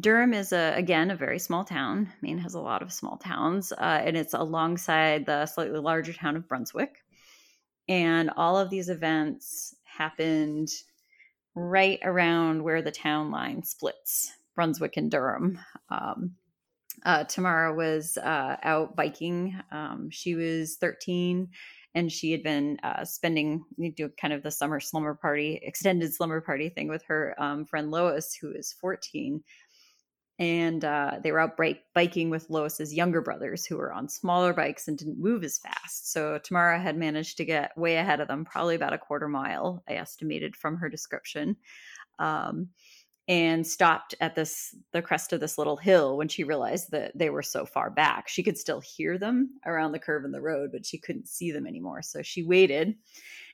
Durham 0.00 0.34
is 0.34 0.52
a 0.52 0.74
again 0.76 1.10
a 1.10 1.16
very 1.16 1.38
small 1.38 1.64
town. 1.64 2.12
Maine 2.20 2.38
has 2.38 2.54
a 2.54 2.60
lot 2.60 2.82
of 2.82 2.92
small 2.92 3.16
towns, 3.18 3.72
uh, 3.72 4.02
and 4.04 4.16
it's 4.16 4.34
alongside 4.34 5.26
the 5.26 5.46
slightly 5.46 5.78
larger 5.78 6.12
town 6.12 6.36
of 6.36 6.48
Brunswick. 6.48 7.04
And 7.88 8.30
all 8.36 8.58
of 8.58 8.70
these 8.70 8.88
events 8.88 9.76
happened 9.84 10.70
right 11.54 12.00
around 12.02 12.62
where 12.62 12.82
the 12.82 12.90
town 12.90 13.30
line 13.30 13.62
splits, 13.62 14.32
Brunswick 14.54 14.96
and 14.96 15.10
Durham. 15.10 15.58
Um, 15.90 16.36
uh, 17.04 17.24
Tamara 17.24 17.74
was 17.74 18.16
uh, 18.16 18.56
out 18.62 18.96
biking. 18.96 19.58
Um, 19.70 20.08
she 20.10 20.34
was 20.34 20.76
13 20.76 21.48
and 21.94 22.10
she 22.10 22.32
had 22.32 22.42
been 22.42 22.78
uh, 22.82 23.04
spending 23.04 23.64
do 23.96 24.08
kind 24.20 24.32
of 24.32 24.42
the 24.42 24.50
summer 24.50 24.80
slumber 24.80 25.14
party, 25.14 25.60
extended 25.62 26.12
slumber 26.14 26.40
party 26.40 26.68
thing 26.68 26.88
with 26.88 27.02
her 27.04 27.34
um, 27.38 27.64
friend 27.64 27.90
Lois, 27.90 28.34
who 28.34 28.52
is 28.52 28.72
14. 28.72 29.42
And 30.38 30.84
uh, 30.84 31.18
they 31.22 31.30
were 31.30 31.38
out 31.38 31.58
biking 31.94 32.30
with 32.30 32.48
Lois's 32.48 32.94
younger 32.94 33.20
brothers, 33.20 33.66
who 33.66 33.76
were 33.76 33.92
on 33.92 34.08
smaller 34.08 34.52
bikes 34.52 34.88
and 34.88 34.96
didn't 34.96 35.20
move 35.20 35.44
as 35.44 35.58
fast. 35.58 36.10
So 36.10 36.38
Tamara 36.38 36.80
had 36.80 36.96
managed 36.96 37.36
to 37.36 37.44
get 37.44 37.76
way 37.76 37.96
ahead 37.96 38.20
of 38.20 38.28
them, 38.28 38.44
probably 38.44 38.74
about 38.74 38.94
a 38.94 38.98
quarter 38.98 39.28
mile, 39.28 39.84
I 39.88 39.94
estimated 39.94 40.56
from 40.56 40.76
her 40.78 40.88
description. 40.88 41.56
Um, 42.18 42.70
and 43.32 43.66
stopped 43.66 44.14
at 44.20 44.34
this 44.34 44.76
the 44.92 45.00
crest 45.00 45.32
of 45.32 45.40
this 45.40 45.56
little 45.56 45.78
hill 45.78 46.18
when 46.18 46.28
she 46.28 46.44
realized 46.44 46.90
that 46.90 47.16
they 47.16 47.30
were 47.30 47.42
so 47.42 47.64
far 47.64 47.88
back. 47.88 48.28
She 48.28 48.42
could 48.42 48.58
still 48.58 48.80
hear 48.80 49.16
them 49.16 49.58
around 49.64 49.92
the 49.92 49.98
curve 49.98 50.26
in 50.26 50.32
the 50.32 50.40
road, 50.42 50.68
but 50.70 50.84
she 50.84 50.98
couldn't 50.98 51.28
see 51.28 51.50
them 51.50 51.66
anymore. 51.66 52.02
So 52.02 52.20
she 52.20 52.42
waited 52.42 52.94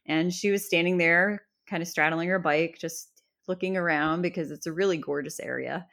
and 0.05 0.35
she 0.35 0.51
was 0.51 0.67
standing 0.67 0.99
there 0.99 1.45
kind 1.69 1.81
of 1.81 1.89
straddling 1.89 2.29
her 2.29 2.41
bike 2.41 2.77
just 2.81 3.23
looking 3.47 3.77
around 3.77 4.23
because 4.23 4.51
it's 4.51 4.67
a 4.67 4.73
really 4.73 4.97
gorgeous 4.97 5.39
area. 5.39 5.87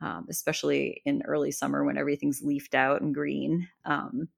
Um, 0.00 0.26
especially 0.28 1.02
in 1.04 1.22
early 1.26 1.50
summer 1.50 1.84
when 1.84 1.96
everything's 1.98 2.42
leafed 2.42 2.74
out 2.76 3.02
and 3.02 3.14
green. 3.14 3.68
Um, 3.84 4.28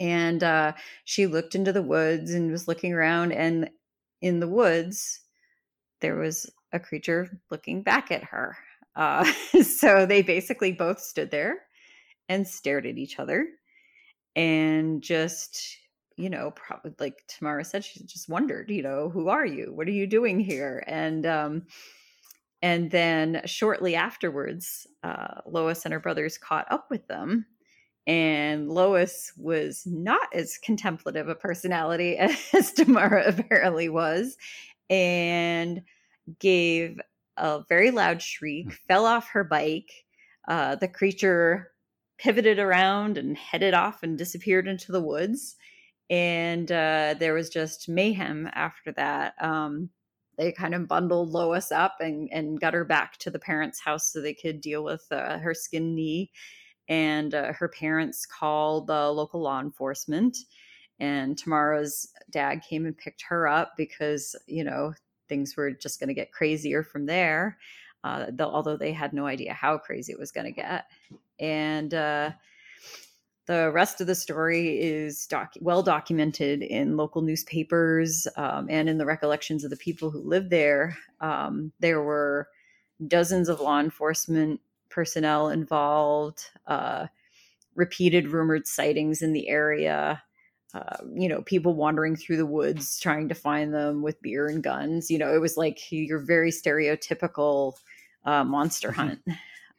and 0.00 0.42
uh, 0.42 0.72
she 1.04 1.26
looked 1.26 1.54
into 1.54 1.72
the 1.72 1.82
woods 1.82 2.32
and 2.32 2.50
was 2.50 2.68
looking 2.68 2.94
around, 2.94 3.32
and 3.32 3.68
in 4.22 4.40
the 4.40 4.48
woods, 4.48 5.20
there 6.00 6.16
was 6.16 6.50
a 6.72 6.80
creature 6.80 7.40
looking 7.50 7.82
back 7.82 8.10
at 8.10 8.24
her. 8.24 8.56
Uh, 8.96 9.24
so 9.62 10.06
they 10.06 10.22
basically 10.22 10.72
both 10.72 11.00
stood 11.00 11.30
there 11.30 11.58
and 12.28 12.46
stared 12.46 12.86
at 12.86 12.98
each 12.98 13.18
other 13.18 13.46
and 14.36 15.02
just, 15.02 15.78
you 16.16 16.30
know, 16.30 16.52
probably 16.52 16.92
like 16.98 17.24
Tamara 17.26 17.64
said, 17.64 17.84
she 17.84 18.04
just 18.04 18.28
wondered, 18.28 18.70
you 18.70 18.82
know, 18.82 19.08
who 19.08 19.28
are 19.28 19.46
you? 19.46 19.72
What 19.74 19.88
are 19.88 19.92
you 19.92 20.06
doing 20.06 20.38
here? 20.38 20.84
And, 20.86 21.26
um, 21.26 21.62
and 22.60 22.90
then 22.90 23.42
shortly 23.46 23.94
afterwards, 23.94 24.86
uh, 25.02 25.40
Lois 25.46 25.84
and 25.84 25.92
her 25.92 26.00
brothers 26.00 26.38
caught 26.38 26.70
up 26.70 26.90
with 26.90 27.06
them. 27.06 27.46
And 28.06 28.70
Lois 28.70 29.32
was 29.36 29.82
not 29.86 30.28
as 30.34 30.58
contemplative 30.58 31.28
a 31.28 31.34
personality 31.34 32.16
as 32.52 32.72
Tamara 32.72 33.24
apparently 33.26 33.88
was. 33.88 34.36
And 34.90 35.82
gave 36.38 37.00
a 37.36 37.62
very 37.68 37.90
loud 37.90 38.22
shriek, 38.22 38.66
hmm. 38.66 38.72
fell 38.86 39.06
off 39.06 39.28
her 39.28 39.44
bike. 39.44 39.90
Uh, 40.46 40.74
the 40.76 40.88
creature 40.88 41.72
pivoted 42.18 42.58
around 42.58 43.16
and 43.16 43.36
headed 43.36 43.74
off 43.74 44.02
and 44.02 44.18
disappeared 44.18 44.66
into 44.66 44.92
the 44.92 45.02
woods. 45.02 45.56
And 46.10 46.70
uh, 46.72 47.14
there 47.18 47.34
was 47.34 47.48
just 47.48 47.88
mayhem 47.88 48.48
after 48.54 48.92
that. 48.92 49.34
Um, 49.40 49.90
they 50.36 50.52
kind 50.52 50.74
of 50.74 50.88
bundled 50.88 51.30
Lois 51.30 51.70
up 51.70 51.96
and, 52.00 52.28
and 52.32 52.60
got 52.60 52.74
her 52.74 52.84
back 52.84 53.18
to 53.18 53.30
the 53.30 53.38
parents' 53.38 53.80
house 53.80 54.12
so 54.12 54.20
they 54.20 54.34
could 54.34 54.60
deal 54.60 54.84
with 54.84 55.04
uh, 55.10 55.38
her 55.38 55.52
skin 55.52 55.94
knee. 55.94 56.30
And 56.88 57.34
uh, 57.34 57.52
her 57.52 57.68
parents 57.68 58.24
called 58.24 58.86
the 58.86 59.10
local 59.10 59.42
law 59.42 59.60
enforcement. 59.60 60.36
And 61.00 61.36
Tamara's 61.36 62.10
dad 62.30 62.62
came 62.68 62.86
and 62.86 62.96
picked 62.96 63.22
her 63.28 63.46
up 63.46 63.74
because, 63.76 64.34
you 64.46 64.64
know, 64.64 64.94
things 65.28 65.56
were 65.56 65.70
just 65.70 66.00
going 66.00 66.08
to 66.08 66.14
get 66.14 66.32
crazier 66.32 66.82
from 66.82 67.06
there. 67.06 67.58
Uh, 68.04 68.26
the, 68.30 68.46
although 68.46 68.76
they 68.76 68.92
had 68.92 69.12
no 69.12 69.26
idea 69.26 69.52
how 69.52 69.76
crazy 69.76 70.12
it 70.12 70.18
was 70.18 70.30
going 70.30 70.46
to 70.46 70.52
get. 70.52 70.86
And 71.40 71.92
uh, 71.92 72.30
the 73.46 73.70
rest 73.72 74.00
of 74.00 74.06
the 74.06 74.14
story 74.14 74.80
is 74.80 75.26
well 75.60 75.82
documented 75.82 76.62
in 76.62 76.96
local 76.96 77.22
newspapers 77.22 78.28
um, 78.36 78.68
and 78.70 78.88
in 78.88 78.98
the 78.98 79.06
recollections 79.06 79.64
of 79.64 79.70
the 79.70 79.76
people 79.76 80.10
who 80.10 80.20
lived 80.20 80.50
there. 80.50 80.96
Um, 81.20 81.72
there 81.80 82.02
were 82.02 82.48
dozens 83.06 83.48
of 83.48 83.60
law 83.60 83.80
enforcement 83.80 84.60
personnel 84.90 85.48
involved, 85.48 86.44
uh, 86.66 87.06
repeated 87.74 88.28
rumored 88.28 88.66
sightings 88.66 89.22
in 89.22 89.32
the 89.32 89.48
area. 89.48 90.22
Uh, 90.74 90.96
you 91.14 91.28
know, 91.28 91.40
people 91.42 91.74
wandering 91.74 92.14
through 92.14 92.36
the 92.36 92.46
woods 92.46 93.00
trying 93.00 93.28
to 93.28 93.34
find 93.34 93.72
them 93.72 94.02
with 94.02 94.20
beer 94.20 94.48
and 94.48 94.62
guns. 94.62 95.10
You 95.10 95.18
know, 95.18 95.34
it 95.34 95.40
was 95.40 95.56
like 95.56 95.80
your 95.90 96.18
very 96.18 96.50
stereotypical 96.50 97.74
uh, 98.24 98.44
monster 98.44 98.90
mm-hmm. 98.90 99.00
hunt. 99.00 99.20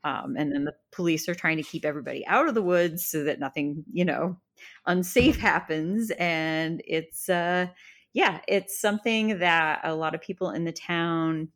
Um, 0.03 0.35
and 0.37 0.51
then 0.51 0.63
the 0.63 0.75
police 0.91 1.27
are 1.27 1.35
trying 1.35 1.57
to 1.57 1.63
keep 1.63 1.85
everybody 1.85 2.25
out 2.25 2.47
of 2.47 2.55
the 2.55 2.61
woods 2.61 3.05
so 3.05 3.23
that 3.25 3.39
nothing, 3.39 3.83
you 3.91 4.05
know, 4.05 4.37
unsafe 4.85 5.37
happens. 5.37 6.11
And 6.17 6.81
it's, 6.87 7.29
uh, 7.29 7.67
yeah, 8.13 8.39
it's 8.47 8.79
something 8.79 9.39
that 9.39 9.81
a 9.83 9.93
lot 9.93 10.15
of 10.15 10.21
people 10.21 10.51
in 10.51 10.63
the 10.63 10.71
town 10.71 11.49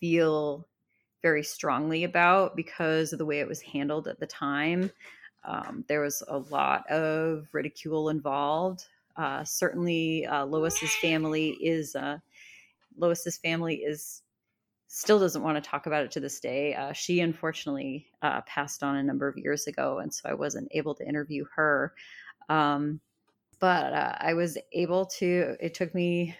feel 0.00 0.68
very 1.22 1.42
strongly 1.42 2.04
about 2.04 2.54
because 2.54 3.12
of 3.12 3.18
the 3.18 3.26
way 3.26 3.40
it 3.40 3.48
was 3.48 3.60
handled 3.60 4.06
at 4.06 4.20
the 4.20 4.26
time. 4.26 4.90
Um, 5.46 5.84
there 5.88 6.00
was 6.00 6.22
a 6.28 6.38
lot 6.38 6.88
of 6.90 7.46
ridicule 7.52 8.08
involved. 8.08 8.86
Uh, 9.16 9.44
certainly, 9.44 10.26
uh, 10.26 10.44
Lois's 10.44 10.94
family 10.96 11.50
is 11.60 11.94
uh, 11.94 12.18
Lois's 12.98 13.38
family 13.38 13.76
is 13.76 14.22
still 14.88 15.18
doesn't 15.18 15.42
want 15.42 15.62
to 15.62 15.70
talk 15.70 15.86
about 15.86 16.04
it 16.04 16.10
to 16.12 16.20
this 16.20 16.40
day. 16.40 16.74
Uh, 16.74 16.92
she 16.92 17.20
unfortunately 17.20 18.06
uh, 18.22 18.40
passed 18.42 18.82
on 18.82 18.96
a 18.96 19.02
number 19.02 19.28
of 19.28 19.36
years 19.36 19.66
ago, 19.66 19.98
and 19.98 20.12
so 20.12 20.28
I 20.28 20.34
wasn't 20.34 20.68
able 20.72 20.94
to 20.96 21.06
interview 21.06 21.44
her. 21.54 21.94
Um, 22.48 23.00
but 23.58 23.92
uh, 23.92 24.16
I 24.18 24.34
was 24.34 24.58
able 24.72 25.06
to. 25.06 25.56
It 25.60 25.74
took 25.74 25.94
me 25.94 26.34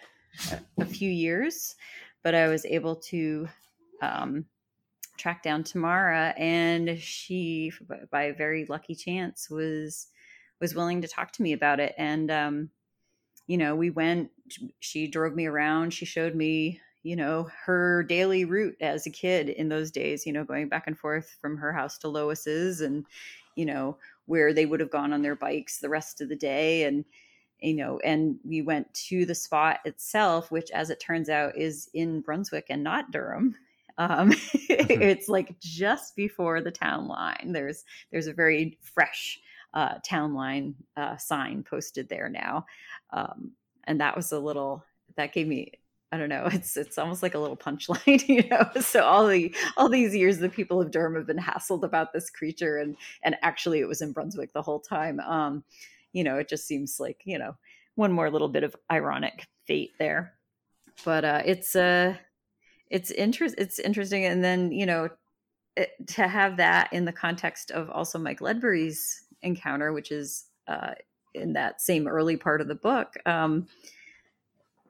a, 0.51 0.59
a, 0.81 0.85
few 0.85 1.09
years, 1.09 1.75
but 2.23 2.35
I 2.35 2.47
was 2.47 2.65
able 2.65 2.95
to 2.95 3.47
um, 4.01 4.45
tracked 5.17 5.43
down 5.43 5.63
Tamara, 5.63 6.33
and 6.37 6.99
she, 6.99 7.71
by 8.11 8.23
a 8.23 8.33
very 8.33 8.65
lucky 8.65 8.95
chance, 8.95 9.49
was 9.49 10.07
was 10.59 10.73
willing 10.75 11.01
to 11.01 11.07
talk 11.07 11.31
to 11.33 11.43
me 11.43 11.53
about 11.53 11.79
it. 11.79 11.93
And 11.97 12.31
um, 12.31 12.69
you 13.47 13.57
know, 13.57 13.75
we 13.75 13.89
went. 13.89 14.29
She 14.79 15.07
drove 15.07 15.35
me 15.35 15.45
around. 15.45 15.93
She 15.93 16.05
showed 16.05 16.35
me, 16.35 16.79
you 17.03 17.15
know, 17.15 17.49
her 17.65 18.03
daily 18.03 18.45
route 18.45 18.75
as 18.81 19.05
a 19.05 19.11
kid 19.11 19.49
in 19.49 19.69
those 19.69 19.91
days. 19.91 20.25
You 20.25 20.33
know, 20.33 20.43
going 20.43 20.69
back 20.69 20.87
and 20.87 20.97
forth 20.97 21.37
from 21.41 21.57
her 21.57 21.73
house 21.73 21.97
to 21.99 22.07
Lois's, 22.07 22.81
and 22.81 23.05
you 23.55 23.65
know 23.65 23.97
where 24.25 24.53
they 24.53 24.65
would 24.65 24.79
have 24.79 24.91
gone 24.91 25.13
on 25.13 25.21
their 25.21 25.35
bikes 25.35 25.79
the 25.79 25.89
rest 25.89 26.21
of 26.21 26.29
the 26.29 26.35
day, 26.35 26.83
and 26.83 27.05
you 27.59 27.73
know, 27.73 27.99
and 28.03 28.37
we 28.43 28.61
went 28.61 28.93
to 28.93 29.25
the 29.25 29.35
spot 29.35 29.79
itself, 29.85 30.51
which, 30.51 30.69
as 30.71 30.89
it 30.89 30.99
turns 30.99 31.29
out, 31.29 31.57
is 31.57 31.89
in 31.93 32.21
Brunswick 32.21 32.67
and 32.69 32.83
not 32.83 33.11
Durham. 33.11 33.55
Um, 33.97 34.31
mm-hmm. 34.31 35.01
it's 35.01 35.27
like 35.27 35.59
just 35.59 36.15
before 36.15 36.61
the 36.61 36.71
town 36.71 37.07
line. 37.07 37.51
There's 37.53 37.83
there's 38.11 38.27
a 38.27 38.33
very 38.33 38.77
fresh 38.81 39.39
uh, 39.73 39.95
town 40.05 40.33
line 40.33 40.75
uh, 40.95 41.17
sign 41.17 41.63
posted 41.63 42.09
there 42.09 42.29
now, 42.29 42.65
um, 43.11 43.51
and 43.85 43.99
that 44.01 44.15
was 44.15 44.31
a 44.31 44.39
little 44.39 44.83
that 45.15 45.33
gave 45.33 45.47
me 45.47 45.71
I 46.11 46.17
don't 46.17 46.29
know. 46.29 46.47
It's 46.51 46.77
it's 46.77 46.97
almost 46.97 47.23
like 47.23 47.35
a 47.35 47.39
little 47.39 47.57
punchline, 47.57 48.27
you 48.27 48.47
know. 48.49 48.69
So 48.81 49.03
all 49.03 49.27
the 49.27 49.53
all 49.75 49.89
these 49.89 50.15
years, 50.15 50.37
the 50.37 50.49
people 50.49 50.81
of 50.81 50.91
Durham 50.91 51.15
have 51.15 51.27
been 51.27 51.37
hassled 51.37 51.83
about 51.83 52.13
this 52.13 52.29
creature, 52.29 52.77
and 52.77 52.95
and 53.23 53.35
actually, 53.41 53.79
it 53.79 53.87
was 53.87 54.01
in 54.01 54.13
Brunswick 54.13 54.53
the 54.53 54.61
whole 54.61 54.79
time. 54.79 55.19
Um, 55.19 55.63
you 56.13 56.23
know, 56.23 56.37
it 56.37 56.49
just 56.49 56.65
seems 56.67 56.99
like 56.99 57.21
you 57.25 57.37
know 57.37 57.55
one 57.95 58.11
more 58.11 58.29
little 58.29 58.47
bit 58.47 58.63
of 58.63 58.75
ironic 58.91 59.47
fate 59.65 59.91
there. 59.99 60.33
But 61.03 61.25
uh, 61.25 61.41
it's 61.45 61.75
uh, 61.75 62.15
it's 62.89 63.11
interest 63.11 63.55
it's 63.57 63.79
interesting 63.79 64.25
and 64.25 64.43
then 64.43 64.71
you 64.71 64.85
know 64.85 65.09
it, 65.75 65.91
to 66.07 66.27
have 66.27 66.57
that 66.57 66.91
in 66.93 67.05
the 67.05 67.11
context 67.11 67.71
of 67.71 67.89
also 67.89 68.17
mike 68.17 68.41
ledbury's 68.41 69.27
encounter, 69.41 69.93
which 69.93 70.11
is 70.11 70.45
uh, 70.67 70.93
in 71.33 71.53
that 71.53 71.81
same 71.81 72.07
early 72.07 72.37
part 72.37 72.61
of 72.61 72.67
the 72.67 72.75
book, 72.75 73.13
um, 73.25 73.67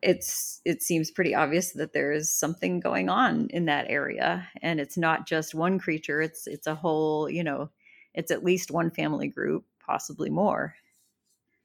it's 0.03 0.61
it 0.63 0.83
seems 0.83 1.09
pretty 1.09 1.33
obvious 1.33 1.71
that 1.73 1.91
there 1.91 2.11
is 2.11 2.31
something 2.31 2.79
going 2.79 3.09
on 3.09 3.47
in 3.49 3.65
that 3.65 3.87
area, 3.89 4.47
and 4.61 4.79
it's 4.79 4.97
not 4.97 5.27
just 5.27 5.55
one 5.55 5.79
creature. 5.79 6.21
It's 6.21 6.45
it's 6.45 6.67
a 6.67 6.75
whole, 6.75 7.29
you 7.29 7.43
know, 7.43 7.69
it's 8.13 8.31
at 8.31 8.43
least 8.43 8.69
one 8.69 8.91
family 8.91 9.27
group, 9.27 9.65
possibly 9.83 10.29
more. 10.29 10.75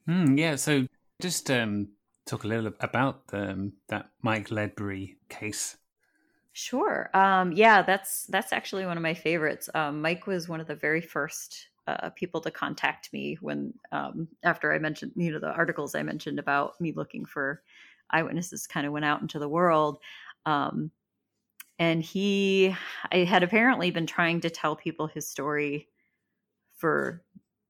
Mm, 0.08 0.38
yeah. 0.38 0.56
So 0.56 0.86
just 1.20 1.50
um, 1.50 1.88
talk 2.26 2.44
a 2.44 2.48
little 2.48 2.72
about 2.80 3.22
um, 3.34 3.74
that 3.88 4.08
Mike 4.22 4.50
Ledbury 4.50 5.18
case. 5.28 5.76
Sure. 6.52 7.08
Um, 7.14 7.52
yeah, 7.52 7.82
that's 7.82 8.24
that's 8.26 8.52
actually 8.52 8.84
one 8.84 8.96
of 8.98 9.02
my 9.02 9.14
favorites. 9.14 9.70
Um, 9.74 10.02
Mike 10.02 10.26
was 10.26 10.48
one 10.48 10.60
of 10.60 10.66
the 10.66 10.74
very 10.74 11.00
first 11.00 11.68
uh, 11.86 12.10
people 12.10 12.40
to 12.42 12.50
contact 12.50 13.10
me 13.12 13.38
when 13.40 13.72
um, 13.90 14.28
after 14.42 14.72
I 14.72 14.78
mentioned 14.78 15.12
you 15.16 15.32
know 15.32 15.38
the 15.38 15.50
articles 15.52 15.94
I 15.94 16.02
mentioned 16.02 16.38
about 16.38 16.78
me 16.80 16.92
looking 16.92 17.24
for 17.24 17.62
eyewitnesses 18.10 18.66
kind 18.66 18.86
of 18.86 18.92
went 18.92 19.06
out 19.06 19.22
into 19.22 19.38
the 19.38 19.48
world. 19.48 19.98
Um, 20.44 20.90
and 21.78 22.02
he 22.02 22.74
I 23.12 23.18
had 23.18 23.42
apparently 23.42 23.90
been 23.90 24.06
trying 24.06 24.40
to 24.42 24.50
tell 24.50 24.76
people 24.76 25.06
his 25.06 25.28
story 25.28 25.88
for 26.76 27.22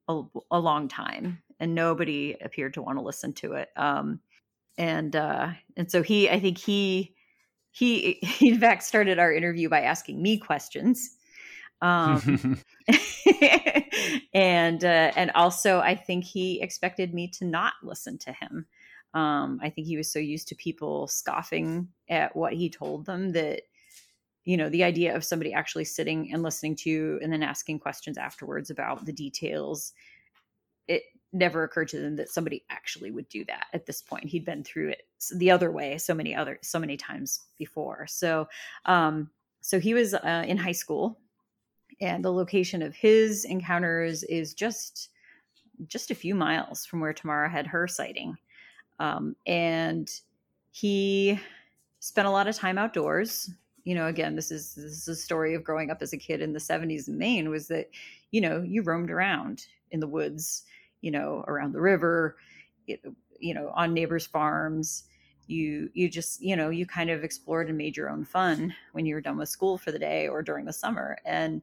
a, 0.09 0.23
a 0.51 0.59
long 0.61 0.89
time, 0.89 1.43
and 1.61 1.75
nobody 1.75 2.37
appeared 2.43 2.75
to 2.75 2.83
want 2.83 2.99
to 2.99 3.05
listen 3.05 3.33
to 3.35 3.55
it. 3.55 3.71
Um, 3.77 4.21
and 4.79 5.15
uh, 5.17 5.51
and 5.77 5.91
so 5.91 6.03
he, 6.03 6.31
I 6.31 6.41
think 6.41 6.59
he 6.59 7.15
he 7.73 8.19
he 8.23 8.51
in 8.51 8.61
fact 8.61 8.85
started 8.85 9.19
our 9.19 9.33
interview 9.33 9.69
by 9.69 9.81
asking 9.81 10.23
me 10.23 10.39
questions. 10.39 11.17
Um, 11.81 12.61
and 14.35 14.85
uh, 14.85 15.13
and 15.17 15.31
also 15.35 15.81
I 15.81 15.97
think 15.97 16.25
he 16.25 16.61
expected 16.61 17.13
me 17.15 17.29
to 17.39 17.45
not 17.45 17.75
listen 17.83 18.19
to 18.19 18.33
him. 18.33 18.67
Um, 19.15 19.61
I 19.63 19.69
think 19.71 19.87
he 19.87 19.97
was 19.97 20.11
so 20.11 20.19
used 20.19 20.49
to 20.49 20.55
people 20.55 21.07
scoffing 21.07 21.89
at 22.09 22.35
what 22.37 22.53
he 22.55 22.71
told 22.71 23.07
them 23.07 23.33
that 23.33 23.63
you 24.45 24.57
know 24.57 24.69
the 24.69 24.85
idea 24.85 25.17
of 25.17 25.25
somebody 25.25 25.53
actually 25.53 25.85
sitting 25.85 26.31
and 26.33 26.43
listening 26.43 26.77
to 26.77 26.91
you 26.91 27.21
and 27.23 27.33
then 27.33 27.43
asking 27.43 27.79
questions 27.79 28.19
afterwards 28.19 28.71
about 28.71 29.05
the 29.05 29.13
details 29.13 29.93
it 30.89 31.03
never 31.33 31.65
occurred 31.65 31.89
to 31.89 32.01
them 32.01 32.17
that 32.17 32.29
somebody 32.29 32.63
actually 32.71 33.11
would 33.11 33.29
do 33.29 33.45
that 33.47 33.67
at 33.73 33.87
this 33.87 34.03
point. 34.03 34.25
He'd 34.25 34.45
been 34.45 34.63
through 34.63 34.91
it 34.91 35.07
the 35.35 35.51
other 35.51 35.71
way 35.71 35.97
so 35.99 36.15
many 36.15 36.35
other 36.35 36.59
so 36.63 36.79
many 36.79 36.97
times 36.97 37.41
before. 37.59 38.07
So 38.07 38.49
um 38.85 39.31
so 39.61 39.79
he 39.79 39.95
was 39.95 40.13
uh, 40.13 40.45
in 40.47 40.57
high 40.57 40.73
school 40.73 41.19
and 42.01 42.25
the 42.25 42.33
location 42.33 42.83
of 42.83 42.95
his 42.95 43.45
encounters 43.45 44.25
is 44.25 44.55
just 44.55 45.11
just 45.87 46.11
a 46.11 46.15
few 46.15 46.35
miles 46.35 46.85
from 46.85 47.01
where 47.01 47.13
tamara 47.13 47.49
had 47.49 47.67
her 47.67 47.89
sighting. 47.89 48.37
Um, 48.99 49.35
and 49.47 50.11
he 50.71 51.41
spent 52.01 52.29
a 52.29 52.31
lot 52.31 52.47
of 52.47 52.57
time 52.57 52.79
outdoors. 52.79 53.51
You 53.85 53.95
know 53.95 54.07
again 54.07 54.37
this 54.37 54.53
is 54.53 54.75
this 54.75 54.93
is 54.93 55.09
a 55.09 55.17
story 55.17 55.55
of 55.55 55.65
growing 55.65 55.91
up 55.91 56.03
as 56.03 56.13
a 56.13 56.19
kid 56.19 56.41
in 56.41 56.53
the 56.53 56.61
70s 56.61 57.09
in 57.09 57.19
maine 57.19 57.49
was 57.49 57.67
that 57.69 57.91
you 58.31 58.41
know 58.41 58.63
you 58.63 58.83
roamed 58.83 59.11
around 59.11 59.67
in 59.91 59.99
the 59.99 60.07
woods 60.07 60.65
you 61.03 61.11
know 61.11 61.45
around 61.47 61.73
the 61.73 61.81
river 61.81 62.37
you 62.87 63.55
know 63.55 63.71
on 63.75 63.93
neighbors 63.93 64.27
farms 64.27 65.05
you 65.47 65.91
you 65.93 66.09
just 66.09 66.41
you 66.41 66.57
know 66.57 66.71
you 66.71 66.87
kind 66.87 67.11
of 67.11 67.23
explored 67.23 67.69
and 67.69 67.77
made 67.77 67.97
your 67.97 68.09
own 68.09 68.25
fun 68.25 68.75
when 68.93 69.05
you 69.05 69.15
were 69.15 69.21
done 69.21 69.37
with 69.37 69.51
school 69.51 69.77
for 69.77 69.93
the 69.93 69.99
day 69.99 70.29
or 70.29 70.43
during 70.43 70.65
the 70.65 70.73
summer. 70.73 71.19
And 71.27 71.61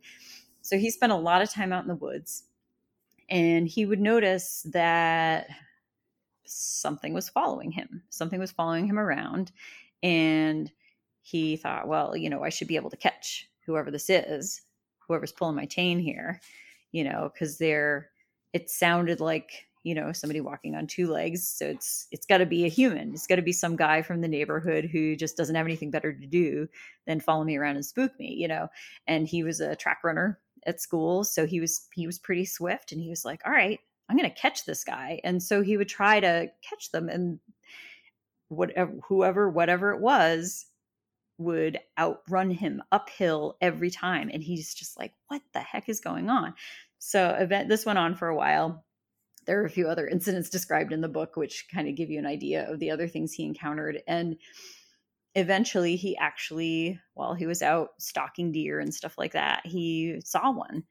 so 0.62 0.78
he 0.78 0.92
spent 0.92 1.12
a 1.12 1.16
lot 1.16 1.42
of 1.42 1.50
time 1.50 1.74
out 1.74 1.84
in 1.84 1.88
the 1.88 1.96
woods 1.96 2.44
and 3.30 3.68
he 3.68 3.86
would 3.86 4.00
notice 4.00 4.68
that 4.72 5.48
something 6.46 7.14
was 7.14 7.30
following 7.30 7.72
him 7.72 8.04
something 8.10 8.40
was 8.40 8.52
following 8.52 8.86
him 8.86 9.00
around 9.00 9.52
and 10.04 10.72
he 11.22 11.58
thought, 11.58 11.88
well, 11.88 12.16
you 12.16 12.30
know, 12.30 12.44
I 12.44 12.50
should 12.50 12.68
be 12.68 12.76
able 12.76 12.90
to 12.90 12.98
catch 12.98 13.48
whoever 13.66 13.92
this 13.92 14.10
is, 14.10 14.62
whoever's 15.08 15.32
pulling 15.32 15.56
my 15.56 15.66
chain 15.66 16.00
here, 16.00 16.42
you 16.92 17.04
know, 17.04 17.30
because 17.32 17.58
they're, 17.58 18.10
it 18.54 18.70
sounded 18.70 19.20
like, 19.20 19.68
you 19.84 19.96
know, 19.96 20.12
somebody 20.12 20.42
walking 20.42 20.76
on 20.76 20.88
two 20.88 21.08
legs. 21.08 21.48
So 21.48 21.68
it's, 21.68 22.08
it's 22.12 22.26
got 22.26 22.40
to 22.40 22.46
be 22.46 22.66
a 22.66 22.70
human. 22.70 23.14
It's 23.14 23.28
got 23.28 23.38
to 23.38 23.42
be 23.42 23.54
some 23.54 23.76
guy 23.76 24.02
from 24.02 24.22
the 24.22 24.28
neighborhood 24.28 24.86
who 24.86 25.16
just 25.16 25.38
doesn't 25.38 25.56
have 25.56 25.66
anything 25.66 25.92
better 25.92 26.14
to 26.14 26.28
do 26.28 26.68
than 27.08 27.20
follow 27.20 27.44
me 27.44 27.58
around 27.58 27.76
and 27.76 27.86
spook 27.86 28.18
me, 28.20 28.34
you 28.34 28.48
know. 28.48 28.68
And 29.08 29.28
he 29.28 29.44
was 29.44 29.60
a 29.62 29.76
track 29.76 30.00
runner 30.04 30.40
at 30.66 30.82
school. 30.82 31.24
So 31.24 31.46
he 31.46 31.62
was, 31.62 31.88
he 31.94 32.06
was 32.06 32.20
pretty 32.20 32.46
swift 32.46 32.92
and 32.92 33.02
he 33.02 33.10
was 33.10 33.24
like, 33.24 33.42
all 33.46 33.54
right, 33.54 33.80
I'm 34.10 34.18
going 34.18 34.30
to 34.30 34.36
catch 34.36 34.66
this 34.66 34.84
guy. 34.84 35.22
And 35.24 35.42
so 35.42 35.62
he 35.62 35.78
would 35.78 35.88
try 35.88 36.20
to 36.20 36.50
catch 36.68 36.92
them 36.92 37.08
and 37.08 37.40
whatever, 38.50 38.94
whoever, 39.08 39.50
whatever 39.50 39.94
it 39.94 40.02
was, 40.02 40.66
would 41.38 41.80
outrun 41.98 42.52
him 42.52 42.84
uphill 42.92 43.56
every 43.62 43.90
time. 43.90 44.30
And 44.34 44.44
he's 44.44 44.74
just 44.74 45.00
like, 45.00 45.14
what 45.30 45.42
the 45.54 45.62
heck 45.62 45.88
is 45.88 46.02
going 46.02 46.30
on? 46.30 46.54
So 47.00 47.30
event 47.30 47.70
this 47.70 47.86
went 47.86 48.00
on 48.00 48.16
for 48.16 48.28
a 48.28 48.36
while. 48.36 48.86
There 49.46 49.62
are 49.62 49.66
a 49.66 49.70
few 49.70 49.88
other 49.88 50.08
incidents 50.12 50.50
described 50.50 50.94
in 50.94 51.02
the 51.02 51.08
book, 51.10 51.36
which 51.36 51.68
kind 51.74 51.88
of 51.88 51.96
give 51.96 52.10
you 52.10 52.20
an 52.20 52.26
idea 52.26 52.70
of 52.70 52.80
the 52.80 52.92
other 52.92 53.08
things 53.08 53.34
he 53.34 53.46
encountered. 53.46 54.02
And 54.08 54.38
eventually 55.36 55.96
he 55.96 56.18
actually, 56.18 57.00
while 57.14 57.34
he 57.34 57.48
was 57.48 57.62
out 57.62 57.90
stalking 58.00 58.52
deer 58.52 58.80
and 58.80 58.94
stuff 58.94 59.18
like 59.18 59.34
that, 59.34 59.66
he 59.66 60.22
saw 60.24 60.52
one 60.52 60.84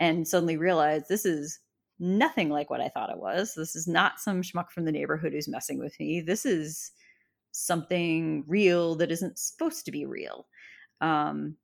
and 0.00 0.26
suddenly 0.26 0.56
realized 0.56 1.06
this 1.08 1.24
is 1.24 1.60
nothing 1.98 2.50
like 2.50 2.68
what 2.68 2.80
I 2.80 2.88
thought 2.88 3.10
it 3.10 3.18
was. 3.18 3.54
This 3.54 3.76
is 3.76 3.86
not 3.86 4.18
some 4.18 4.42
schmuck 4.42 4.70
from 4.70 4.84
the 4.84 4.92
neighborhood 4.92 5.32
who's 5.32 5.48
messing 5.48 5.78
with 5.78 5.98
me. 6.00 6.20
This 6.20 6.44
is 6.44 6.90
something 7.52 8.44
real 8.48 8.96
that 8.96 9.12
isn't 9.12 9.38
supposed 9.38 9.84
to 9.84 9.92
be 9.92 10.04
real. 10.04 10.46
Um, 11.00 11.56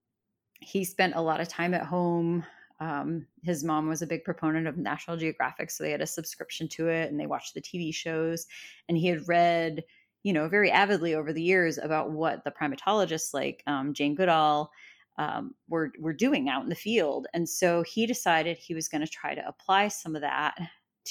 he 0.60 0.84
spent 0.84 1.14
a 1.16 1.20
lot 1.20 1.40
of 1.40 1.48
time 1.48 1.74
at 1.74 1.86
home. 1.86 2.44
Um, 2.80 3.26
his 3.42 3.64
mom 3.64 3.88
was 3.88 4.02
a 4.02 4.06
big 4.06 4.24
proponent 4.24 4.66
of 4.66 4.76
National 4.76 5.16
Geographic, 5.16 5.70
so 5.70 5.82
they 5.82 5.90
had 5.90 6.00
a 6.00 6.06
subscription 6.06 6.68
to 6.68 6.88
it 6.88 7.10
and 7.10 7.18
they 7.18 7.26
watched 7.26 7.54
the 7.54 7.60
TV 7.60 7.94
shows. 7.94 8.46
And 8.88 8.96
he 8.96 9.08
had 9.08 9.26
read, 9.26 9.84
you 10.22 10.32
know, 10.32 10.48
very 10.48 10.70
avidly 10.70 11.14
over 11.14 11.32
the 11.32 11.42
years 11.42 11.78
about 11.78 12.12
what 12.12 12.44
the 12.44 12.52
primatologists 12.52 13.34
like 13.34 13.62
um, 13.66 13.94
Jane 13.94 14.14
Goodall 14.14 14.70
um, 15.18 15.54
were 15.68 15.92
were 15.98 16.12
doing 16.12 16.48
out 16.48 16.62
in 16.62 16.68
the 16.68 16.74
field. 16.76 17.26
And 17.34 17.48
so 17.48 17.82
he 17.82 18.06
decided 18.06 18.56
he 18.56 18.74
was 18.74 18.88
going 18.88 19.00
to 19.00 19.08
try 19.08 19.34
to 19.34 19.46
apply 19.46 19.88
some 19.88 20.14
of 20.14 20.22
that 20.22 20.56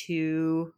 to 0.05 0.73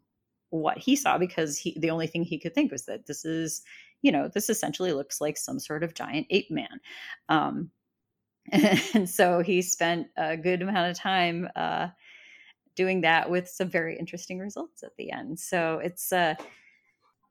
what 0.50 0.80
he 0.80 0.96
saw 0.96 1.20
because 1.20 1.58
he 1.60 1.78
the 1.80 1.92
only 1.92 2.08
thing 2.08 2.24
he 2.24 2.40
could 2.40 2.56
think 2.56 2.72
was 2.72 2.86
that 2.86 3.06
this 3.06 3.24
is 3.26 3.62
you 4.02 4.12
know, 4.12 4.30
this 4.30 4.50
essentially 4.50 4.94
looks 4.94 5.20
like 5.20 5.38
some 5.38 5.60
sort 5.60 5.84
of 5.84 5.94
giant 5.94 6.28
ape 6.30 6.50
man. 6.50 6.80
Um, 7.28 7.70
and 8.94 9.10
so 9.10 9.42
he 9.42 9.62
spent 9.62 10.08
a 10.18 10.38
good 10.38 10.62
amount 10.62 10.92
of 10.92 10.98
time 10.98 11.48
uh, 11.56 11.90
doing 12.76 13.02
that 13.02 13.30
with 13.30 13.50
some 13.50 13.70
very 13.70 13.98
interesting 13.98 14.40
results 14.40 14.84
at 14.84 14.96
the 14.98 15.12
end. 15.12 15.40
So 15.40 15.80
it's 15.84 16.12
a 16.12 16.38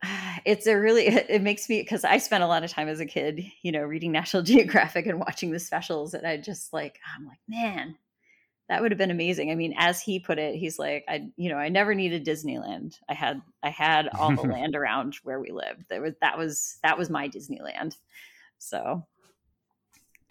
uh, 0.03 0.37
it's 0.45 0.67
a 0.67 0.79
really 0.79 1.07
it 1.07 1.43
makes 1.43 1.69
me 1.69 1.81
because 1.81 2.05
I 2.05 2.19
spent 2.19 2.45
a 2.45 2.49
lot 2.49 2.65
of 2.65 2.71
time 2.71 2.89
as 2.89 3.01
a 3.01 3.07
kid, 3.07 3.45
you 3.63 3.73
know, 3.73 3.83
reading 3.83 4.13
National 4.21 4.43
Geographic 4.43 5.07
and 5.07 5.21
watching 5.21 5.51
the 5.51 5.61
specials, 5.61 6.15
and 6.15 6.27
I 6.27 6.37
just 6.37 6.73
like 6.73 6.99
I'm 7.17 7.27
like, 7.27 7.41
man, 7.49 7.97
that 8.69 8.83
would 8.83 8.91
have 8.93 8.99
been 8.99 9.11
amazing. 9.11 9.51
I 9.51 9.55
mean, 9.55 9.75
as 9.79 10.03
he 10.03 10.21
put 10.21 10.39
it, 10.39 10.55
he's 10.57 10.79
like, 10.79 11.05
I, 11.09 11.31
you 11.37 11.49
know, 11.49 11.57
I 11.57 11.71
never 11.71 11.95
needed 11.95 12.27
Disneyland. 12.27 12.99
I 13.09 13.15
had, 13.15 13.41
I 13.63 13.71
had 13.71 14.09
all 14.09 14.35
the 14.35 14.43
land 14.43 14.77
around 14.77 15.15
where 15.23 15.41
we 15.41 15.51
lived. 15.51 15.87
There 15.89 16.03
was, 16.03 16.15
that 16.21 16.37
was, 16.37 16.79
that 16.83 16.99
was 16.99 17.09
my 17.09 17.29
Disneyland. 17.29 17.97
So. 18.59 19.07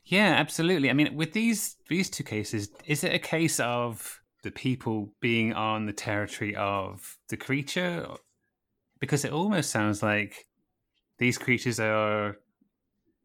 Yeah, 0.07 0.35
absolutely. 0.37 0.89
I 0.89 0.93
mean, 0.93 1.15
with 1.15 1.33
these 1.33 1.75
these 1.89 2.09
two 2.09 2.23
cases, 2.23 2.69
is 2.85 3.03
it 3.03 3.13
a 3.13 3.19
case 3.19 3.59
of 3.59 4.21
the 4.41 4.51
people 4.51 5.13
being 5.19 5.51
on 5.51 5.85
the 5.85 5.91
territory 5.91 6.55
of 6.55 7.17
the 7.27 7.35
creature? 7.35 8.07
Because 8.99 9.25
it 9.25 9.33
almost 9.33 9.69
sounds 9.69 10.01
like 10.01 10.47
these 11.17 11.37
creatures 11.37 11.77
are 11.79 12.37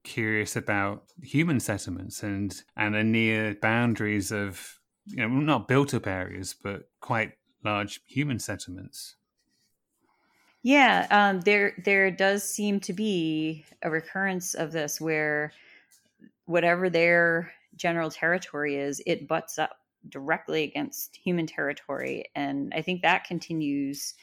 curious 0.03 0.57
about 0.57 1.05
human 1.22 1.61
settlements 1.61 2.24
and 2.24 2.64
and 2.76 2.97
are 2.97 3.05
near 3.05 3.55
boundaries 3.55 4.33
of 4.33 4.80
you 5.07 5.18
know, 5.18 5.28
not 5.28 5.68
built 5.68 5.95
up 5.95 6.09
areas, 6.09 6.53
but 6.53 6.89
quite 7.01 7.35
large 7.64 8.01
human 8.07 8.41
settlements. 8.41 9.14
Yeah, 10.64 11.07
um, 11.11 11.43
there 11.43 11.74
there 11.85 12.11
does 12.11 12.43
seem 12.43 12.80
to 12.80 12.93
be 12.93 13.64
a 13.83 13.91
recurrence 13.91 14.55
of 14.55 14.72
this 14.72 15.01
where 15.01 15.53
whatever 16.47 16.90
their 16.90 17.53
general 17.76 18.11
territory 18.11 18.76
is, 18.76 19.03
it 19.07 19.28
butts 19.28 19.59
up 19.59 19.76
directly 20.09 20.64
against 20.64 21.16
human 21.16 21.47
territory, 21.47 22.24
and 22.34 22.72
I 22.74 22.82
think 22.82 23.03
that 23.03 23.24
continues 23.24 24.14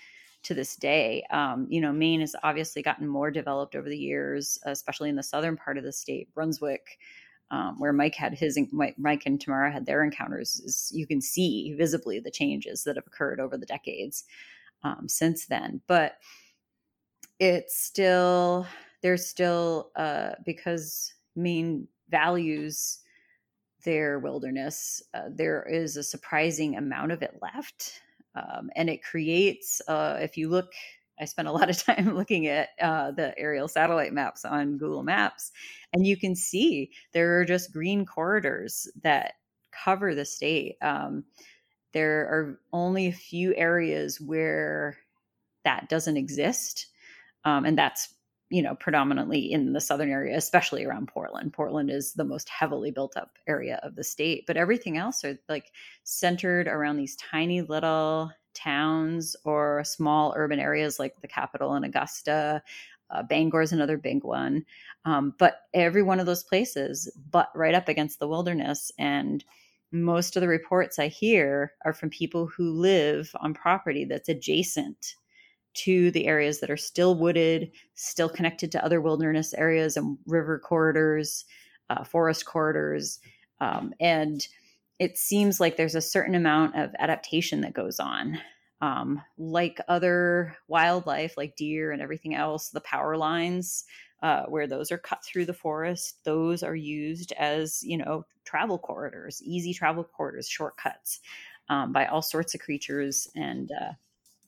to 0.43 0.53
this 0.53 0.75
day. 0.75 1.23
Um, 1.31 1.67
you 1.69 1.81
know, 1.81 1.91
Maine 1.91 2.21
has 2.21 2.35
obviously 2.43 2.81
gotten 2.81 3.07
more 3.07 3.29
developed 3.31 3.75
over 3.75 3.89
the 3.89 3.97
years, 3.97 4.57
especially 4.63 5.09
in 5.09 5.15
the 5.15 5.23
southern 5.23 5.57
part 5.57 5.77
of 5.77 5.83
the 5.83 5.91
state. 5.91 6.33
Brunswick 6.33 6.97
um, 7.51 7.79
where 7.79 7.93
Mike 7.93 8.15
had 8.15 8.33
his, 8.33 8.59
Mike 8.71 9.23
and 9.25 9.41
Tamara 9.41 9.71
had 9.71 9.85
their 9.85 10.03
encounters, 10.03 10.61
is 10.63 10.91
you 10.93 11.07
can 11.07 11.21
see 11.21 11.73
visibly 11.77 12.19
the 12.19 12.31
changes 12.31 12.83
that 12.83 12.95
have 12.95 13.07
occurred 13.07 13.39
over 13.39 13.57
the 13.57 13.65
decades 13.65 14.23
um, 14.83 15.07
since 15.07 15.47
then. 15.47 15.81
But 15.87 16.17
it's 17.39 17.81
still, 17.81 18.67
there's 19.01 19.25
still, 19.25 19.91
uh, 19.95 20.31
because 20.45 21.13
Maine 21.35 21.87
values 22.09 22.99
their 23.85 24.19
wilderness, 24.19 25.01
uh, 25.13 25.29
there 25.29 25.63
is 25.63 25.97
a 25.97 26.03
surprising 26.03 26.75
amount 26.75 27.11
of 27.11 27.21
it 27.21 27.39
left. 27.41 28.01
Um, 28.35 28.69
and 28.75 28.89
it 28.89 29.03
creates, 29.03 29.81
uh, 29.87 30.17
if 30.21 30.37
you 30.37 30.49
look 30.49 30.71
I 31.19 31.25
spent 31.25 31.47
a 31.47 31.51
lot 31.53 31.69
of 31.69 31.77
time 31.77 32.15
looking 32.15 32.47
at 32.47 32.69
uh, 32.81 33.11
the 33.11 33.37
aerial 33.37 33.67
satellite 33.67 34.13
maps 34.13 34.45
on 34.45 34.77
Google 34.77 35.03
Maps, 35.03 35.51
and 35.93 36.05
you 36.05 36.17
can 36.17 36.35
see 36.35 36.91
there 37.13 37.39
are 37.39 37.45
just 37.45 37.73
green 37.73 38.05
corridors 38.05 38.87
that 39.03 39.33
cover 39.71 40.15
the 40.15 40.25
state. 40.25 40.77
Um, 40.81 41.25
there 41.91 42.21
are 42.21 42.59
only 42.71 43.07
a 43.07 43.13
few 43.13 43.53
areas 43.55 44.21
where 44.21 44.97
that 45.65 45.89
doesn't 45.89 46.17
exist, 46.17 46.87
um, 47.45 47.65
and 47.65 47.77
that's 47.77 48.13
you 48.49 48.61
know 48.61 48.75
predominantly 48.75 49.51
in 49.51 49.73
the 49.73 49.81
southern 49.81 50.09
area, 50.09 50.37
especially 50.37 50.85
around 50.85 51.07
Portland. 51.07 51.53
Portland 51.53 51.89
is 51.89 52.13
the 52.13 52.23
most 52.23 52.49
heavily 52.49 52.91
built 52.91 53.15
up 53.17 53.37
area 53.47 53.79
of 53.83 53.95
the 53.95 54.03
state, 54.03 54.45
but 54.47 54.57
everything 54.57 54.97
else 54.97 55.23
are 55.23 55.37
like 55.47 55.71
centered 56.03 56.67
around 56.67 56.97
these 56.97 57.15
tiny 57.15 57.61
little 57.61 58.31
towns 58.53 59.35
or 59.45 59.83
small 59.83 60.33
urban 60.35 60.59
areas 60.59 60.99
like 60.99 61.19
the 61.21 61.27
capital 61.27 61.75
in 61.75 61.83
Augusta. 61.83 62.61
Uh, 63.11 63.23
Bangor 63.23 63.61
is 63.61 63.71
another 63.71 63.97
big 63.97 64.23
one. 64.23 64.65
Um, 65.05 65.33
but 65.39 65.61
every 65.73 66.03
one 66.03 66.19
of 66.19 66.25
those 66.25 66.43
places 66.43 67.11
butt 67.31 67.49
right 67.55 67.73
up 67.73 67.87
against 67.87 68.19
the 68.19 68.27
wilderness. 68.27 68.91
And 68.99 69.43
most 69.91 70.35
of 70.35 70.41
the 70.41 70.47
reports 70.47 70.99
I 70.99 71.07
hear 71.07 71.73
are 71.85 71.93
from 71.93 72.09
people 72.09 72.45
who 72.45 72.71
live 72.71 73.31
on 73.39 73.53
property 73.53 74.05
that's 74.05 74.29
adjacent 74.29 75.15
to 75.85 76.11
the 76.11 76.27
areas 76.27 76.59
that 76.59 76.69
are 76.69 76.77
still 76.77 77.15
wooded, 77.15 77.71
still 77.95 78.29
connected 78.29 78.71
to 78.71 78.83
other 78.83 79.01
wilderness 79.01 79.53
areas 79.53 79.97
and 79.97 80.17
river 80.25 80.59
corridors, 80.59 81.45
uh, 81.89 82.03
forest 82.03 82.45
corridors. 82.45 83.19
Um, 83.61 83.93
and 83.99 84.47
it 84.99 85.17
seems 85.17 85.59
like 85.59 85.77
there's 85.77 85.95
a 85.95 86.01
certain 86.01 86.35
amount 86.35 86.75
of 86.75 86.93
adaptation 86.99 87.61
that 87.61 87.73
goes 87.73 87.99
on. 87.99 88.39
Um, 88.81 89.21
like 89.37 89.79
other 89.89 90.55
wildlife, 90.67 91.35
like 91.35 91.57
deer 91.57 91.91
and 91.91 92.01
everything 92.01 92.33
else, 92.33 92.69
the 92.69 92.81
power 92.81 93.17
lines, 93.17 93.83
uh, 94.21 94.43
where 94.43 94.67
those 94.67 94.91
are 94.91 94.97
cut 94.97 95.23
through 95.23 95.45
the 95.45 95.53
forest, 95.53 96.23
those 96.23 96.63
are 96.63 96.75
used 96.75 97.31
as, 97.33 97.83
you 97.83 97.97
know, 97.97 98.25
travel 98.45 98.77
corridors, 98.77 99.41
easy 99.43 99.73
travel 99.73 100.03
corridors, 100.03 100.47
shortcuts 100.47 101.19
um, 101.69 101.91
by 101.93 102.05
all 102.05 102.21
sorts 102.21 102.53
of 102.53 102.61
creatures 102.61 103.29
and 103.35 103.71
uh, 103.81 103.91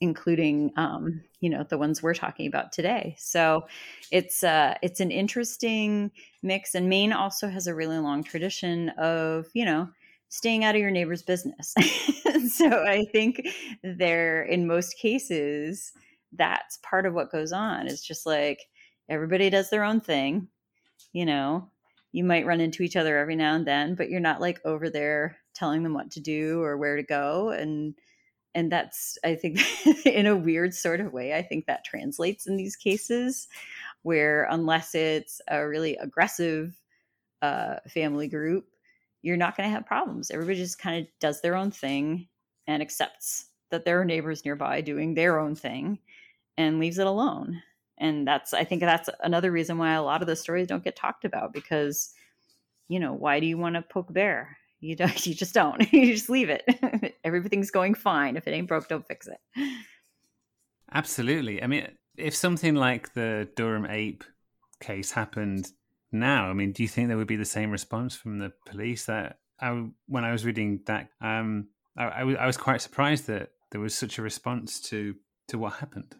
including 0.02 0.72
um, 0.76 1.22
you 1.40 1.48
know 1.48 1.62
the 1.62 1.78
ones 1.78 2.02
we're 2.02 2.12
talking 2.12 2.48
about 2.48 2.72
today. 2.72 3.14
So 3.18 3.66
it's 4.10 4.42
uh, 4.42 4.74
it's 4.82 4.98
an 5.00 5.12
interesting 5.12 6.10
mix, 6.42 6.74
and 6.74 6.88
Maine 6.88 7.12
also 7.12 7.48
has 7.48 7.68
a 7.68 7.74
really 7.74 7.98
long 7.98 8.24
tradition 8.24 8.90
of 8.90 9.46
you 9.54 9.64
know 9.64 9.88
staying 10.28 10.64
out 10.64 10.74
of 10.74 10.80
your 10.80 10.90
neighbor's 10.90 11.22
business. 11.22 11.74
so 12.52 12.84
I 12.84 13.04
think 13.12 13.46
there, 13.84 14.42
in 14.42 14.66
most 14.66 14.98
cases, 14.98 15.92
that's 16.32 16.78
part 16.78 17.06
of 17.06 17.14
what 17.14 17.30
goes 17.30 17.52
on. 17.52 17.86
It's 17.86 18.02
just 18.02 18.26
like 18.26 18.68
everybody 19.08 19.50
does 19.50 19.70
their 19.70 19.84
own 19.84 20.00
thing. 20.00 20.48
You 21.12 21.26
know, 21.26 21.70
you 22.10 22.24
might 22.24 22.46
run 22.46 22.60
into 22.60 22.82
each 22.82 22.96
other 22.96 23.18
every 23.18 23.36
now 23.36 23.54
and 23.54 23.66
then, 23.66 23.94
but 23.94 24.10
you're 24.10 24.20
not 24.20 24.40
like 24.40 24.60
over 24.64 24.90
there 24.90 25.36
telling 25.54 25.84
them 25.84 25.94
what 25.94 26.10
to 26.12 26.20
do 26.20 26.60
or 26.60 26.76
where 26.76 26.96
to 26.96 27.04
go. 27.04 27.50
And 27.50 27.94
and 28.54 28.70
that's 28.70 29.18
I 29.24 29.34
think 29.34 29.60
in 30.06 30.26
a 30.26 30.36
weird 30.36 30.74
sort 30.74 31.00
of 31.00 31.12
way, 31.12 31.34
I 31.34 31.42
think 31.42 31.66
that 31.66 31.84
translates 31.84 32.46
in 32.46 32.56
these 32.56 32.76
cases 32.76 33.48
where 34.02 34.48
unless 34.50 34.94
it's 34.94 35.40
a 35.48 35.66
really 35.66 35.96
aggressive 35.96 36.76
uh, 37.40 37.76
family 37.88 38.28
group 38.28 38.66
you're 39.22 39.36
not 39.36 39.56
going 39.56 39.68
to 39.68 39.72
have 39.74 39.86
problems. 39.86 40.30
Everybody 40.30 40.58
just 40.58 40.78
kind 40.78 41.00
of 41.00 41.08
does 41.20 41.40
their 41.40 41.54
own 41.54 41.70
thing 41.70 42.28
and 42.66 42.82
accepts 42.82 43.46
that 43.70 43.84
there 43.84 44.00
are 44.00 44.04
neighbors 44.04 44.44
nearby 44.44 44.80
doing 44.80 45.14
their 45.14 45.38
own 45.38 45.54
thing 45.54 45.98
and 46.58 46.78
leaves 46.78 46.98
it 46.98 47.06
alone. 47.06 47.62
And 47.98 48.26
that's, 48.26 48.52
I 48.52 48.64
think 48.64 48.80
that's 48.80 49.08
another 49.20 49.52
reason 49.52 49.78
why 49.78 49.94
a 49.94 50.02
lot 50.02 50.22
of 50.22 50.28
the 50.28 50.36
stories 50.36 50.66
don't 50.66 50.84
get 50.84 50.96
talked 50.96 51.24
about 51.24 51.52
because, 51.52 52.12
you 52.88 52.98
know, 52.98 53.12
why 53.12 53.38
do 53.38 53.46
you 53.46 53.56
want 53.56 53.76
to 53.76 53.82
poke 53.82 54.12
bear? 54.12 54.58
You 54.82 54.96
don't, 54.96 55.26
you 55.26 55.34
just 55.34 55.54
don't. 55.54 55.80
you 55.92 56.12
just 56.12 56.28
leave 56.28 56.50
it. 56.50 57.16
Everything's 57.24 57.70
going 57.70 57.94
fine. 57.94 58.36
If 58.36 58.46
it 58.46 58.50
ain't 58.50 58.68
broke, 58.68 58.88
don't 58.88 59.06
fix 59.06 59.26
it. 59.28 59.38
Absolutely. 60.92 61.62
I 61.62 61.66
mean, 61.66 61.88
if 62.18 62.34
something 62.34 62.74
like 62.74 63.14
the 63.14 63.48
Durham 63.56 63.86
ape 63.86 64.24
case 64.80 65.12
happened 65.12 65.72
now? 66.10 66.50
I 66.50 66.52
mean, 66.52 66.72
do 66.72 66.82
you 66.82 66.88
think 66.88 67.08
there 67.08 67.16
would 67.16 67.26
be 67.26 67.36
the 67.36 67.44
same 67.46 67.70
response 67.70 68.14
from 68.14 68.38
the 68.38 68.52
police? 68.66 69.06
That 69.06 69.38
I, 69.60 69.86
when 70.06 70.24
I 70.24 70.32
was 70.32 70.44
reading 70.44 70.80
that, 70.86 71.08
um, 71.22 71.68
I, 71.96 72.04
I, 72.04 72.20
I 72.34 72.46
was 72.46 72.58
quite 72.58 72.82
surprised 72.82 73.26
that 73.28 73.50
there 73.70 73.80
was 73.80 73.94
such 73.94 74.18
a 74.18 74.22
response 74.22 74.80
to 74.80 75.14
to 75.48 75.58
what 75.58 75.74
happened. 75.74 76.14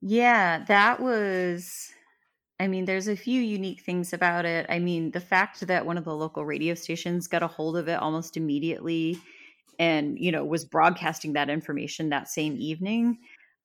Yeah, 0.00 0.64
that 0.66 1.00
was. 1.00 1.90
I 2.58 2.68
mean, 2.68 2.86
there's 2.86 3.08
a 3.08 3.16
few 3.16 3.42
unique 3.42 3.82
things 3.82 4.12
about 4.12 4.46
it. 4.46 4.66
I 4.68 4.78
mean, 4.78 5.10
the 5.10 5.20
fact 5.20 5.66
that 5.66 5.84
one 5.84 5.98
of 5.98 6.04
the 6.04 6.14
local 6.14 6.44
radio 6.44 6.74
stations 6.74 7.28
got 7.28 7.42
a 7.42 7.46
hold 7.46 7.76
of 7.76 7.88
it 7.88 8.00
almost 8.00 8.36
immediately 8.36 9.18
and, 9.78 10.18
you 10.18 10.32
know, 10.32 10.44
was 10.44 10.64
broadcasting 10.64 11.34
that 11.34 11.50
information 11.50 12.08
that 12.08 12.28
same 12.28 12.56
evening, 12.58 13.18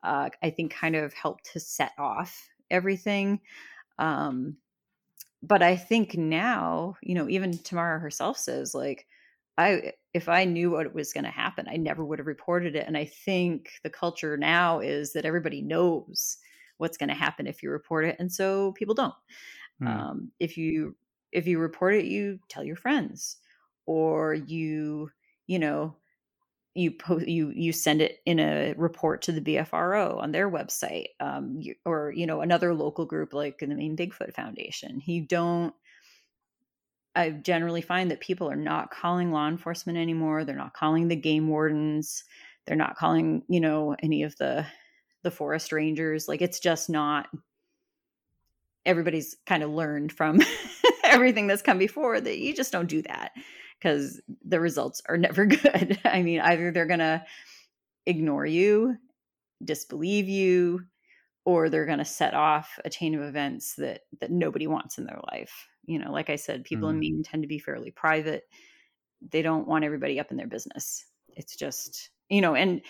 uh, 0.04 0.30
I 0.44 0.50
think 0.50 0.74
kind 0.74 0.98
of 0.98 1.14
helped 1.14 1.52
to 1.54 1.60
set 1.60 1.94
off 1.98 2.50
everything. 2.70 3.40
Um, 3.98 4.58
but 5.42 5.64
I 5.64 5.78
think 5.78 6.18
now, 6.18 6.96
you 7.02 7.16
know, 7.16 7.30
even 7.30 7.58
Tamara 7.58 8.00
herself 8.00 8.38
says, 8.38 8.76
like, 8.76 9.08
I 9.58 9.94
if 10.14 10.28
I 10.28 10.46
knew 10.46 10.72
what 10.72 10.94
was 10.94 11.14
going 11.14 11.24
to 11.24 11.30
happen, 11.32 11.68
I 11.70 11.78
never 11.78 12.04
would 12.04 12.20
have 12.20 12.28
reported 12.28 12.76
it. 12.76 12.88
And 12.88 12.98
I 12.98 13.06
think 13.06 13.70
the 13.84 13.90
culture 13.90 14.38
now 14.38 14.80
is 14.80 15.14
that 15.14 15.26
everybody 15.26 15.62
knows 15.62 16.38
what's 16.82 16.98
going 16.98 17.10
to 17.10 17.16
happen 17.16 17.48
if 17.48 17.62
you 17.62 17.70
report 17.70 18.06
it, 18.06 18.18
and 18.20 18.32
so 18.32 18.74
people 18.74 18.96
don't. 18.96 19.14
Mm. 19.82 19.88
Um, 19.88 20.32
if 20.40 20.58
you 20.58 20.96
if 21.32 21.48
you 21.48 21.60
report 21.60 21.96
it, 21.96 22.06
you 22.06 22.40
tell 22.50 22.64
your 22.64 22.76
friends, 22.76 23.38
or 23.86 24.34
you 24.34 25.10
you 25.48 25.60
know 25.60 25.96
you 26.74 26.92
post 26.92 27.28
you 27.28 27.52
you 27.56 27.72
send 27.72 28.02
it 28.02 28.20
in 28.26 28.40
a 28.40 28.74
report 28.78 29.22
to 29.24 29.32
the 29.32 29.42
BFRO 29.42 30.18
on 30.18 30.32
their 30.32 30.50
website, 30.50 31.08
um, 31.20 31.56
you, 31.60 31.76
or 31.86 32.12
you 32.16 32.26
know 32.26 32.42
another 32.42 32.74
local 32.74 33.06
group 33.06 33.34
like 33.34 33.60
the 33.60 33.68
Maine 33.68 33.96
Bigfoot 33.96 34.34
Foundation. 34.34 35.02
You 35.06 35.26
don't. 35.26 35.74
I 37.14 37.32
generally 37.32 37.82
find 37.82 38.10
that 38.10 38.22
people 38.22 38.50
are 38.50 38.56
not 38.56 38.90
calling 38.90 39.32
law 39.32 39.48
enforcement 39.48 39.98
anymore. 39.98 40.46
They're 40.46 40.56
not 40.56 40.74
calling 40.74 41.10
the 41.10 41.16
game 41.16 41.50
wardens. 41.50 42.24
They're 42.66 42.78
not 42.78 42.96
calling 42.96 43.44
you 43.50 43.60
know 43.60 43.96
any 44.02 44.24
of 44.24 44.36
the 44.38 44.66
the 45.24 45.32
forest 45.32 45.72
rangers. 45.72 46.28
Like 46.28 46.42
it's 46.42 46.60
just 46.60 46.90
not. 46.90 47.28
Everybody's 48.86 49.38
kind 49.46 49.62
of 49.62 49.70
learned 49.70 50.12
from 50.12 50.40
everything 51.04 51.46
that's 51.46 51.62
come 51.62 51.78
before 51.78 52.20
that 52.20 52.40
you 52.40 52.56
just 52.56 52.72
don't 52.72 52.90
do 52.90 53.04
that 53.04 53.32
because 53.78 54.22
the 54.44 54.60
results 54.60 55.02
are 55.08 55.18
never 55.20 55.46
good. 55.46 56.00
I 56.04 56.22
mean, 56.22 56.40
either 56.40 56.72
they're 56.72 56.88
to 56.88 57.24
ignore 58.06 58.46
you, 58.46 58.98
disbelieve 59.64 60.28
you, 60.28 60.86
or 61.46 61.70
they're 61.70 61.86
going 61.86 61.98
to 61.98 62.06
set 62.06 62.34
off 62.34 62.80
a 62.86 62.90
chain 62.90 63.16
of 63.16 63.22
events 63.22 63.76
that 63.76 64.02
that 64.20 64.32
nobody 64.32 64.68
wants 64.68 64.98
in 64.98 65.06
their 65.06 65.20
life. 65.32 65.68
You 65.86 66.00
know, 66.00 66.12
like 66.12 66.30
I 66.30 66.36
said, 66.36 66.64
people 66.64 66.88
mm. 66.88 66.92
in 66.92 67.00
Maine 67.00 67.24
tend 67.24 67.44
to 67.44 67.48
be 67.48 67.60
fairly 67.60 67.92
private. 67.92 68.44
They 69.32 69.42
don't 69.42 69.68
want 69.68 69.84
everybody 69.84 70.20
up 70.20 70.32
in 70.32 70.38
their 70.38 70.48
business. 70.48 71.06
It's 71.30 71.56
just, 71.56 72.10
you 72.30 72.42
know, 72.42 72.56
and 72.56 72.82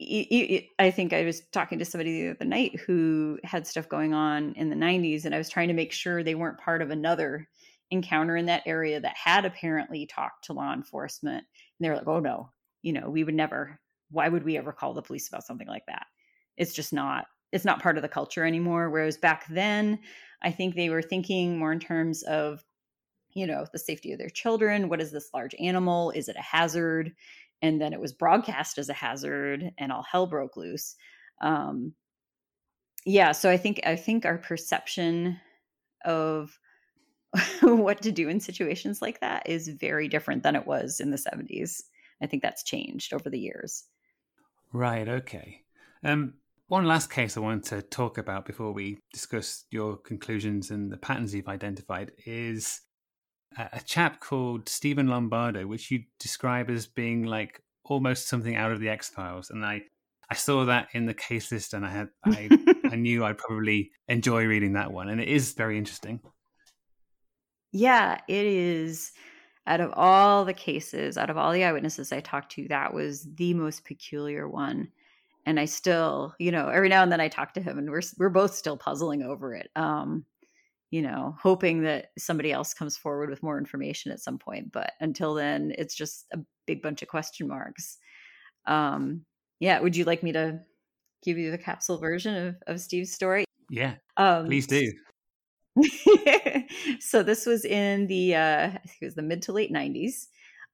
I 0.00 0.92
think 0.92 1.12
I 1.12 1.24
was 1.24 1.40
talking 1.52 1.78
to 1.80 1.84
somebody 1.84 2.22
the 2.22 2.30
other 2.30 2.44
night 2.44 2.78
who 2.80 3.38
had 3.42 3.66
stuff 3.66 3.88
going 3.88 4.14
on 4.14 4.52
in 4.54 4.70
the 4.70 4.76
90s, 4.76 5.24
and 5.24 5.34
I 5.34 5.38
was 5.38 5.48
trying 5.48 5.68
to 5.68 5.74
make 5.74 5.92
sure 5.92 6.22
they 6.22 6.36
weren't 6.36 6.58
part 6.58 6.82
of 6.82 6.90
another 6.90 7.48
encounter 7.90 8.36
in 8.36 8.46
that 8.46 8.62
area 8.66 9.00
that 9.00 9.16
had 9.16 9.44
apparently 9.44 10.06
talked 10.06 10.44
to 10.44 10.52
law 10.52 10.72
enforcement. 10.72 11.38
And 11.38 11.44
they're 11.80 11.96
like, 11.96 12.06
oh 12.06 12.20
no, 12.20 12.50
you 12.82 12.92
know, 12.92 13.10
we 13.10 13.24
would 13.24 13.34
never, 13.34 13.80
why 14.10 14.28
would 14.28 14.44
we 14.44 14.56
ever 14.56 14.72
call 14.72 14.94
the 14.94 15.02
police 15.02 15.28
about 15.28 15.44
something 15.44 15.66
like 15.66 15.86
that? 15.86 16.06
It's 16.56 16.74
just 16.74 16.92
not, 16.92 17.26
it's 17.50 17.64
not 17.64 17.82
part 17.82 17.96
of 17.96 18.02
the 18.02 18.08
culture 18.08 18.44
anymore. 18.44 18.90
Whereas 18.90 19.16
back 19.16 19.46
then, 19.48 19.98
I 20.42 20.50
think 20.50 20.74
they 20.74 20.90
were 20.90 21.02
thinking 21.02 21.58
more 21.58 21.72
in 21.72 21.80
terms 21.80 22.22
of, 22.24 22.62
you 23.34 23.46
know, 23.46 23.66
the 23.72 23.78
safety 23.78 24.12
of 24.12 24.18
their 24.18 24.28
children. 24.28 24.88
What 24.88 25.00
is 25.00 25.10
this 25.10 25.30
large 25.32 25.54
animal? 25.58 26.10
Is 26.10 26.28
it 26.28 26.36
a 26.36 26.42
hazard? 26.42 27.12
And 27.62 27.80
then 27.80 27.92
it 27.92 28.00
was 28.00 28.12
broadcast 28.12 28.78
as 28.78 28.88
a 28.88 28.94
hazard 28.94 29.72
and 29.78 29.90
all 29.90 30.02
hell 30.02 30.26
broke 30.26 30.56
loose. 30.56 30.94
Um, 31.40 31.94
yeah. 33.04 33.32
So 33.32 33.50
I 33.50 33.56
think, 33.56 33.80
I 33.84 33.96
think 33.96 34.24
our 34.24 34.38
perception 34.38 35.40
of 36.04 36.58
what 37.60 38.02
to 38.02 38.12
do 38.12 38.28
in 38.28 38.40
situations 38.40 39.02
like 39.02 39.20
that 39.20 39.48
is 39.48 39.68
very 39.68 40.08
different 40.08 40.42
than 40.42 40.56
it 40.56 40.66
was 40.66 41.00
in 41.00 41.10
the 41.10 41.16
70s. 41.16 41.82
I 42.22 42.26
think 42.26 42.42
that's 42.42 42.62
changed 42.62 43.12
over 43.12 43.30
the 43.30 43.38
years. 43.38 43.84
Right, 44.72 45.08
okay. 45.08 45.62
Um, 46.04 46.34
one 46.68 46.84
last 46.84 47.10
case 47.10 47.36
I 47.36 47.40
want 47.40 47.64
to 47.66 47.80
talk 47.80 48.18
about 48.18 48.44
before 48.44 48.72
we 48.72 48.98
discuss 49.12 49.64
your 49.70 49.96
conclusions 49.96 50.70
and 50.70 50.92
the 50.92 50.98
patterns 50.98 51.34
you've 51.34 51.48
identified 51.48 52.12
is 52.26 52.82
a 53.56 53.80
chap 53.84 54.20
called 54.20 54.68
Stephen 54.68 55.08
Lombardo, 55.08 55.66
which 55.66 55.90
you 55.90 56.04
describe 56.18 56.70
as 56.70 56.86
being 56.86 57.24
like 57.24 57.62
almost 57.84 58.28
something 58.28 58.54
out 58.54 58.72
of 58.72 58.80
the 58.80 58.88
X 58.88 59.08
Files, 59.08 59.50
and 59.50 59.64
I 59.64 59.82
I 60.30 60.34
saw 60.34 60.66
that 60.66 60.88
in 60.92 61.06
the 61.06 61.14
case 61.14 61.50
list, 61.50 61.74
and 61.74 61.84
I 61.84 61.90
had 61.90 62.08
I 62.24 62.48
I 62.90 62.96
knew 62.96 63.24
I'd 63.24 63.38
probably 63.38 63.90
enjoy 64.08 64.44
reading 64.44 64.74
that 64.74 64.92
one, 64.92 65.08
and 65.08 65.20
it 65.20 65.28
is 65.28 65.52
very 65.52 65.78
interesting. 65.78 66.20
Yeah, 67.72 68.18
it 68.28 68.46
is. 68.46 69.12
Out 69.66 69.80
of 69.80 69.92
all 69.94 70.46
the 70.46 70.54
cases, 70.54 71.18
out 71.18 71.28
of 71.28 71.36
all 71.36 71.52
the 71.52 71.64
eyewitnesses 71.64 72.10
I 72.10 72.20
talked 72.20 72.52
to, 72.52 72.66
that 72.68 72.94
was 72.94 73.26
the 73.34 73.52
most 73.52 73.84
peculiar 73.84 74.48
one. 74.48 74.88
And 75.44 75.60
I 75.60 75.66
still, 75.66 76.34
you 76.38 76.50
know, 76.50 76.68
every 76.68 76.88
now 76.88 77.02
and 77.02 77.12
then 77.12 77.20
I 77.20 77.28
talk 77.28 77.52
to 77.54 77.60
him, 77.60 77.78
and 77.78 77.90
we're 77.90 78.02
we're 78.18 78.28
both 78.28 78.54
still 78.54 78.76
puzzling 78.76 79.22
over 79.22 79.54
it. 79.54 79.70
Um, 79.76 80.24
you 80.90 81.02
know, 81.02 81.36
hoping 81.40 81.82
that 81.82 82.06
somebody 82.18 82.50
else 82.50 82.72
comes 82.72 82.96
forward 82.96 83.30
with 83.30 83.42
more 83.42 83.58
information 83.58 84.10
at 84.10 84.20
some 84.20 84.38
point. 84.38 84.72
But 84.72 84.92
until 85.00 85.34
then, 85.34 85.72
it's 85.76 85.94
just 85.94 86.26
a 86.32 86.38
big 86.66 86.82
bunch 86.82 87.02
of 87.02 87.08
question 87.08 87.48
marks. 87.48 87.98
Um, 88.66 89.24
yeah, 89.60 89.80
would 89.80 89.96
you 89.96 90.04
like 90.04 90.22
me 90.22 90.32
to 90.32 90.60
give 91.22 91.36
you 91.36 91.50
the 91.50 91.58
capsule 91.58 91.98
version 91.98 92.34
of, 92.34 92.56
of 92.66 92.80
Steve's 92.80 93.12
story? 93.12 93.44
Yeah, 93.70 93.94
um, 94.16 94.46
please 94.46 94.66
do. 94.66 94.92
so 97.00 97.22
this 97.22 97.46
was 97.46 97.64
in 97.64 98.06
the 98.06 98.34
uh, 98.34 98.66
I 98.66 98.70
think 98.70 98.96
it 99.02 99.04
was 99.04 99.14
the 99.14 99.22
mid 99.22 99.42
to 99.42 99.52
late 99.52 99.72
'90s. 99.72 100.26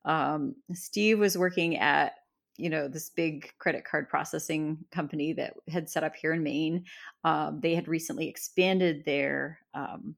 Um, 0.05 0.55
Steve 0.73 1.19
was 1.19 1.37
working 1.37 1.77
at 1.77 2.12
you 2.57 2.70
know 2.70 2.88
this 2.88 3.11
big 3.11 3.52
credit 3.59 3.84
card 3.84 4.09
processing 4.09 4.78
company 4.90 5.32
that 5.32 5.55
had 5.68 5.88
set 5.88 6.05
up 6.05 6.14
here 6.14 6.32
in 6.32 6.42
Maine. 6.42 6.84
Um, 7.24 7.61
they 7.61 7.74
had 7.74 7.88
recently 7.88 8.28
expanded 8.28 9.05
their 9.05 9.59
um, 9.74 10.14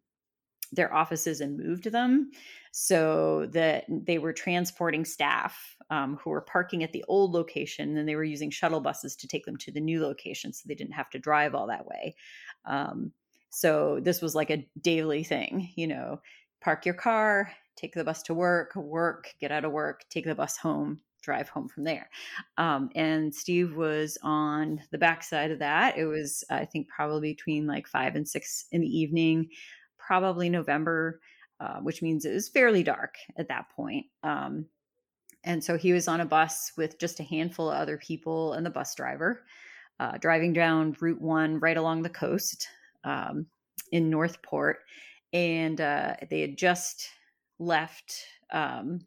their 0.73 0.93
offices 0.93 1.41
and 1.41 1.59
moved 1.59 1.91
them 1.91 2.31
so 2.73 3.47
that 3.47 3.85
they 3.89 4.19
were 4.19 4.33
transporting 4.33 5.05
staff 5.05 5.77
um, 5.91 6.17
who 6.17 6.31
were 6.31 6.41
parking 6.41 6.83
at 6.83 6.93
the 6.93 7.05
old 7.09 7.33
location 7.33 7.97
and 7.97 8.09
they 8.09 8.17
were 8.17 8.25
using 8.25 8.51
shuttle 8.51 8.81
buses 8.81 9.17
to 9.17 9.29
take 9.29 9.45
them 9.47 9.57
to 9.57 9.71
the 9.71 9.81
new 9.81 10.03
location 10.03 10.53
so 10.53 10.65
they 10.67 10.75
didn't 10.75 10.93
have 10.93 11.11
to 11.11 11.19
drive 11.19 11.55
all 11.55 11.67
that 11.67 11.87
way 11.87 12.15
um, 12.65 13.13
so 13.51 14.01
this 14.03 14.21
was 14.21 14.35
like 14.35 14.51
a 14.51 14.67
daily 14.81 15.23
thing 15.23 15.71
you 15.77 15.87
know 15.87 16.21
park 16.61 16.85
your 16.85 16.95
car 16.95 17.51
take 17.77 17.95
the 17.95 18.05
bus 18.05 18.23
to 18.23 18.35
work 18.35 18.75
work 18.75 19.33
get 19.41 19.53
out 19.53 19.65
of 19.65 19.73
work 19.73 20.05
take 20.11 20.25
the 20.25 20.35
bus 20.35 20.57
home 20.57 21.01
drive 21.27 21.51
home 21.51 21.69
from 21.69 21.85
there. 21.85 22.09
Um, 22.57 22.89
and 22.95 23.35
Steve 23.35 23.77
was 23.77 24.17
on 24.23 24.81
the 24.93 24.99
backside 24.99 25.51
of 25.51 25.59
that. 25.59 25.99
It 25.99 26.07
was, 26.07 26.43
I 26.49 26.65
think, 26.65 26.89
probably 26.89 27.35
between 27.35 27.67
like 27.67 27.87
five 27.87 28.15
and 28.17 28.27
six 28.27 28.67
in 28.73 28.81
the 28.81 28.99
evening, 28.99 29.51
probably 29.99 30.49
November, 30.49 31.21
uh, 31.61 31.81
which 31.81 32.01
means 32.01 32.25
it 32.25 32.33
was 32.33 32.49
fairly 32.49 32.83
dark 32.83 33.17
at 33.37 33.49
that 33.49 33.67
point. 33.77 34.07
Um, 34.23 34.67
and 35.45 35.63
so 35.63 35.77
he 35.77 35.93
was 35.93 36.09
on 36.09 36.21
a 36.21 36.27
bus 36.27 36.73
with 36.77 36.99
just 36.99 37.21
a 37.21 37.25
handful 37.25 37.71
of 37.71 37.77
other 37.77 37.99
people 37.99 38.53
and 38.55 38.65
the 38.65 38.71
bus 38.71 38.95
driver, 38.95 39.45
uh, 40.01 40.17
driving 40.19 40.53
down 40.53 40.97
Route 41.01 41.21
One 41.21 41.59
right 41.59 41.77
along 41.77 42.03
the 42.03 42.09
coast 42.09 42.69
um, 43.05 43.47
in 43.91 44.11
Northport. 44.11 44.79
And 45.33 45.81
uh, 45.81 46.15
they 46.31 46.41
had 46.41 46.57
just 46.57 47.09
left 47.59 48.15
um, 48.53 49.01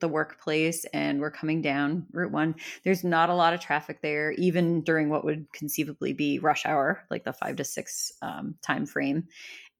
the 0.00 0.08
workplace 0.08 0.84
and 0.92 1.20
we're 1.20 1.30
coming 1.30 1.62
down 1.62 2.06
Route 2.12 2.30
1. 2.30 2.54
There's 2.82 3.04
not 3.04 3.30
a 3.30 3.34
lot 3.34 3.54
of 3.54 3.60
traffic 3.60 4.00
there, 4.02 4.32
even 4.32 4.82
during 4.82 5.08
what 5.08 5.24
would 5.24 5.46
conceivably 5.52 6.12
be 6.12 6.38
rush 6.38 6.66
hour, 6.66 7.04
like 7.10 7.24
the 7.24 7.32
five 7.32 7.56
to 7.56 7.64
six 7.64 8.12
um, 8.22 8.54
time 8.62 8.86
frame. 8.86 9.26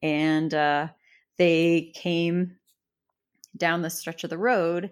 And 0.03 0.53
uh, 0.55 0.89
they 1.39 1.93
came 1.95 2.57
down 3.57 3.83
the 3.83 3.91
stretch 3.91 4.25
of 4.25 4.31
the 4.31 4.39
road 4.39 4.91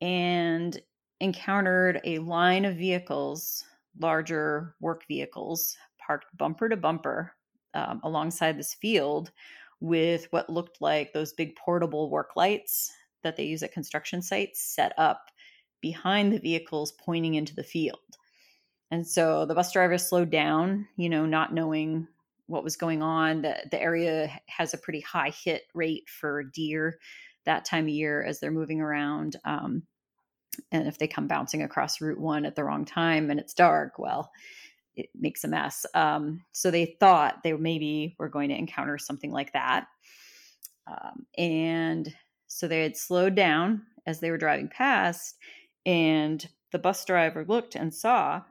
and 0.00 0.80
encountered 1.20 2.00
a 2.04 2.18
line 2.18 2.64
of 2.64 2.76
vehicles, 2.76 3.64
larger 4.00 4.74
work 4.80 5.06
vehicles, 5.06 5.76
parked 6.04 6.36
bumper 6.36 6.68
to 6.68 6.76
bumper 6.76 7.32
um, 7.74 8.00
alongside 8.02 8.58
this 8.58 8.74
field 8.74 9.30
with 9.80 10.26
what 10.30 10.50
looked 10.50 10.80
like 10.80 11.12
those 11.12 11.32
big 11.32 11.56
portable 11.56 12.10
work 12.10 12.30
lights 12.36 12.92
that 13.22 13.36
they 13.36 13.44
use 13.44 13.62
at 13.62 13.72
construction 13.72 14.22
sites 14.22 14.62
set 14.62 14.92
up 14.98 15.30
behind 15.80 16.32
the 16.32 16.38
vehicles 16.38 16.92
pointing 16.92 17.34
into 17.34 17.54
the 17.54 17.64
field. 17.64 17.98
And 18.90 19.06
so 19.06 19.46
the 19.46 19.54
bus 19.54 19.72
driver 19.72 19.98
slowed 19.98 20.30
down, 20.30 20.86
you 20.96 21.08
know, 21.08 21.26
not 21.26 21.54
knowing 21.54 22.06
what 22.46 22.64
was 22.64 22.76
going 22.76 23.02
on. 23.02 23.42
The, 23.42 23.56
the 23.70 23.80
area 23.80 24.30
has 24.46 24.74
a 24.74 24.78
pretty 24.78 25.00
high 25.00 25.30
hit 25.30 25.62
rate 25.74 26.08
for 26.08 26.44
deer 26.44 26.98
that 27.44 27.64
time 27.64 27.84
of 27.84 27.90
year 27.90 28.22
as 28.22 28.38
they're 28.38 28.50
moving 28.50 28.80
around. 28.80 29.36
Um, 29.44 29.82
and 30.70 30.86
if 30.86 30.98
they 30.98 31.08
come 31.08 31.26
bouncing 31.26 31.62
across 31.62 32.00
Route 32.00 32.20
1 32.20 32.44
at 32.44 32.54
the 32.54 32.64
wrong 32.64 32.84
time 32.84 33.30
and 33.30 33.40
it's 33.40 33.54
dark, 33.54 33.98
well, 33.98 34.30
it 34.94 35.08
makes 35.18 35.44
a 35.44 35.48
mess. 35.48 35.86
Um, 35.94 36.44
so 36.52 36.70
they 36.70 36.96
thought 37.00 37.42
they 37.42 37.54
maybe 37.54 38.14
were 38.18 38.28
going 38.28 38.50
to 38.50 38.58
encounter 38.58 38.98
something 38.98 39.32
like 39.32 39.52
that. 39.54 39.86
Um, 40.86 41.26
and 41.38 42.14
so 42.52 42.68
they 42.68 42.82
had 42.82 42.96
slowed 42.96 43.34
down 43.34 43.82
as 44.06 44.20
they 44.20 44.30
were 44.30 44.38
driving 44.38 44.68
past, 44.68 45.36
and 45.86 46.46
the 46.70 46.78
bus 46.78 47.04
driver 47.04 47.44
looked 47.46 47.74
and 47.74 47.94
saw 47.94 48.42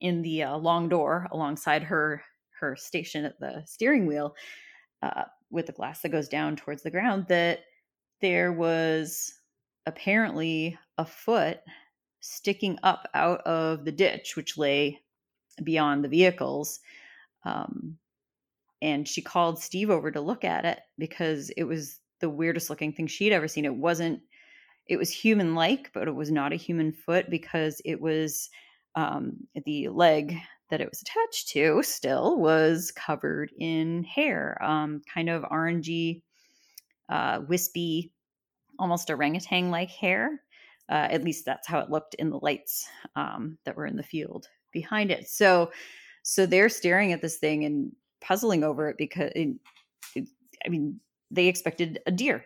in 0.00 0.22
the 0.22 0.42
uh, 0.42 0.56
long 0.56 0.88
door 0.88 1.26
alongside 1.32 1.82
her 1.82 2.22
her 2.60 2.76
station 2.76 3.24
at 3.24 3.38
the 3.40 3.62
steering 3.66 4.06
wheel 4.06 4.34
uh, 5.02 5.24
with 5.50 5.66
the 5.66 5.72
glass 5.72 6.02
that 6.02 6.10
goes 6.10 6.28
down 6.28 6.56
towards 6.56 6.82
the 6.82 6.90
ground 6.90 7.26
that 7.28 7.60
there 8.20 8.52
was 8.52 9.32
apparently 9.86 10.76
a 10.98 11.04
foot 11.04 11.60
sticking 12.20 12.78
up 12.82 13.08
out 13.14 13.40
of 13.42 13.84
the 13.84 13.92
ditch 13.92 14.36
which 14.36 14.58
lay 14.58 15.00
beyond 15.62 16.04
the 16.04 16.08
vehicles 16.08 16.80
um, 17.44 17.96
and 18.82 19.08
she 19.08 19.22
called 19.22 19.60
steve 19.60 19.90
over 19.90 20.10
to 20.10 20.20
look 20.20 20.44
at 20.44 20.64
it 20.64 20.80
because 20.98 21.50
it 21.50 21.64
was 21.64 22.00
the 22.20 22.30
weirdest 22.30 22.70
looking 22.70 22.92
thing 22.92 23.06
she'd 23.06 23.32
ever 23.32 23.48
seen. 23.48 23.64
It 23.64 23.74
wasn't, 23.74 24.20
it 24.86 24.96
was 24.96 25.10
human 25.10 25.54
like, 25.54 25.90
but 25.92 26.08
it 26.08 26.14
was 26.14 26.30
not 26.30 26.52
a 26.52 26.56
human 26.56 26.92
foot 26.92 27.30
because 27.30 27.80
it 27.84 28.00
was 28.00 28.50
um, 28.94 29.36
the 29.64 29.88
leg 29.88 30.36
that 30.70 30.80
it 30.80 30.88
was 30.88 31.02
attached 31.02 31.48
to 31.48 31.82
still 31.82 32.38
was 32.38 32.90
covered 32.90 33.50
in 33.58 34.04
hair, 34.04 34.58
um, 34.62 35.00
kind 35.12 35.28
of 35.28 35.42
orangey, 35.44 36.22
uh, 37.08 37.40
wispy, 37.48 38.12
almost 38.78 39.10
orangutan 39.10 39.70
like 39.70 39.90
hair. 39.90 40.42
Uh, 40.90 41.06
at 41.10 41.22
least 41.22 41.44
that's 41.44 41.68
how 41.68 41.78
it 41.80 41.90
looked 41.90 42.14
in 42.14 42.30
the 42.30 42.38
lights 42.38 42.88
um, 43.14 43.58
that 43.64 43.76
were 43.76 43.86
in 43.86 43.96
the 43.96 44.02
field 44.02 44.48
behind 44.72 45.10
it. 45.10 45.28
So, 45.28 45.70
so 46.22 46.46
they're 46.46 46.70
staring 46.70 47.12
at 47.12 47.20
this 47.20 47.36
thing 47.36 47.64
and 47.66 47.92
puzzling 48.22 48.64
over 48.64 48.88
it 48.88 48.96
because, 48.96 49.30
it, 49.34 49.54
it, 50.14 50.28
I 50.64 50.70
mean, 50.70 50.98
they 51.30 51.46
expected 51.46 52.00
a 52.06 52.10
deer, 52.10 52.44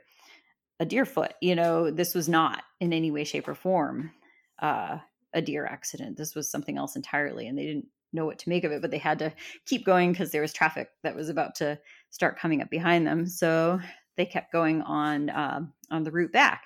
a 0.81 0.85
deer 0.85 1.05
foot. 1.05 1.35
You 1.41 1.55
know, 1.55 1.91
this 1.91 2.15
was 2.15 2.29
not 2.29 2.63
in 2.81 2.93
any 2.93 3.11
way, 3.11 3.25
shape, 3.25 3.49
or 3.49 3.55
form 3.55 4.13
uh, 4.61 4.99
a 5.33 5.43
deer 5.43 5.67
accident. 5.67 6.17
This 6.17 6.35
was 6.35 6.51
something 6.51 6.77
else 6.77 6.97
entirely, 6.97 7.47
and 7.47 7.59
they 7.59 7.67
didn't 7.67 7.87
know 8.13 8.27
what 8.27 8.39
to 8.41 8.49
make 8.49 8.65
of 8.65 8.73
it. 8.73 8.83
But 8.83 8.91
they 8.91 8.99
had 8.99 9.19
to 9.21 9.33
keep 9.67 9.85
going 9.85 10.13
because 10.13 10.31
there 10.31 10.43
was 10.43 10.53
traffic 10.53 10.89
that 11.03 11.17
was 11.17 11.29
about 11.29 11.55
to 11.57 11.79
start 12.11 12.39
coming 12.39 12.63
up 12.63 12.71
behind 12.71 13.07
them. 13.07 13.27
So 13.27 13.81
they 14.17 14.27
kept 14.27 14.53
going 14.53 14.83
on 14.83 15.31
uh, 15.31 15.61
on 15.91 16.03
the 16.03 16.11
route 16.11 16.33
back. 16.33 16.65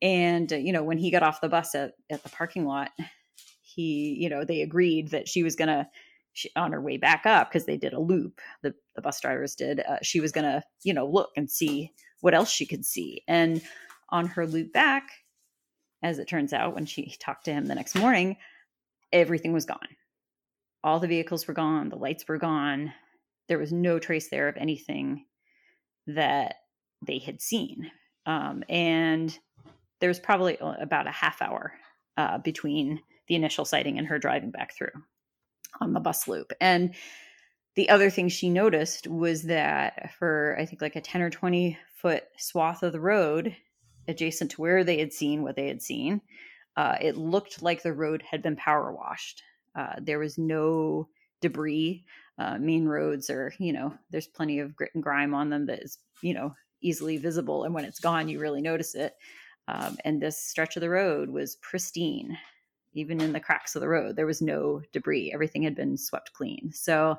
And 0.00 0.52
uh, 0.52 0.56
you 0.56 0.72
know, 0.72 0.82
when 0.82 0.98
he 0.98 1.10
got 1.10 1.22
off 1.22 1.40
the 1.40 1.48
bus 1.48 1.74
at, 1.74 1.92
at 2.10 2.22
the 2.22 2.28
parking 2.28 2.66
lot, 2.66 2.90
he, 3.62 4.16
you 4.18 4.28
know, 4.28 4.44
they 4.44 4.62
agreed 4.62 5.10
that 5.10 5.28
she 5.28 5.42
was 5.42 5.56
gonna 5.56 5.88
she, 6.32 6.50
on 6.56 6.72
her 6.72 6.80
way 6.80 6.96
back 6.96 7.26
up 7.26 7.50
because 7.50 7.66
they 7.66 7.76
did 7.76 7.92
a 7.92 8.00
loop 8.00 8.40
the, 8.62 8.74
the 8.96 9.02
bus 9.02 9.20
drivers 9.20 9.54
did 9.54 9.80
uh, 9.80 9.98
she 10.02 10.20
was 10.20 10.32
gonna 10.32 10.62
you 10.82 10.94
know 10.94 11.06
look 11.06 11.30
and 11.36 11.50
see 11.50 11.92
what 12.20 12.34
else 12.34 12.50
she 12.50 12.66
could 12.66 12.84
see. 12.84 13.22
And 13.28 13.60
on 14.10 14.26
her 14.26 14.46
loop 14.46 14.72
back 14.72 15.10
as 16.02 16.18
it 16.18 16.28
turns 16.28 16.52
out 16.52 16.74
when 16.74 16.86
she 16.86 17.16
talked 17.20 17.44
to 17.46 17.52
him 17.52 17.66
the 17.66 17.74
next 17.74 17.94
morning 17.94 18.36
everything 19.12 19.52
was 19.52 19.66
gone. 19.66 19.78
All 20.84 20.98
the 20.98 21.08
vehicles 21.08 21.46
were 21.46 21.54
gone 21.54 21.88
the 21.88 21.96
lights 21.96 22.26
were 22.26 22.38
gone. 22.38 22.92
There 23.48 23.58
was 23.58 23.72
no 23.72 23.98
trace 23.98 24.28
there 24.28 24.48
of 24.48 24.56
anything 24.56 25.26
that 26.06 26.56
they 27.06 27.18
had 27.18 27.42
seen. 27.42 27.90
Um, 28.24 28.62
and 28.68 29.36
there 30.00 30.08
was 30.08 30.20
probably 30.20 30.56
about 30.60 31.06
a 31.06 31.12
half 31.12 31.42
hour 31.42 31.74
uh, 32.16 32.38
between 32.38 33.00
the 33.28 33.34
initial 33.34 33.64
sighting 33.64 33.98
and 33.98 34.06
her 34.06 34.18
driving 34.18 34.50
back 34.50 34.74
through 34.74 34.90
on 35.80 35.92
the 35.92 36.00
bus 36.00 36.28
loop. 36.28 36.52
And 36.60 36.94
the 37.74 37.88
other 37.88 38.10
thing 38.10 38.28
she 38.28 38.50
noticed 38.50 39.06
was 39.06 39.44
that 39.44 40.12
for 40.18 40.56
I 40.58 40.66
think 40.66 40.82
like 40.82 40.96
a 40.96 41.00
10 41.00 41.22
or 41.22 41.30
20 41.30 41.78
foot 41.96 42.24
swath 42.36 42.82
of 42.82 42.92
the 42.92 43.00
road 43.00 43.56
adjacent 44.08 44.50
to 44.52 44.60
where 44.60 44.84
they 44.84 44.98
had 44.98 45.12
seen 45.12 45.42
what 45.42 45.56
they 45.56 45.68
had 45.68 45.80
seen, 45.80 46.20
uh, 46.76 46.96
it 47.00 47.16
looked 47.16 47.62
like 47.62 47.82
the 47.82 47.92
road 47.92 48.22
had 48.28 48.42
been 48.42 48.56
power 48.56 48.92
washed. 48.92 49.42
Uh, 49.74 49.94
there 50.00 50.18
was 50.18 50.36
no 50.36 51.08
debris. 51.40 52.04
Uh, 52.38 52.58
main 52.58 52.86
roads 52.86 53.30
are, 53.30 53.52
you 53.58 53.72
know, 53.72 53.94
there's 54.10 54.26
plenty 54.26 54.58
of 54.58 54.74
grit 54.74 54.90
and 54.94 55.02
grime 55.02 55.34
on 55.34 55.50
them 55.50 55.66
that 55.66 55.82
is, 55.82 55.98
you 56.22 56.34
know, 56.34 56.54
easily 56.82 57.16
visible. 57.16 57.64
And 57.64 57.74
when 57.74 57.84
it's 57.84 58.00
gone, 58.00 58.28
you 58.28 58.40
really 58.40 58.60
notice 58.60 58.94
it. 58.94 59.14
Um, 59.68 59.96
and 60.04 60.20
this 60.20 60.38
stretch 60.38 60.76
of 60.76 60.80
the 60.80 60.90
road 60.90 61.30
was 61.30 61.56
pristine 61.56 62.36
even 62.94 63.20
in 63.20 63.32
the 63.32 63.40
cracks 63.40 63.74
of 63.74 63.80
the 63.80 63.88
road 63.88 64.16
there 64.16 64.26
was 64.26 64.42
no 64.42 64.82
debris. 64.92 65.32
Everything 65.32 65.62
had 65.62 65.74
been 65.74 65.96
swept 65.96 66.32
clean. 66.32 66.70
So 66.72 67.16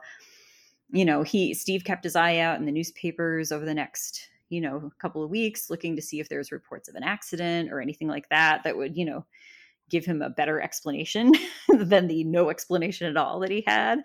you 0.92 1.06
know 1.06 1.24
he 1.24 1.54
steve 1.54 1.84
kept 1.84 2.04
his 2.04 2.16
eye 2.16 2.38
out 2.38 2.60
in 2.60 2.66
the 2.66 2.72
newspapers 2.72 3.52
over 3.52 3.66
the 3.66 3.74
next 3.74 4.30
you 4.50 4.62
know 4.62 4.92
couple 5.00 5.24
of 5.24 5.30
weeks 5.30 5.70
looking 5.70 5.96
to 5.96 6.02
see 6.02 6.20
if 6.20 6.30
there's 6.30 6.52
reports 6.52 6.88
of 6.88 6.96
an 6.96 7.04
accident 7.04 7.72
or 7.72 7.82
anything 7.82 8.08
like 8.08 8.30
that 8.30 8.64
that 8.64 8.78
would 8.78 8.96
you 8.96 9.06
know 9.06 9.26
give 9.90 10.06
him 10.06 10.22
a 10.22 10.30
better 10.30 10.60
explanation 10.62 11.32
than 11.70 12.08
the 12.08 12.24
no 12.24 12.50
explanation 12.50 13.08
at 13.08 13.18
all 13.18 13.40
that 13.40 13.52
he 13.52 13.64
had. 13.66 14.00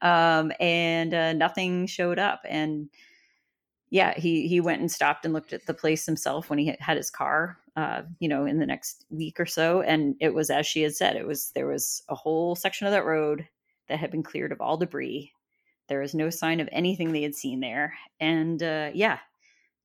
Um, 0.00 0.52
and 0.58 1.12
uh, 1.12 1.32
nothing 1.34 1.86
showed 1.86 2.18
up. 2.18 2.40
And 2.48 2.88
yeah 3.94 4.12
he 4.18 4.46
he 4.46 4.60
went 4.60 4.80
and 4.80 4.92
stopped 4.92 5.24
and 5.24 5.32
looked 5.32 5.52
at 5.52 5.66
the 5.66 5.74
place 5.74 6.04
himself 6.04 6.50
when 6.50 6.58
he 6.58 6.76
had 6.80 6.96
his 6.96 7.10
car 7.10 7.58
uh, 7.76 8.02
you 8.20 8.28
know, 8.28 8.46
in 8.46 8.58
the 8.58 8.66
next 8.66 9.04
week 9.10 9.40
or 9.40 9.46
so. 9.46 9.82
And 9.82 10.14
it 10.20 10.32
was 10.32 10.50
as 10.50 10.66
she 10.66 10.82
had 10.82 10.94
said, 10.94 11.16
it 11.16 11.26
was 11.26 11.50
there 11.54 11.66
was 11.66 12.02
a 12.08 12.14
whole 12.14 12.54
section 12.54 12.86
of 12.86 12.92
that 12.92 13.04
road 13.04 13.48
that 13.88 13.98
had 13.98 14.10
been 14.10 14.22
cleared 14.22 14.52
of 14.52 14.60
all 14.60 14.76
debris. 14.76 15.32
There 15.88 16.00
was 16.00 16.14
no 16.14 16.30
sign 16.30 16.60
of 16.60 16.68
anything 16.72 17.12
they 17.12 17.22
had 17.22 17.34
seen 17.34 17.60
there, 17.60 17.94
and 18.20 18.62
uh, 18.62 18.90
yeah, 18.94 19.18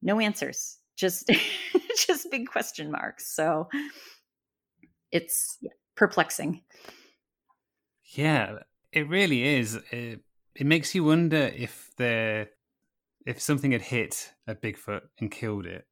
no 0.01 0.19
answers. 0.19 0.77
Just 0.95 1.29
just 2.07 2.31
big 2.31 2.47
question 2.47 2.91
marks. 2.91 3.33
So 3.35 3.67
it's 5.11 5.57
yeah, 5.59 5.71
perplexing. 5.95 6.61
Yeah, 8.13 8.59
it 8.91 9.09
really 9.09 9.43
is. 9.43 9.75
It, 9.91 10.21
it 10.55 10.65
makes 10.65 10.95
you 10.95 11.03
wonder 11.03 11.51
if 11.55 11.89
the 11.97 12.47
if 13.25 13.41
something 13.41 13.71
had 13.71 13.81
hit 13.81 14.33
a 14.47 14.55
Bigfoot 14.55 15.01
and 15.19 15.31
killed 15.31 15.65
it, 15.65 15.85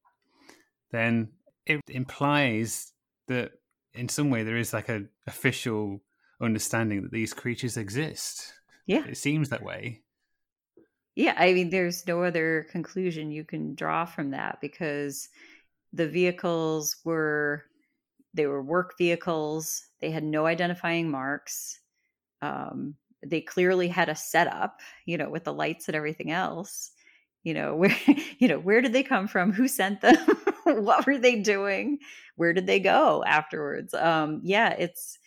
then 0.91 1.30
it 1.65 1.82
implies 1.88 2.93
that 3.28 3.51
in 3.93 4.09
some 4.09 4.30
way 4.30 4.43
there 4.43 4.57
is 4.57 4.73
like 4.73 4.89
a 4.89 5.03
official 5.25 6.01
understanding 6.41 7.01
that 7.01 7.11
these 7.11 7.34
creatures 7.34 7.78
exist. 7.78 8.53
Yeah. 8.86 9.05
It 9.05 9.17
seems 9.17 9.49
that 9.49 9.63
way. 9.63 10.01
Yeah, 11.15 11.34
I 11.38 11.53
mean 11.53 11.71
there's 11.71 12.05
no 12.07 12.23
other 12.23 12.67
conclusion 12.71 13.32
you 13.32 13.43
can 13.43 13.73
draw 13.73 14.05
from 14.05 14.32
that 14.32 14.59
because 14.61 15.30
the 15.91 16.07
vehicles 16.07 16.97
were 17.03 17.63
they 18.34 18.45
were 18.45 18.61
work 18.61 18.97
vehicles. 18.97 19.88
They 19.99 20.11
had 20.11 20.23
no 20.23 20.45
identifying 20.45 21.09
marks. 21.09 21.80
Um, 22.43 22.95
they 23.25 23.41
clearly 23.41 23.88
had 23.88 24.09
a 24.09 24.15
setup, 24.15 24.80
you 25.05 25.17
know, 25.17 25.30
with 25.30 25.43
the 25.43 25.53
lights 25.53 25.88
and 25.88 25.95
everything 25.95 26.32
else. 26.32 26.91
You 27.47 27.53
know, 27.53 27.75
where 27.77 27.95
you 28.39 28.49
know, 28.49 28.59
where 28.59 28.81
did 28.81 28.91
they 28.91 29.03
come 29.03 29.25
from? 29.25 29.53
Who 29.53 29.69
sent 29.69 30.01
them? 30.01 30.17
what 30.65 31.07
were 31.07 31.17
they 31.17 31.37
doing? 31.37 31.99
Where 32.35 32.51
did 32.51 32.67
they 32.67 32.81
go 32.81 33.23
afterwards? 33.25 33.93
Um, 33.93 34.41
yeah, 34.43 34.71
it's, 34.71 35.17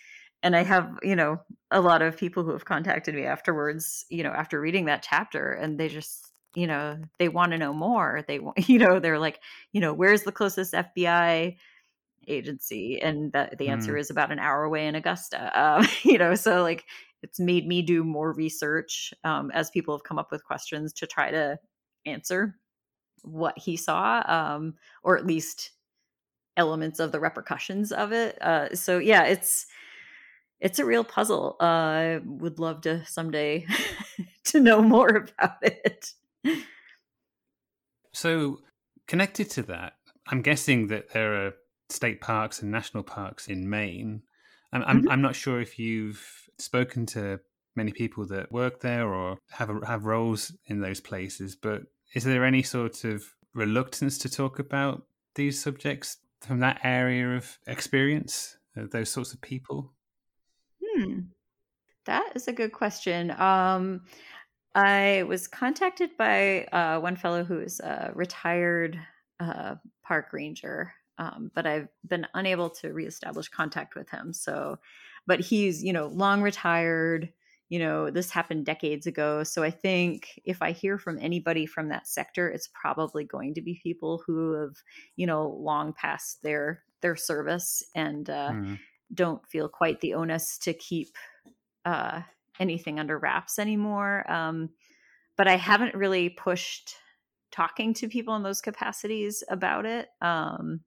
and 0.42 0.54
I 0.54 0.62
have, 0.62 0.98
you 1.02 1.16
know, 1.16 1.38
a 1.70 1.80
lot 1.80 2.02
of 2.02 2.18
people 2.18 2.44
who 2.44 2.52
have 2.52 2.66
contacted 2.66 3.14
me 3.14 3.24
afterwards, 3.24 4.04
you 4.10 4.22
know, 4.22 4.32
after 4.32 4.60
reading 4.60 4.84
that 4.84 5.02
chapter, 5.02 5.52
and 5.52 5.80
they 5.80 5.88
just, 5.88 6.30
you 6.54 6.66
know, 6.66 6.98
they 7.18 7.30
want 7.30 7.52
to 7.52 7.58
know 7.58 7.72
more. 7.72 8.22
They 8.28 8.38
want, 8.38 8.58
you 8.68 8.78
know, 8.78 9.00
they're 9.00 9.18
like, 9.18 9.40
you 9.72 9.80
know, 9.80 9.94
where's 9.94 10.24
the 10.24 10.32
closest 10.32 10.74
FBI 10.74 11.56
agency? 12.28 13.00
And 13.00 13.32
the, 13.32 13.48
the 13.58 13.68
answer 13.68 13.94
mm. 13.94 13.98
is 13.98 14.10
about 14.10 14.30
an 14.30 14.38
hour 14.38 14.64
away 14.64 14.86
in 14.86 14.94
Augusta. 14.94 15.58
Uh, 15.58 15.86
you 16.02 16.18
know, 16.18 16.34
so 16.34 16.62
like, 16.62 16.84
it's 17.22 17.40
made 17.40 17.66
me 17.66 17.80
do 17.80 18.04
more 18.04 18.34
research 18.34 19.14
um, 19.24 19.50
as 19.52 19.70
people 19.70 19.96
have 19.96 20.04
come 20.04 20.18
up 20.18 20.30
with 20.30 20.44
questions 20.44 20.92
to 20.94 21.06
try 21.06 21.30
to 21.30 21.58
answer 22.06 22.56
what 23.22 23.58
he 23.58 23.76
saw, 23.76 24.22
um, 24.26 24.74
or 25.02 25.16
at 25.16 25.26
least 25.26 25.72
elements 26.56 27.00
of 27.00 27.12
the 27.12 27.20
repercussions 27.20 27.92
of 27.92 28.12
it. 28.12 28.40
Uh, 28.42 28.74
so 28.74 28.98
yeah, 28.98 29.24
it's 29.24 29.66
it's 30.60 30.78
a 30.78 30.84
real 30.84 31.04
puzzle. 31.04 31.56
Uh, 31.60 31.64
I 31.64 32.20
would 32.24 32.58
love 32.58 32.82
to 32.82 33.04
someday 33.06 33.66
to 34.44 34.60
know 34.60 34.82
more 34.82 35.08
about 35.08 35.56
it. 35.62 36.12
So 38.12 38.58
connected 39.08 39.50
to 39.50 39.62
that, 39.64 39.94
I'm 40.26 40.42
guessing 40.42 40.88
that 40.88 41.12
there 41.12 41.46
are 41.46 41.52
state 41.88 42.20
parks 42.20 42.62
and 42.62 42.70
national 42.70 43.02
parks 43.02 43.48
in 43.48 43.68
Maine. 43.68 44.22
I'm 44.72 44.82
I'm, 44.84 44.98
mm-hmm. 45.00 45.10
I'm 45.10 45.22
not 45.22 45.34
sure 45.34 45.60
if 45.60 45.78
you've 45.78 46.22
spoken 46.58 47.06
to 47.06 47.40
many 47.76 47.92
people 47.92 48.26
that 48.26 48.52
work 48.52 48.80
there 48.80 49.12
or 49.12 49.38
have 49.50 49.70
a, 49.70 49.86
have 49.86 50.04
roles 50.04 50.52
in 50.66 50.80
those 50.80 51.00
places, 51.00 51.56
but 51.56 51.82
is 52.14 52.24
there 52.24 52.44
any 52.44 52.62
sort 52.62 53.04
of 53.04 53.22
reluctance 53.54 54.18
to 54.18 54.28
talk 54.28 54.58
about 54.58 55.04
these 55.34 55.60
subjects 55.60 56.18
from 56.40 56.60
that 56.60 56.80
area 56.82 57.36
of 57.36 57.58
experience, 57.66 58.58
of 58.76 58.90
those 58.90 59.10
sorts 59.10 59.32
of 59.32 59.40
people? 59.40 59.92
Hmm. 60.84 61.20
That 62.06 62.32
is 62.34 62.48
a 62.48 62.52
good 62.52 62.72
question. 62.72 63.30
Um, 63.30 64.02
I 64.74 65.24
was 65.26 65.48
contacted 65.48 66.16
by 66.16 66.64
uh, 66.66 67.00
one 67.00 67.16
fellow 67.16 67.44
who 67.44 67.60
is 67.60 67.80
a 67.80 68.12
retired 68.14 68.98
uh, 69.38 69.76
park 70.02 70.32
ranger, 70.32 70.92
um, 71.18 71.50
but 71.54 71.66
I've 71.66 71.88
been 72.06 72.26
unable 72.34 72.70
to 72.70 72.92
reestablish 72.92 73.48
contact 73.48 73.94
with 73.94 74.08
him. 74.10 74.32
So, 74.32 74.78
but 75.26 75.40
he's, 75.40 75.82
you 75.82 75.92
know, 75.92 76.06
long 76.06 76.40
retired, 76.40 77.32
you 77.70 77.78
know, 77.78 78.10
this 78.10 78.30
happened 78.30 78.66
decades 78.66 79.06
ago. 79.06 79.44
So 79.44 79.62
I 79.62 79.70
think 79.70 80.40
if 80.44 80.60
I 80.60 80.72
hear 80.72 80.98
from 80.98 81.18
anybody 81.20 81.66
from 81.66 81.88
that 81.88 82.08
sector, 82.08 82.48
it's 82.48 82.68
probably 82.74 83.24
going 83.24 83.54
to 83.54 83.62
be 83.62 83.80
people 83.80 84.22
who 84.26 84.60
have, 84.60 84.74
you 85.14 85.24
know, 85.24 85.56
long 85.60 85.92
past 85.92 86.42
their 86.42 86.82
their 87.00 87.14
service 87.14 87.82
and 87.94 88.28
uh, 88.28 88.50
mm. 88.50 88.78
don't 89.14 89.46
feel 89.46 89.68
quite 89.68 90.00
the 90.00 90.14
onus 90.14 90.58
to 90.58 90.74
keep 90.74 91.16
uh, 91.84 92.20
anything 92.58 92.98
under 92.98 93.16
wraps 93.16 93.58
anymore. 93.58 94.30
Um, 94.30 94.70
but 95.36 95.46
I 95.46 95.56
haven't 95.56 95.94
really 95.94 96.28
pushed 96.28 96.96
talking 97.52 97.94
to 97.94 98.08
people 98.08 98.34
in 98.34 98.42
those 98.42 98.60
capacities 98.60 99.44
about 99.48 99.86
it. 99.86 100.08
Um, 100.20 100.80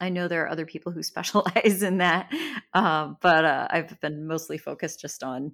I 0.00 0.10
know 0.10 0.28
there 0.28 0.44
are 0.44 0.50
other 0.50 0.66
people 0.66 0.92
who 0.92 1.02
specialize 1.02 1.82
in 1.82 1.96
that, 1.98 2.30
uh, 2.74 3.14
but 3.22 3.46
uh, 3.46 3.68
I've 3.70 3.98
been 4.02 4.26
mostly 4.26 4.58
focused 4.58 5.00
just 5.00 5.22
on 5.22 5.52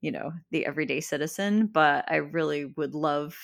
you 0.00 0.10
know 0.10 0.32
the 0.50 0.66
everyday 0.66 1.00
citizen 1.00 1.66
but 1.66 2.04
i 2.08 2.16
really 2.16 2.66
would 2.76 2.94
love 2.94 3.36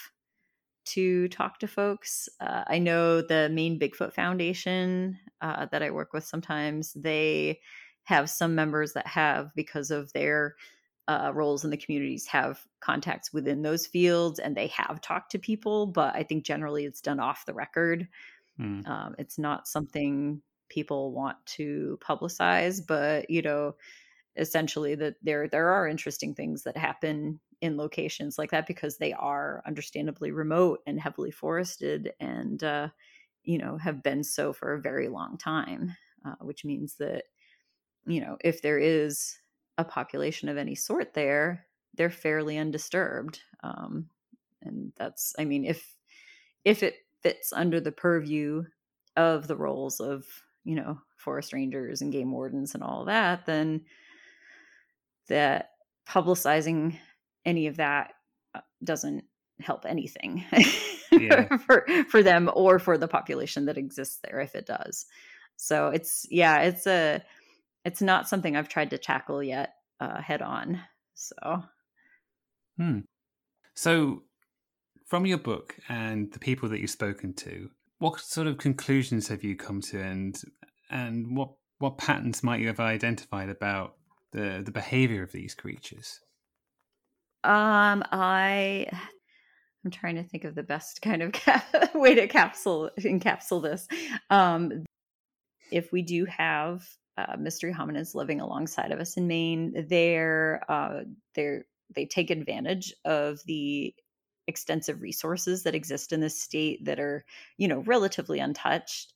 to 0.84 1.28
talk 1.28 1.59
to 1.59 1.66
folks 1.66 2.28
uh, 2.40 2.64
i 2.68 2.78
know 2.78 3.20
the 3.20 3.48
Maine 3.52 3.78
Bigfoot 3.78 4.12
Foundation 4.12 5.18
uh, 5.40 5.66
that 5.66 5.82
i 5.82 5.90
work 5.90 6.12
with 6.12 6.24
sometimes 6.24 6.92
they 6.94 7.61
have 8.04 8.30
some 8.30 8.54
members 8.54 8.92
that 8.92 9.07
have 9.07 9.50
because 9.57 9.90
of 9.90 10.12
their 10.12 10.54
uh, 11.09 11.30
roles 11.34 11.64
in 11.64 11.70
the 11.70 11.76
communities 11.76 12.26
have 12.26 12.61
contacts 12.80 13.32
within 13.32 13.62
those 13.62 13.86
fields 13.86 14.38
and 14.38 14.57
they 14.57 14.68
have 14.68 15.00
talked 15.00 15.30
to 15.32 15.38
people 15.38 15.86
but 15.86 16.14
i 16.14 16.22
think 16.22 16.44
generally 16.44 16.84
it's 16.84 17.00
done 17.00 17.20
off 17.20 17.46
the 17.46 17.54
record 17.54 18.09
mm. 18.61 18.86
um, 18.88 19.14
it's 19.18 19.38
not 19.38 19.68
something 19.68 20.40
people 20.68 21.12
want 21.12 21.36
to 21.46 21.98
publicize 22.02 22.80
but 22.84 23.28
you 23.30 23.42
know 23.42 23.74
essentially 24.37 24.95
that 24.95 25.14
there 25.22 25.49
there 25.49 25.68
are 25.68 25.89
interesting 25.89 26.34
things 26.34 26.62
that 26.62 26.76
happen 26.76 27.41
in 27.61 27.76
locations 27.76 28.39
like 28.39 28.51
that 28.51 28.66
because 28.66 28.99
they 28.99 29.12
are 29.14 29.62
understandably 29.66 30.30
remote 30.30 30.80
and 30.87 31.01
heavily 31.01 31.30
forested 31.30 32.12
and 32.20 32.62
uh, 32.62 32.89
you 33.45 33.59
know 33.59 33.76
have 33.78 34.03
been 34.03 34.22
so 34.22 34.53
for 34.53 34.74
a 34.74 34.80
very 34.80 35.09
long 35.09 35.39
time 35.39 35.95
uh, 36.24 36.34
which 36.41 36.64
means 36.64 36.97
that 36.99 37.24
you 38.07 38.20
know 38.20 38.37
if 38.43 38.62
there 38.62 38.78
is 38.78 39.39
a 39.78 39.84
population 39.84 40.49
of 40.49 40.57
any 40.57 40.74
sort 40.74 41.14
there 41.14 41.66
they're 41.95 42.11
fairly 42.11 42.59
undisturbed 42.59 43.41
um, 43.62 44.09
and 44.62 44.93
that's 44.97 45.34
i 45.39 45.45
mean 45.45 45.64
if 45.64 45.97
if 46.64 46.82
it 46.82 46.97
fits 47.22 47.53
under 47.53 47.80
the 47.80 47.93
purview 47.93 48.64
of 49.16 49.49
the 49.49 49.57
roles 49.57 50.01
of 50.01 50.26
you 50.64 50.74
know 50.74 50.99
forest 51.16 51.53
rangers 51.53 52.03
and 52.03 52.12
game 52.12 52.30
wardens 52.30 52.74
and 52.74 52.82
all 52.82 53.05
that 53.05 53.47
then 53.47 53.80
that 55.29 55.70
publicizing 56.09 56.97
any 57.45 57.66
of 57.66 57.77
that 57.77 58.12
uh, 58.55 58.61
doesn't 58.85 59.24
help 59.61 59.87
anything 59.87 60.45
yeah. 61.12 61.57
for 61.66 61.87
for 62.09 62.22
them 62.22 62.51
or 62.55 62.79
for 62.79 62.99
the 62.99 63.09
population 63.09 63.64
that 63.66 63.79
exists 63.79 64.18
there 64.22 64.41
if 64.41 64.55
it 64.55 64.66
does. 64.66 65.07
So 65.57 65.89
it's 65.89 66.27
yeah, 66.31 66.62
it's 66.62 66.87
a 66.87 67.22
it's 67.85 68.03
not 68.03 68.29
something 68.29 68.57
I've 68.57 68.68
tried 68.68 68.91
to 68.91 68.99
tackle 68.99 69.43
yet 69.43 69.74
uh, 70.01 70.20
head 70.20 70.43
on. 70.43 70.81
So 71.14 71.62
hmm. 72.77 73.01
So, 73.77 74.22
from 75.05 75.27
your 75.27 75.39
book 75.39 75.77
and 75.89 76.33
the 76.33 76.39
people 76.39 76.70
that 76.70 76.81
you've 76.81 76.91
spoken 76.91 77.35
to, 77.35 77.68
what 77.99 78.20
sort 78.20 78.47
of 78.47 78.57
conclusions 78.57 79.29
have 79.29 79.45
you 79.45 79.55
come 79.55 79.83
to, 79.83 80.01
and 80.01 80.41
and 80.91 81.37
what 81.37 81.51
what 81.79 81.99
patterns 81.99 82.43
might 82.43 82.61
you 82.61 82.68
have 82.68 82.81
identified 82.81 83.51
about 83.51 83.95
the 84.37 84.62
the 84.64 84.70
behavior 84.70 85.22
of 85.22 85.32
these 85.32 85.55
creatures? 85.55 86.20
Um, 87.43 88.05
I 88.12 88.87
I'm 89.84 89.91
trying 89.91 90.16
to 90.16 90.24
think 90.24 90.45
of 90.45 90.55
the 90.55 90.62
best 90.62 91.01
kind 91.03 91.22
of 91.22 91.32
cap- 91.32 91.95
way 91.95 92.14
to 92.14 92.28
capsule 92.28 92.91
encapsulate 93.01 93.62
this. 93.62 93.89
Um, 94.30 94.84
if 95.72 95.91
we 95.91 96.03
do 96.03 96.26
have 96.26 96.87
uh, 97.16 97.37
mystery 97.39 97.72
hominids 97.72 98.14
living 98.14 98.41
alongside 98.41 98.93
of 98.93 99.01
us 99.01 99.16
in 99.16 99.26
Maine, 99.26 99.87
they're 99.89 100.62
uh, 100.68 101.01
they're 101.34 101.64
they 101.95 102.05
take 102.05 102.30
advantage 102.30 102.93
of 103.05 103.41
the 103.47 103.95
extensive 104.49 105.01
resources 105.03 105.62
that 105.64 105.74
exist 105.74 106.12
in 106.12 106.20
this 106.20 106.41
state 106.41 106.84
that 106.84 107.01
are 107.01 107.24
you 107.57 107.68
know 107.68 107.80
relatively 107.80 108.39
untouched. 108.39 109.14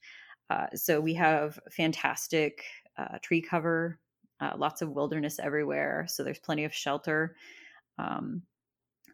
Uh, 0.49 0.67
so 0.75 1.01
we 1.01 1.15
have 1.15 1.61
fantastic 1.71 2.65
uh, 2.97 3.19
tree 3.23 3.41
cover, 3.41 4.01
uh, 4.41 4.53
lots 4.57 4.83
of 4.83 4.91
wilderness 4.91 5.39
everywhere. 5.39 6.07
So 6.09 6.23
there's 6.23 6.39
plenty 6.39 6.65
of 6.65 6.75
shelter. 6.75 7.37
Um, 7.99 8.43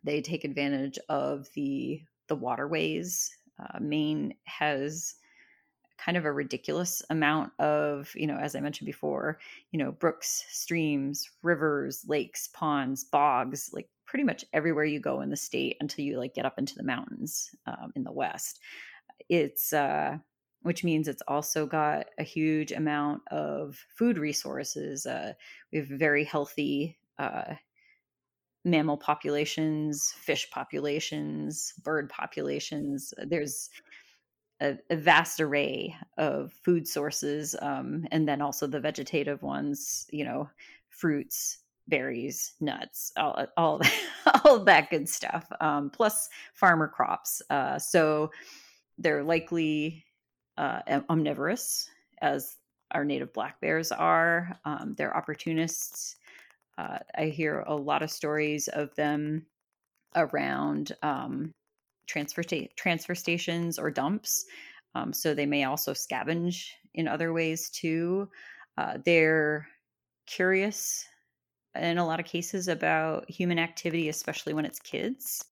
they 0.05 0.21
take 0.21 0.45
advantage 0.45 0.99
of 1.09 1.49
the 1.55 2.01
the 2.29 2.37
waterways. 2.37 3.31
Uh, 3.61 3.79
Maine 3.81 4.35
has 4.45 5.15
kind 5.99 6.17
of 6.17 6.25
a 6.25 6.33
ridiculous 6.33 7.03
amount 7.11 7.53
of, 7.59 8.13
you 8.15 8.27
know, 8.27 8.37
as 8.37 8.55
I 8.55 8.61
mentioned 8.61 8.87
before, 8.87 9.39
you 9.73 9.79
know, 9.79 9.93
brooks, 9.93 10.45
streams, 10.49 11.29
rivers, 11.43 12.05
lakes, 12.07 12.49
ponds, 12.49 13.05
bogs, 13.05 13.71
like 13.73 13.89
pretty 14.05 14.25
much 14.25 14.45
everywhere 14.53 14.85
you 14.85 15.01
go 15.01 15.21
in 15.21 15.31
the 15.31 15.37
state 15.37 15.77
until 15.81 16.05
you 16.05 16.19
like 16.19 16.35
get 16.35 16.45
up 16.45 16.59
into 16.59 16.75
the 16.77 16.83
mountains 16.83 17.51
um, 17.67 17.93
in 17.97 18.05
the 18.05 18.13
west. 18.13 18.61
It's 19.29 19.73
uh, 19.73 20.19
which 20.67 20.83
means 20.83 21.07
it's 21.07 21.23
also 21.29 21.65
got 21.65 22.07
a 22.19 22.25
huge 22.25 22.73
amount 22.73 23.23
of 23.29 23.79
food 23.95 24.19
resources. 24.19 25.07
Uh, 25.07 25.33
we 25.71 25.79
have 25.79 25.87
very 25.87 26.25
healthy 26.25 26.99
uh, 27.21 27.55
mammal 28.65 28.97
populations, 28.97 30.11
fish 30.19 30.51
populations, 30.51 31.73
bird 31.85 32.09
populations. 32.09 33.15
There's 33.17 33.71
a, 34.61 34.77
a 34.91 34.97
vast 34.97 35.39
array 35.39 35.95
of 36.19 36.53
food 36.65 36.89
sources, 36.89 37.55
um, 37.63 38.05
and 38.11 38.27
then 38.29 38.43
also 38.43 38.67
the 38.67 38.81
vegetative 38.81 39.43
ones. 39.45 40.09
You 40.11 40.25
know, 40.25 40.51
fruits, 40.89 41.59
berries, 41.87 42.55
nuts, 42.59 43.13
all 43.17 43.47
all, 43.57 43.81
all 44.45 44.65
that 44.65 44.91
good 44.91 45.09
stuff. 45.09 45.47
Um, 45.61 45.91
plus 45.91 46.29
farmer 46.55 46.89
crops. 46.89 47.41
Uh, 47.51 47.79
so 47.79 48.33
they're 48.99 49.23
likely 49.23 50.06
uh, 50.59 50.81
omnivorous, 51.11 51.91
as 52.21 52.57
our 52.93 53.05
native 53.05 53.33
black 53.33 53.61
bears 53.61 53.93
are. 53.93 54.59
Um, 54.65 54.95
they're 54.97 55.17
opportunists. 55.17 56.17
Uh, 56.79 56.99
I 57.17 57.27
hear 57.27 57.61
a 57.61 57.75
lot 57.75 58.03
of 58.03 58.11
stories 58.11 58.69
of 58.69 58.95
them 58.97 59.47
around 60.15 60.93
um, 61.03 61.53
transfer 62.07 62.43
sta- 62.43 62.71
transfer 62.77 63.15
stations 63.15 63.79
or 63.79 63.91
dumps. 63.91 64.45
Um, 64.95 65.13
so 65.13 65.35
they 65.35 65.47
may 65.47 65.65
also 65.65 65.93
scavenge 65.93 66.69
in 66.95 67.09
other 67.09 67.33
ways 67.33 67.71
too. 67.71 68.29
Uh, 68.79 68.99
they're 69.05 69.69
curious 70.27 71.07
in 71.75 71.99
a 71.99 72.07
lot 72.07 72.21
of 72.21 72.27
cases 72.27 72.69
about 72.69 73.31
human 73.31 73.59
activity, 73.59 74.09
especially 74.09 74.55
when 74.55 74.65
it's 74.65 74.79
kids. 74.79 75.45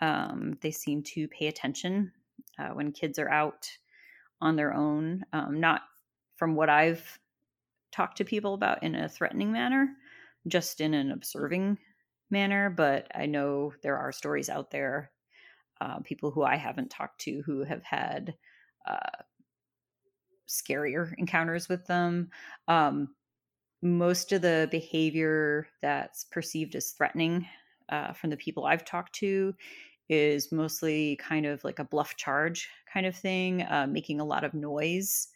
Um, 0.00 0.56
they 0.62 0.70
seem 0.70 1.02
to 1.02 1.28
pay 1.28 1.48
attention 1.48 2.12
uh, 2.58 2.68
when 2.68 2.92
kids 2.92 3.18
are 3.18 3.28
out 3.28 3.68
on 4.40 4.56
their 4.56 4.74
own, 4.74 5.24
um, 5.32 5.60
not 5.60 5.82
from 6.36 6.54
what 6.54 6.70
I've 6.70 7.18
talked 7.92 8.18
to 8.18 8.24
people 8.24 8.54
about 8.54 8.82
in 8.82 8.94
a 8.94 9.08
threatening 9.08 9.52
manner, 9.52 9.88
just 10.46 10.80
in 10.80 10.94
an 10.94 11.10
observing 11.10 11.78
manner. 12.30 12.70
But 12.70 13.08
I 13.14 13.26
know 13.26 13.72
there 13.82 13.98
are 13.98 14.12
stories 14.12 14.48
out 14.48 14.70
there, 14.70 15.10
uh, 15.80 16.00
people 16.00 16.30
who 16.30 16.42
I 16.42 16.56
haven't 16.56 16.90
talked 16.90 17.20
to 17.22 17.42
who 17.44 17.64
have 17.64 17.82
had 17.82 18.34
uh, 18.86 19.22
scarier 20.48 21.12
encounters 21.18 21.68
with 21.68 21.86
them. 21.86 22.30
Um, 22.66 23.08
most 23.82 24.32
of 24.32 24.42
the 24.42 24.68
behavior 24.70 25.68
that's 25.82 26.24
perceived 26.24 26.74
as 26.74 26.90
threatening 26.90 27.46
uh, 27.88 28.12
from 28.12 28.30
the 28.30 28.36
people 28.36 28.64
I've 28.64 28.84
talked 28.84 29.14
to 29.16 29.54
is 30.08 30.50
mostly 30.52 31.16
kind 31.16 31.46
of 31.46 31.62
like 31.64 31.78
a 31.78 31.84
bluff 31.84 32.16
charge 32.16 32.68
kind 32.92 33.06
of 33.06 33.14
thing, 33.14 33.62
uh, 33.62 33.86
making 33.88 34.20
a 34.20 34.24
lot 34.24 34.44
of 34.44 34.54
noise 34.54 35.28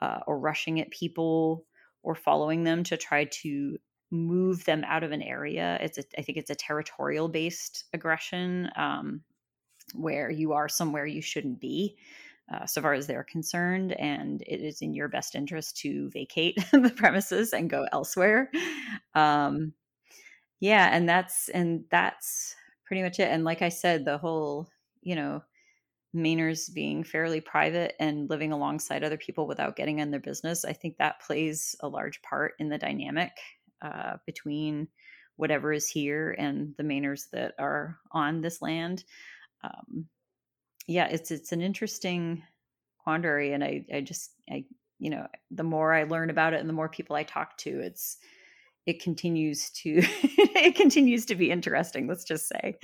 uh, 0.00 0.20
or 0.26 0.38
rushing 0.38 0.80
at 0.80 0.90
people 0.90 1.64
or 2.02 2.14
following 2.14 2.64
them 2.64 2.84
to 2.84 2.96
try 2.96 3.24
to 3.24 3.78
move 4.10 4.64
them 4.64 4.84
out 4.86 5.02
of 5.02 5.12
an 5.12 5.22
area. 5.22 5.78
It's 5.80 5.98
a, 5.98 6.04
I 6.18 6.22
think 6.22 6.38
it's 6.38 6.50
a 6.50 6.54
territorial 6.54 7.28
based 7.28 7.84
aggression 7.92 8.70
um, 8.76 9.22
where 9.94 10.30
you 10.30 10.52
are 10.52 10.68
somewhere 10.68 11.06
you 11.06 11.22
shouldn't 11.22 11.60
be. 11.60 11.96
Uh, 12.52 12.66
so 12.66 12.82
far 12.82 12.92
as 12.92 13.06
they're 13.06 13.24
concerned, 13.24 13.92
and 13.92 14.42
it 14.42 14.60
is 14.60 14.82
in 14.82 14.92
your 14.92 15.08
best 15.08 15.34
interest 15.34 15.78
to 15.78 16.10
vacate 16.10 16.58
the 16.72 16.92
premises 16.94 17.54
and 17.54 17.70
go 17.70 17.86
elsewhere. 17.90 18.50
Um, 19.14 19.72
yeah, 20.60 20.90
and 20.92 21.08
that's 21.08 21.48
and 21.48 21.84
that's 21.90 22.54
pretty 22.94 23.02
much 23.02 23.18
it. 23.18 23.32
And 23.32 23.42
like 23.42 23.60
I 23.60 23.70
said, 23.70 24.04
the 24.04 24.18
whole, 24.18 24.68
you 25.02 25.16
know, 25.16 25.42
Mainers 26.14 26.72
being 26.72 27.02
fairly 27.02 27.40
private 27.40 27.96
and 27.98 28.30
living 28.30 28.52
alongside 28.52 29.02
other 29.02 29.16
people 29.16 29.48
without 29.48 29.74
getting 29.74 29.98
in 29.98 30.12
their 30.12 30.20
business, 30.20 30.64
I 30.64 30.74
think 30.74 30.96
that 30.98 31.20
plays 31.20 31.74
a 31.80 31.88
large 31.88 32.22
part 32.22 32.52
in 32.60 32.68
the 32.68 32.78
dynamic 32.78 33.32
uh, 33.82 34.18
between 34.26 34.86
whatever 35.34 35.72
is 35.72 35.88
here 35.88 36.36
and 36.38 36.72
the 36.78 36.84
Mainers 36.84 37.22
that 37.32 37.54
are 37.58 37.98
on 38.12 38.42
this 38.42 38.62
land. 38.62 39.02
Um, 39.64 40.06
yeah, 40.86 41.08
it's 41.08 41.32
it's 41.32 41.50
an 41.50 41.62
interesting 41.62 42.44
quandary, 42.98 43.54
and 43.54 43.64
I 43.64 43.84
I 43.92 44.02
just 44.02 44.34
I 44.48 44.66
you 45.00 45.10
know 45.10 45.26
the 45.50 45.64
more 45.64 45.92
I 45.92 46.04
learn 46.04 46.30
about 46.30 46.54
it 46.54 46.60
and 46.60 46.68
the 46.68 46.74
more 46.74 46.88
people 46.88 47.16
I 47.16 47.24
talk 47.24 47.56
to, 47.58 47.80
it's 47.80 48.18
it 48.86 49.02
continues 49.02 49.70
to 49.70 50.00
it 50.02 50.74
continues 50.74 51.26
to 51.26 51.34
be 51.34 51.50
interesting 51.50 52.06
let's 52.06 52.24
just 52.24 52.48
say. 52.48 52.76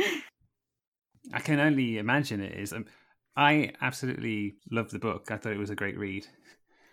I 1.33 1.41
can 1.41 1.61
only 1.61 1.99
imagine 1.99 2.41
it 2.41 2.55
is 2.59 2.73
um, 2.73 2.87
i 3.37 3.73
absolutely 3.81 4.57
loved 4.71 4.93
the 4.93 4.99
book. 4.99 5.31
I 5.31 5.37
thought 5.37 5.53
it 5.53 5.59
was 5.59 5.71
a 5.71 5.77
great 5.77 5.99
read. 5.99 6.27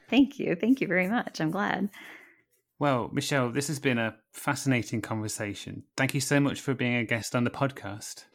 Thank 0.10 0.40
you. 0.40 0.56
Thank 0.56 0.80
you 0.80 0.88
very 0.88 1.08
much. 1.08 1.42
I'm 1.42 1.52
glad. 1.52 1.90
Well 2.80 3.10
michelle 3.12 3.50
this 3.50 3.68
has 3.68 3.80
been 3.80 3.98
a 3.98 4.16
fascinating 4.34 5.02
conversation. 5.02 5.84
Thank 5.96 6.14
you 6.14 6.22
so 6.22 6.40
much 6.40 6.62
for 6.62 6.74
being 6.74 6.96
a 6.96 7.06
guest 7.06 7.36
on 7.36 7.44
the 7.44 7.50
podcast. 7.50 8.26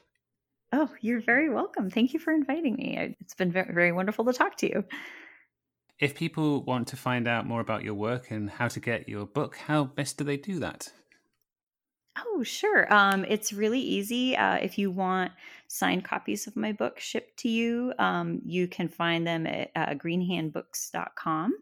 Oh 0.73 0.89
you're 1.01 1.20
very 1.20 1.51
welcome. 1.51 1.91
Thank 1.91 2.12
you 2.12 2.18
for 2.18 2.33
inviting 2.33 2.77
me. 2.77 3.16
It's 3.20 3.35
been 3.35 3.53
very, 3.53 3.73
very 3.73 3.93
wonderful 3.93 4.25
to 4.25 4.33
talk 4.33 4.57
to 4.59 4.68
you 4.68 4.85
if 6.03 6.16
people 6.16 6.64
want 6.64 6.88
to 6.88 6.96
find 6.96 7.28
out 7.28 7.46
more 7.46 7.61
about 7.61 7.84
your 7.84 7.94
work 7.94 8.32
and 8.32 8.50
how 8.50 8.66
to 8.66 8.80
get 8.80 9.09
your 9.09 9.24
book, 9.24 9.57
how 9.57 9.84
best 9.84 10.18
do 10.18 10.24
they 10.24 10.36
do 10.36 10.59
that? 10.59 10.90
Oh, 12.18 12.42
sure. 12.42 12.92
Um, 12.92 13.24
it's 13.24 13.53
really 13.53 13.80
easy. 13.80 14.36
Uh, 14.36 14.57
if 14.57 14.78
you 14.78 14.90
want 14.90 15.30
signed 15.68 16.05
copies 16.05 16.48
of 16.48 16.57
my 16.57 16.72
book 16.72 16.98
shipped 16.98 17.38
to 17.38 17.48
you, 17.48 17.94
um, 18.00 18.40
you 18.44 18.66
can 18.66 18.88
find 18.88 19.24
them 19.24 19.46
at 19.46 19.70
uh, 19.76 19.94
greenhandbooks.com. 19.94 21.55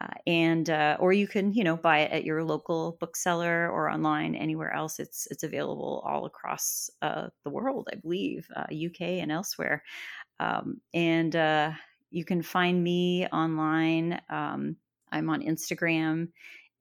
Uh, 0.00 0.06
and 0.26 0.68
uh, 0.68 0.96
or 0.98 1.12
you 1.12 1.28
can 1.28 1.52
you 1.52 1.62
know 1.62 1.76
buy 1.76 2.00
it 2.00 2.10
at 2.10 2.24
your 2.24 2.42
local 2.42 2.96
bookseller 2.98 3.70
or 3.70 3.88
online 3.88 4.34
anywhere 4.34 4.72
else 4.72 4.98
it's 4.98 5.28
it's 5.30 5.44
available 5.44 6.02
all 6.04 6.26
across 6.26 6.90
uh, 7.02 7.28
the 7.44 7.50
world 7.50 7.88
i 7.92 7.94
believe 7.94 8.48
uk 8.56 9.00
uh, 9.00 9.04
and 9.04 9.30
elsewhere 9.30 9.84
um, 10.40 10.80
and 10.92 11.36
uh, 11.36 11.70
you 12.12 12.24
can 12.24 12.42
find 12.42 12.82
me 12.82 13.26
online. 13.28 14.20
Um, 14.28 14.76
I'm 15.10 15.30
on 15.30 15.42
Instagram, 15.42 16.28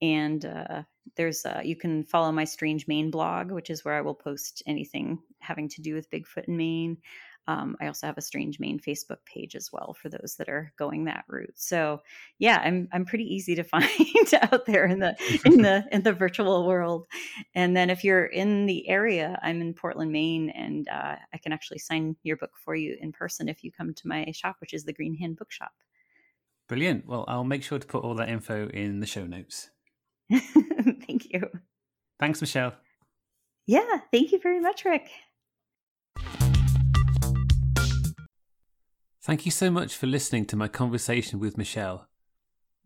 and 0.01 0.45
uh, 0.45 0.83
there's 1.15 1.45
uh, 1.45 1.61
you 1.63 1.75
can 1.75 2.03
follow 2.03 2.31
my 2.31 2.43
Strange 2.43 2.87
Maine 2.87 3.11
blog, 3.11 3.51
which 3.51 3.69
is 3.69 3.83
where 3.83 3.95
I 3.95 4.01
will 4.01 4.13
post 4.13 4.61
anything 4.65 5.19
having 5.39 5.69
to 5.69 5.81
do 5.81 5.95
with 5.95 6.11
Bigfoot 6.11 6.47
in 6.47 6.57
Maine. 6.57 6.97
Um, 7.47 7.75
I 7.81 7.87
also 7.87 8.07
have 8.07 8.17
a 8.17 8.21
Strange 8.21 8.59
Maine 8.59 8.79
Facebook 8.79 9.17
page 9.25 9.55
as 9.55 9.71
well 9.71 9.93
for 9.93 10.09
those 10.09 10.35
that 10.37 10.47
are 10.47 10.71
going 10.77 11.05
that 11.05 11.25
route. 11.27 11.53
So 11.55 12.01
yeah, 12.39 12.61
I'm 12.63 12.87
I'm 12.91 13.05
pretty 13.05 13.23
easy 13.23 13.55
to 13.55 13.63
find 13.65 13.87
out 14.41 14.65
there 14.65 14.85
in 14.85 14.99
the 14.99 15.15
in 15.45 15.61
the 15.61 15.85
in 15.91 16.03
the 16.03 16.13
virtual 16.13 16.67
world. 16.67 17.07
And 17.55 17.75
then 17.75 17.89
if 17.89 18.03
you're 18.03 18.25
in 18.25 18.65
the 18.65 18.87
area, 18.87 19.39
I'm 19.41 19.61
in 19.61 19.73
Portland, 19.73 20.11
Maine, 20.11 20.49
and 20.51 20.87
uh, 20.87 21.15
I 21.33 21.37
can 21.37 21.51
actually 21.51 21.79
sign 21.79 22.15
your 22.23 22.37
book 22.37 22.51
for 22.63 22.75
you 22.75 22.97
in 23.01 23.11
person 23.11 23.49
if 23.49 23.63
you 23.63 23.71
come 23.71 23.93
to 23.93 24.07
my 24.07 24.31
shop, 24.31 24.57
which 24.59 24.73
is 24.73 24.85
the 24.85 24.93
Green 24.93 25.15
Hand 25.15 25.37
Bookshop. 25.37 25.71
Brilliant. 26.67 27.05
Well, 27.05 27.25
I'll 27.27 27.43
make 27.43 27.63
sure 27.63 27.79
to 27.79 27.87
put 27.87 28.03
all 28.03 28.15
that 28.15 28.29
info 28.29 28.69
in 28.69 29.01
the 29.01 29.05
show 29.05 29.25
notes. 29.25 29.69
thank 30.31 31.25
you. 31.33 31.49
Thanks, 32.19 32.39
Michelle. 32.39 32.73
Yeah, 33.67 33.97
thank 34.11 34.31
you 34.31 34.39
very 34.39 34.59
much, 34.59 34.85
Rick. 34.85 35.09
Thank 39.23 39.45
you 39.45 39.51
so 39.51 39.69
much 39.69 39.95
for 39.95 40.07
listening 40.07 40.45
to 40.45 40.55
my 40.55 40.67
conversation 40.67 41.39
with 41.39 41.55
Michelle. 41.55 42.07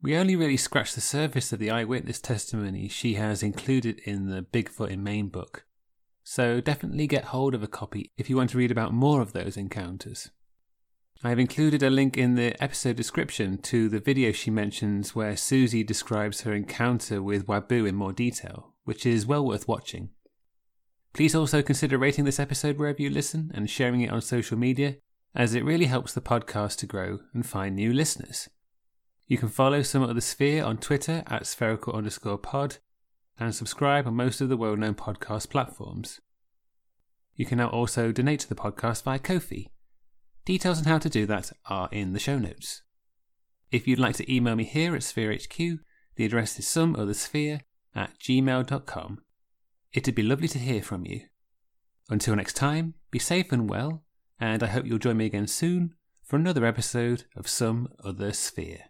We 0.01 0.17
only 0.17 0.35
really 0.35 0.57
scratched 0.57 0.95
the 0.95 0.99
surface 0.99 1.53
of 1.53 1.59
the 1.59 1.71
eyewitness 1.71 2.19
testimony 2.19 2.89
she 2.89 3.13
has 3.13 3.41
included 3.41 3.99
in 3.99 4.27
the 4.27 4.41
Bigfoot 4.41 4.89
in 4.89 5.01
Maine 5.01 5.29
book, 5.29 5.65
so 6.25 6.59
definitely 6.59 7.07
get 7.07 7.25
hold 7.25 7.55
of 7.55 7.63
a 7.63 7.67
copy 7.67 8.11
if 8.17 8.29
you 8.29 8.35
want 8.35 8.49
to 8.49 8.57
read 8.57 8.69
about 8.69 8.91
more 8.91 9.21
of 9.21 9.31
those 9.31 9.55
encounters. 9.55 10.29
I 11.23 11.29
have 11.29 11.39
included 11.39 11.81
a 11.81 11.89
link 11.89 12.17
in 12.17 12.35
the 12.35 12.61
episode 12.61 12.97
description 12.97 13.57
to 13.59 13.87
the 13.87 14.01
video 14.01 14.33
she 14.33 14.51
mentions 14.51 15.15
where 15.15 15.37
Susie 15.37 15.85
describes 15.85 16.41
her 16.41 16.53
encounter 16.53 17.23
with 17.23 17.47
Wabu 17.47 17.87
in 17.87 17.95
more 17.95 18.11
detail, 18.11 18.73
which 18.83 19.05
is 19.05 19.25
well 19.25 19.45
worth 19.45 19.69
watching. 19.69 20.09
Please 21.13 21.33
also 21.33 21.61
consider 21.61 21.97
rating 21.97 22.25
this 22.25 22.41
episode 22.41 22.77
wherever 22.77 23.01
you 23.01 23.09
listen 23.09 23.51
and 23.53 23.69
sharing 23.69 24.01
it 24.01 24.11
on 24.11 24.19
social 24.19 24.57
media, 24.57 24.97
as 25.35 25.53
it 25.53 25.65
really 25.65 25.85
helps 25.85 26.13
the 26.13 26.21
podcast 26.21 26.77
to 26.77 26.87
grow 26.87 27.19
and 27.33 27.45
find 27.45 27.75
new 27.75 27.91
listeners. 27.91 28.49
You 29.27 29.37
can 29.37 29.49
follow 29.49 29.81
Some 29.81 30.03
Other 30.03 30.21
Sphere 30.21 30.63
on 30.63 30.77
Twitter 30.77 31.23
at 31.27 31.45
spherical 31.45 31.93
underscore 31.93 32.37
pod 32.37 32.77
and 33.37 33.53
subscribe 33.53 34.07
on 34.07 34.15
most 34.15 34.39
of 34.41 34.49
the 34.49 34.57
well 34.57 34.75
known 34.75 34.95
podcast 34.95 35.49
platforms. 35.49 36.21
You 37.35 37.45
can 37.45 37.57
now 37.57 37.69
also 37.69 38.11
donate 38.11 38.39
to 38.41 38.49
the 38.49 38.55
podcast 38.55 39.03
via 39.03 39.19
Ko-fi 39.19 39.71
Details 40.45 40.77
on 40.77 40.85
how 40.85 40.99
to 40.99 41.09
do 41.09 41.25
that 41.25 41.51
are 41.65 41.89
in 41.91 42.13
the 42.13 42.19
show 42.19 42.37
notes. 42.37 42.83
If 43.71 43.87
you'd 43.87 43.99
like 43.99 44.15
to 44.17 44.33
email 44.33 44.55
me 44.55 44.63
here 44.63 44.95
at 44.95 45.01
SphereHQ, 45.01 45.79
the 46.15 46.25
address 46.25 46.59
is 46.59 46.65
someothersphere 46.65 47.61
at 47.95 48.19
gmail.com. 48.19 49.21
It'd 49.91 50.15
be 50.15 50.21
lovely 50.21 50.47
to 50.49 50.59
hear 50.59 50.83
from 50.83 51.05
you. 51.05 51.21
Until 52.09 52.35
next 52.35 52.53
time, 52.53 52.93
be 53.09 53.17
safe 53.17 53.51
and 53.51 53.67
well, 53.67 54.04
and 54.39 54.63
I 54.63 54.67
hope 54.67 54.85
you'll 54.85 54.97
join 54.97 55.17
me 55.17 55.25
again 55.25 55.47
soon 55.47 55.93
for 56.23 56.35
another 56.35 56.65
episode 56.65 57.25
of 57.35 57.47
Some 57.47 57.89
Other 58.03 58.33
Sphere. 58.33 58.85